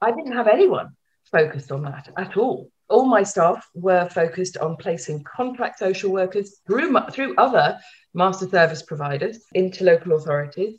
I 0.00 0.10
didn't 0.10 0.32
have 0.32 0.48
anyone 0.48 0.90
focused 1.30 1.72
on 1.72 1.82
that 1.82 2.08
at 2.16 2.36
all. 2.36 2.70
All 2.88 3.06
my 3.06 3.22
staff 3.22 3.68
were 3.74 4.08
focused 4.08 4.56
on 4.58 4.76
placing 4.76 5.24
contract 5.24 5.78
social 5.78 6.10
workers 6.10 6.58
through, 6.66 6.96
through 7.12 7.36
other 7.36 7.78
master 8.14 8.48
service 8.48 8.82
providers 8.82 9.38
into 9.54 9.84
local 9.84 10.14
authorities. 10.14 10.78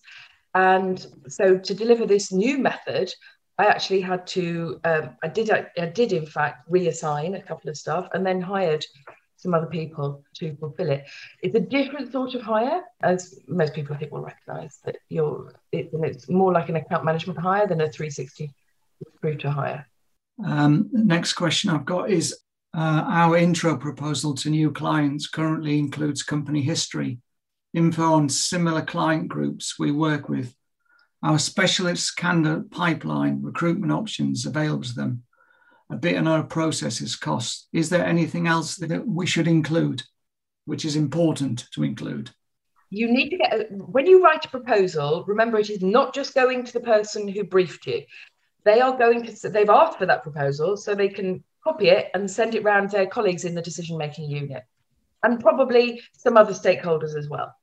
And 0.53 1.05
so 1.27 1.57
to 1.57 1.73
deliver 1.73 2.05
this 2.05 2.31
new 2.31 2.57
method, 2.57 3.13
I 3.57 3.65
actually 3.65 4.01
had 4.01 4.27
to, 4.27 4.79
um, 4.83 5.15
I 5.23 5.27
did, 5.27 5.49
I, 5.49 5.67
I 5.79 5.85
did 5.85 6.11
in 6.11 6.25
fact 6.25 6.69
reassign 6.69 7.37
a 7.37 7.41
couple 7.41 7.69
of 7.69 7.77
staff 7.77 8.07
and 8.13 8.25
then 8.25 8.41
hired 8.41 8.85
some 9.41 9.53
other 9.53 9.65
people 9.65 10.23
to 10.35 10.55
fulfill 10.57 10.91
it. 10.91 11.05
It's 11.41 11.55
a 11.55 11.59
different 11.59 12.11
sort 12.11 12.35
of 12.35 12.41
hire, 12.41 12.81
as 13.01 13.39
most 13.47 13.73
people 13.73 13.95
I 13.95 13.99
think 13.99 14.11
will 14.11 14.21
recognise 14.21 14.79
that 14.85 14.97
you're. 15.09 15.53
It, 15.71 15.89
it's 15.93 16.29
more 16.29 16.53
like 16.53 16.69
an 16.69 16.75
account 16.75 17.03
management 17.03 17.39
hire 17.39 17.67
than 17.67 17.81
a 17.81 17.89
360 17.89 18.53
recruiter 19.05 19.49
hire. 19.49 19.87
Um, 20.45 20.89
next 20.91 21.33
question 21.33 21.71
I've 21.71 21.85
got 21.85 22.11
is 22.11 22.39
uh, 22.75 23.03
our 23.07 23.35
intro 23.35 23.77
proposal 23.77 24.33
to 24.35 24.49
new 24.49 24.71
clients 24.71 25.27
currently 25.27 25.79
includes 25.79 26.23
company 26.23 26.61
history. 26.61 27.19
info 27.73 28.13
on 28.13 28.29
similar 28.29 28.81
client 28.81 29.27
groups 29.27 29.79
we 29.79 29.91
work 29.91 30.29
with, 30.29 30.55
our 31.23 31.37
specialist 31.37 32.15
candidate 32.17 32.71
pipeline, 32.71 33.41
recruitment 33.41 33.91
options 33.91 34.45
available 34.45 34.83
to 34.83 34.93
them, 34.93 35.23
a 35.91 35.97
bit 35.97 36.17
on 36.17 36.27
our 36.27 36.43
processes 36.43 37.15
costs. 37.15 37.67
Is 37.73 37.89
there 37.89 38.05
anything 38.05 38.47
else 38.47 38.77
that 38.77 39.05
we 39.05 39.27
should 39.27 39.47
include, 39.47 40.03
which 40.65 40.85
is 40.85 40.95
important 40.95 41.65
to 41.73 41.83
include? 41.83 42.31
You 42.89 43.11
need 43.11 43.29
to 43.29 43.37
get, 43.37 43.71
when 43.71 44.05
you 44.05 44.23
write 44.23 44.45
a 44.45 44.49
proposal, 44.49 45.23
remember 45.27 45.59
it 45.59 45.69
is 45.69 45.81
not 45.81 46.13
just 46.13 46.33
going 46.33 46.63
to 46.65 46.73
the 46.73 46.79
person 46.79 47.27
who 47.27 47.43
briefed 47.43 47.85
you. 47.87 48.03
They 48.63 48.79
are 48.79 48.97
going 48.97 49.23
to, 49.25 49.49
they've 49.49 49.69
asked 49.69 49.97
for 49.97 50.05
that 50.05 50.23
proposal 50.23 50.77
so 50.77 50.93
they 50.93 51.09
can 51.09 51.43
copy 51.63 51.89
it 51.89 52.09
and 52.13 52.29
send 52.29 52.55
it 52.55 52.63
around 52.63 52.89
their 52.89 53.07
colleagues 53.07 53.45
in 53.45 53.55
the 53.55 53.61
decision 53.61 53.97
making 53.97 54.29
unit 54.29 54.63
and 55.23 55.39
probably 55.39 56.01
some 56.13 56.37
other 56.37 56.53
stakeholders 56.53 57.17
as 57.17 57.29
well. 57.29 57.53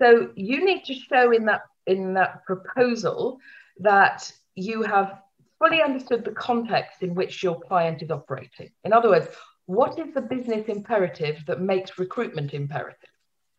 So 0.00 0.30
you 0.34 0.64
need 0.64 0.84
to 0.84 0.94
show 0.94 1.32
in 1.32 1.46
that 1.46 1.62
in 1.86 2.14
that 2.14 2.44
proposal 2.44 3.38
that 3.78 4.30
you 4.54 4.82
have 4.82 5.20
fully 5.58 5.82
understood 5.82 6.24
the 6.24 6.32
context 6.32 7.02
in 7.02 7.14
which 7.14 7.42
your 7.42 7.60
client 7.60 8.02
is 8.02 8.10
operating. 8.10 8.70
In 8.84 8.92
other 8.92 9.08
words, 9.08 9.28
what 9.66 9.98
is 9.98 10.14
the 10.14 10.20
business 10.20 10.66
imperative 10.68 11.44
that 11.46 11.60
makes 11.60 11.98
recruitment 11.98 12.54
imperative? 12.54 13.10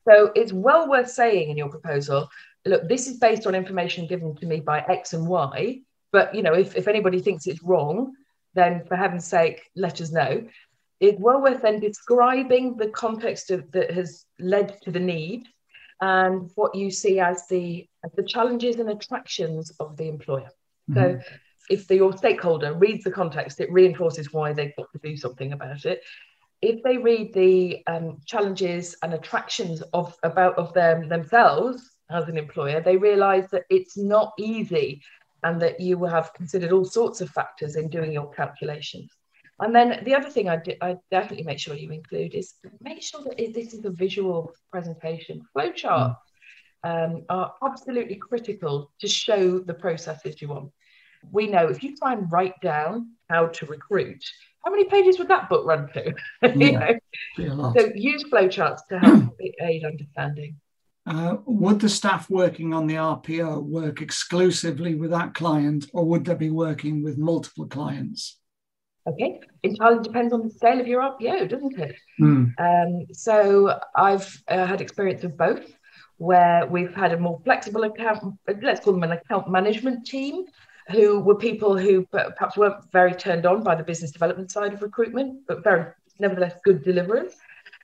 So 0.07 0.31
it's 0.35 0.53
well 0.53 0.89
worth 0.89 1.09
saying 1.09 1.49
in 1.49 1.57
your 1.57 1.69
proposal, 1.69 2.29
look, 2.65 2.87
this 2.87 3.07
is 3.07 3.17
based 3.17 3.45
on 3.45 3.55
information 3.55 4.07
given 4.07 4.35
to 4.37 4.45
me 4.45 4.61
by 4.61 4.79
X 4.87 5.13
and 5.13 5.27
Y. 5.27 5.81
But 6.11 6.33
you 6.33 6.43
know, 6.43 6.53
if, 6.53 6.75
if 6.75 6.87
anybody 6.87 7.19
thinks 7.19 7.45
it's 7.45 7.61
wrong, 7.61 8.13
then 8.53 8.85
for 8.85 8.95
heaven's 8.95 9.27
sake, 9.27 9.61
let 9.75 9.99
us 9.99 10.11
know. 10.11 10.47
It's 10.99 11.19
well 11.19 11.41
worth 11.41 11.61
then 11.61 11.79
describing 11.79 12.77
the 12.77 12.89
context 12.89 13.51
of, 13.51 13.69
that 13.71 13.91
has 13.91 14.25
led 14.39 14.81
to 14.83 14.91
the 14.91 14.99
need 14.99 15.45
and 15.99 16.49
what 16.55 16.73
you 16.73 16.89
see 16.89 17.19
as 17.19 17.47
the 17.47 17.87
as 18.05 18.11
the 18.13 18.23
challenges 18.23 18.77
and 18.77 18.89
attractions 18.89 19.71
of 19.79 19.97
the 19.97 20.07
employer. 20.07 20.49
Mm-hmm. 20.89 20.95
So 20.95 21.19
if 21.69 21.87
the, 21.87 21.95
your 21.95 22.15
stakeholder 22.15 22.73
reads 22.73 23.03
the 23.03 23.11
context, 23.11 23.59
it 23.59 23.71
reinforces 23.71 24.33
why 24.33 24.53
they've 24.53 24.75
got 24.77 24.91
to 24.91 24.99
do 24.99 25.17
something 25.17 25.53
about 25.53 25.85
it. 25.85 26.03
If 26.61 26.81
they 26.83 26.97
read 26.97 27.33
the 27.33 27.83
um, 27.87 28.19
challenges 28.25 28.95
and 29.03 29.13
attractions 29.13 29.83
of 29.93 30.15
about 30.23 30.57
of 30.57 30.73
them 30.73 31.07
themselves 31.07 31.91
as 32.09 32.27
an 32.27 32.37
employer, 32.37 32.81
they 32.81 32.97
realise 32.97 33.47
that 33.51 33.65
it's 33.69 33.97
not 33.97 34.33
easy, 34.39 35.01
and 35.43 35.61
that 35.61 35.79
you 35.79 36.03
have 36.03 36.33
considered 36.33 36.71
all 36.71 36.85
sorts 36.85 37.21
of 37.21 37.29
factors 37.29 37.75
in 37.75 37.89
doing 37.89 38.11
your 38.11 38.29
calculations. 38.31 39.11
And 39.59 39.75
then 39.75 40.03
the 40.03 40.15
other 40.15 40.29
thing 40.29 40.49
I, 40.49 40.61
I 40.81 40.97
definitely 41.09 41.45
make 41.45 41.59
sure 41.59 41.75
you 41.75 41.91
include 41.91 42.35
is 42.35 42.55
make 42.81 43.01
sure 43.01 43.23
that 43.23 43.37
this 43.37 43.73
is 43.73 43.85
a 43.85 43.89
visual 43.89 44.51
presentation. 44.71 45.41
Flowcharts 45.55 46.15
mm. 46.85 47.15
um, 47.15 47.23
are 47.29 47.53
absolutely 47.63 48.15
critical 48.15 48.91
to 48.99 49.07
show 49.07 49.59
the 49.59 49.73
processes 49.73 50.41
you 50.41 50.49
want. 50.49 50.71
We 51.31 51.47
know 51.47 51.67
if 51.67 51.83
you 51.83 51.95
try 51.95 52.13
and 52.13 52.31
write 52.31 52.59
down 52.61 53.11
how 53.29 53.47
to 53.47 53.65
recruit, 53.65 54.23
how 54.63 54.71
many 54.71 54.85
pages 54.85 55.17
would 55.19 55.29
that 55.29 55.49
book 55.49 55.65
run 55.65 55.89
to? 55.93 56.13
Yeah, 57.37 57.71
so 57.77 57.91
use 57.95 58.23
flowcharts 58.25 58.79
to 58.89 58.99
help 58.99 59.37
aid 59.61 59.85
understanding. 59.85 60.57
Uh, 61.05 61.37
would 61.45 61.79
the 61.79 61.87
staff 61.87 62.29
working 62.29 62.73
on 62.73 62.85
the 62.85 62.95
RPO 62.95 63.63
work 63.63 64.01
exclusively 64.01 64.95
with 64.95 65.11
that 65.11 65.33
client, 65.33 65.85
or 65.93 66.03
would 66.05 66.25
they 66.25 66.35
be 66.35 66.49
working 66.49 67.01
with 67.01 67.17
multiple 67.17 67.65
clients? 67.65 68.39
Okay, 69.07 69.39
entirely 69.63 70.03
depends 70.03 70.33
on 70.33 70.43
the 70.43 70.49
scale 70.49 70.81
of 70.81 70.87
your 70.87 71.01
RPO, 71.01 71.47
doesn't 71.47 71.79
it? 71.79 71.95
Mm. 72.19 72.53
Um, 72.59 73.05
so 73.13 73.79
I've 73.95 74.43
uh, 74.49 74.65
had 74.65 74.81
experience 74.81 75.23
of 75.23 75.37
both, 75.37 75.65
where 76.17 76.65
we've 76.65 76.93
had 76.93 77.13
a 77.13 77.17
more 77.17 77.39
flexible 77.45 77.83
account, 77.83 78.37
let's 78.61 78.81
call 78.81 78.91
them 78.91 79.03
an 79.03 79.13
account 79.13 79.49
management 79.49 80.05
team, 80.05 80.43
who 80.91 81.19
were 81.19 81.35
people 81.35 81.77
who 81.77 82.05
perhaps 82.05 82.57
weren't 82.57 82.91
very 82.91 83.13
turned 83.13 83.45
on 83.45 83.63
by 83.63 83.75
the 83.75 83.83
business 83.83 84.11
development 84.11 84.51
side 84.51 84.73
of 84.73 84.81
recruitment, 84.81 85.41
but 85.47 85.63
very 85.63 85.91
nevertheless 86.19 86.53
good 86.63 86.83
deliverers. 86.83 87.33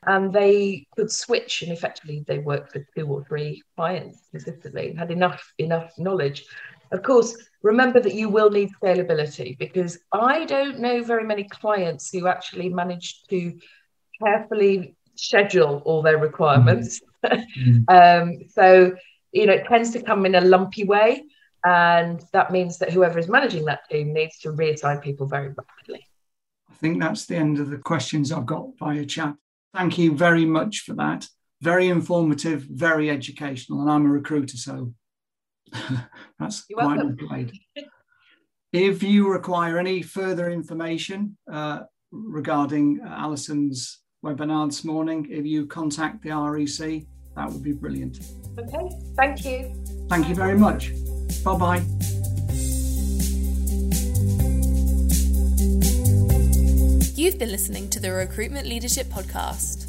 And 0.05 0.33
they 0.33 0.85
could 0.97 1.11
switch, 1.11 1.61
and 1.61 1.71
effectively 1.71 2.25
they 2.27 2.39
worked 2.39 2.73
for 2.73 2.85
two 2.95 3.07
or 3.07 3.23
three 3.23 3.63
clients 3.77 4.19
consistently, 4.31 4.93
had 4.93 5.11
enough 5.11 5.53
enough 5.57 5.93
knowledge. 5.97 6.45
Of 6.91 7.03
course, 7.03 7.35
remember 7.61 7.99
that 8.01 8.13
you 8.13 8.27
will 8.29 8.49
need 8.49 8.71
scalability 8.81 9.57
because 9.57 9.99
I 10.11 10.45
don't 10.45 10.79
know 10.79 11.03
very 11.03 11.23
many 11.23 11.45
clients 11.45 12.11
who 12.11 12.27
actually 12.27 12.69
manage 12.69 13.23
to 13.29 13.57
carefully 14.21 14.95
schedule 15.15 15.81
all 15.85 16.01
their 16.01 16.17
requirements. 16.17 17.01
Mm. 17.25 17.85
um, 17.89 18.49
so, 18.49 18.93
you 19.31 19.45
know, 19.45 19.53
it 19.53 19.65
tends 19.67 19.91
to 19.91 20.01
come 20.01 20.25
in 20.25 20.35
a 20.35 20.41
lumpy 20.41 20.83
way. 20.83 21.23
And 21.65 22.21
that 22.33 22.51
means 22.51 22.77
that 22.79 22.91
whoever 22.91 23.17
is 23.19 23.29
managing 23.29 23.65
that 23.65 23.89
team 23.89 24.13
needs 24.13 24.39
to 24.39 24.49
reassign 24.49 25.01
people 25.01 25.27
very 25.27 25.47
rapidly. 25.47 26.05
I 26.69 26.73
think 26.75 27.01
that's 27.01 27.25
the 27.25 27.37
end 27.37 27.59
of 27.59 27.69
the 27.69 27.77
questions 27.77 28.31
I've 28.31 28.45
got 28.45 28.77
via 28.77 29.05
chat. 29.05 29.35
Thank 29.73 29.97
you 29.97 30.15
very 30.15 30.45
much 30.45 30.81
for 30.81 30.93
that. 30.95 31.27
Very 31.61 31.87
informative, 31.87 32.63
very 32.63 33.09
educational. 33.09 33.81
And 33.81 33.89
I'm 33.89 34.05
a 34.05 34.09
recruiter, 34.09 34.57
so 34.57 34.93
That's 36.39 36.65
You're 36.69 36.79
quite 36.79 36.97
welcome. 36.97 37.17
played. 37.17 37.51
if 38.71 39.03
you 39.03 39.31
require 39.31 39.77
any 39.77 40.01
further 40.01 40.49
information 40.49 41.37
uh, 41.51 41.81
regarding 42.11 42.99
Alison's 43.05 43.99
webinar 44.23 44.67
this 44.67 44.83
morning, 44.83 45.27
if 45.29 45.45
you 45.45 45.65
contact 45.65 46.23
the 46.23 46.31
REC, 46.31 47.03
that 47.35 47.51
would 47.51 47.63
be 47.63 47.73
brilliant. 47.73 48.19
Okay, 48.59 48.89
thank 49.15 49.45
you. 49.45 49.73
Thank 50.09 50.29
you 50.29 50.35
very 50.35 50.57
much. 50.57 50.91
Bye 51.43 51.57
bye. 51.57 51.83
You've 57.15 57.39
been 57.39 57.51
listening 57.51 57.89
to 57.91 57.99
the 58.01 58.11
Recruitment 58.11 58.67
Leadership 58.67 59.07
Podcast. 59.07 59.87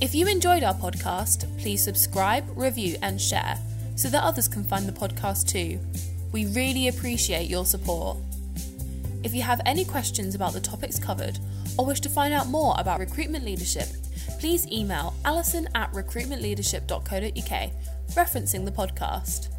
If 0.00 0.14
you 0.14 0.26
enjoyed 0.26 0.62
our 0.62 0.74
podcast, 0.74 1.46
please 1.58 1.84
subscribe, 1.84 2.44
review, 2.56 2.96
and 3.02 3.20
share 3.20 3.58
so 3.96 4.08
that 4.08 4.24
others 4.24 4.48
can 4.48 4.64
find 4.64 4.86
the 4.86 4.92
podcast 4.92 5.46
too. 5.48 5.78
We 6.32 6.46
really 6.46 6.88
appreciate 6.88 7.48
your 7.48 7.64
support. 7.64 8.16
If 9.22 9.34
you 9.34 9.42
have 9.42 9.60
any 9.64 9.84
questions 9.84 10.34
about 10.34 10.52
the 10.52 10.60
topics 10.60 10.98
covered 10.98 11.38
or 11.78 11.86
wish 11.86 12.00
to 12.00 12.08
find 12.08 12.34
out 12.34 12.48
more 12.48 12.74
about 12.78 12.98
recruitment 12.98 13.44
leadership, 13.44 13.88
please 14.40 14.66
email 14.66 15.14
alison 15.24 15.68
at 15.74 15.92
recruitmentleadership.co.uk, 15.92 17.70
referencing 18.14 18.64
the 18.64 18.72
podcast. 18.72 19.53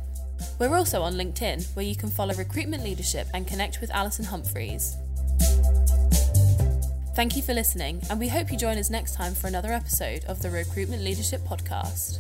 We're 0.60 0.76
also 0.76 1.02
on 1.02 1.14
LinkedIn, 1.14 1.76
where 1.76 1.86
you 1.86 1.96
can 1.96 2.10
follow 2.10 2.34
recruitment 2.36 2.84
leadership 2.84 3.28
and 3.34 3.48
connect 3.48 3.82
with 3.82 3.92
Alison 3.92 4.26
Humphries. 4.26 4.98
Thank 7.16 7.38
you 7.38 7.42
for 7.42 7.54
listening, 7.54 8.02
and 8.10 8.20
we 8.20 8.28
hope 8.28 8.52
you 8.52 8.58
join 8.58 8.78
us 8.78 8.90
next 8.90 9.16
time 9.16 9.34
for 9.34 9.48
another 9.48 9.72
episode 9.72 10.26
of 10.26 10.42
the 10.42 10.50
Recruitment 10.50 11.02
Leadership 11.02 11.42
Podcast. 11.42 12.20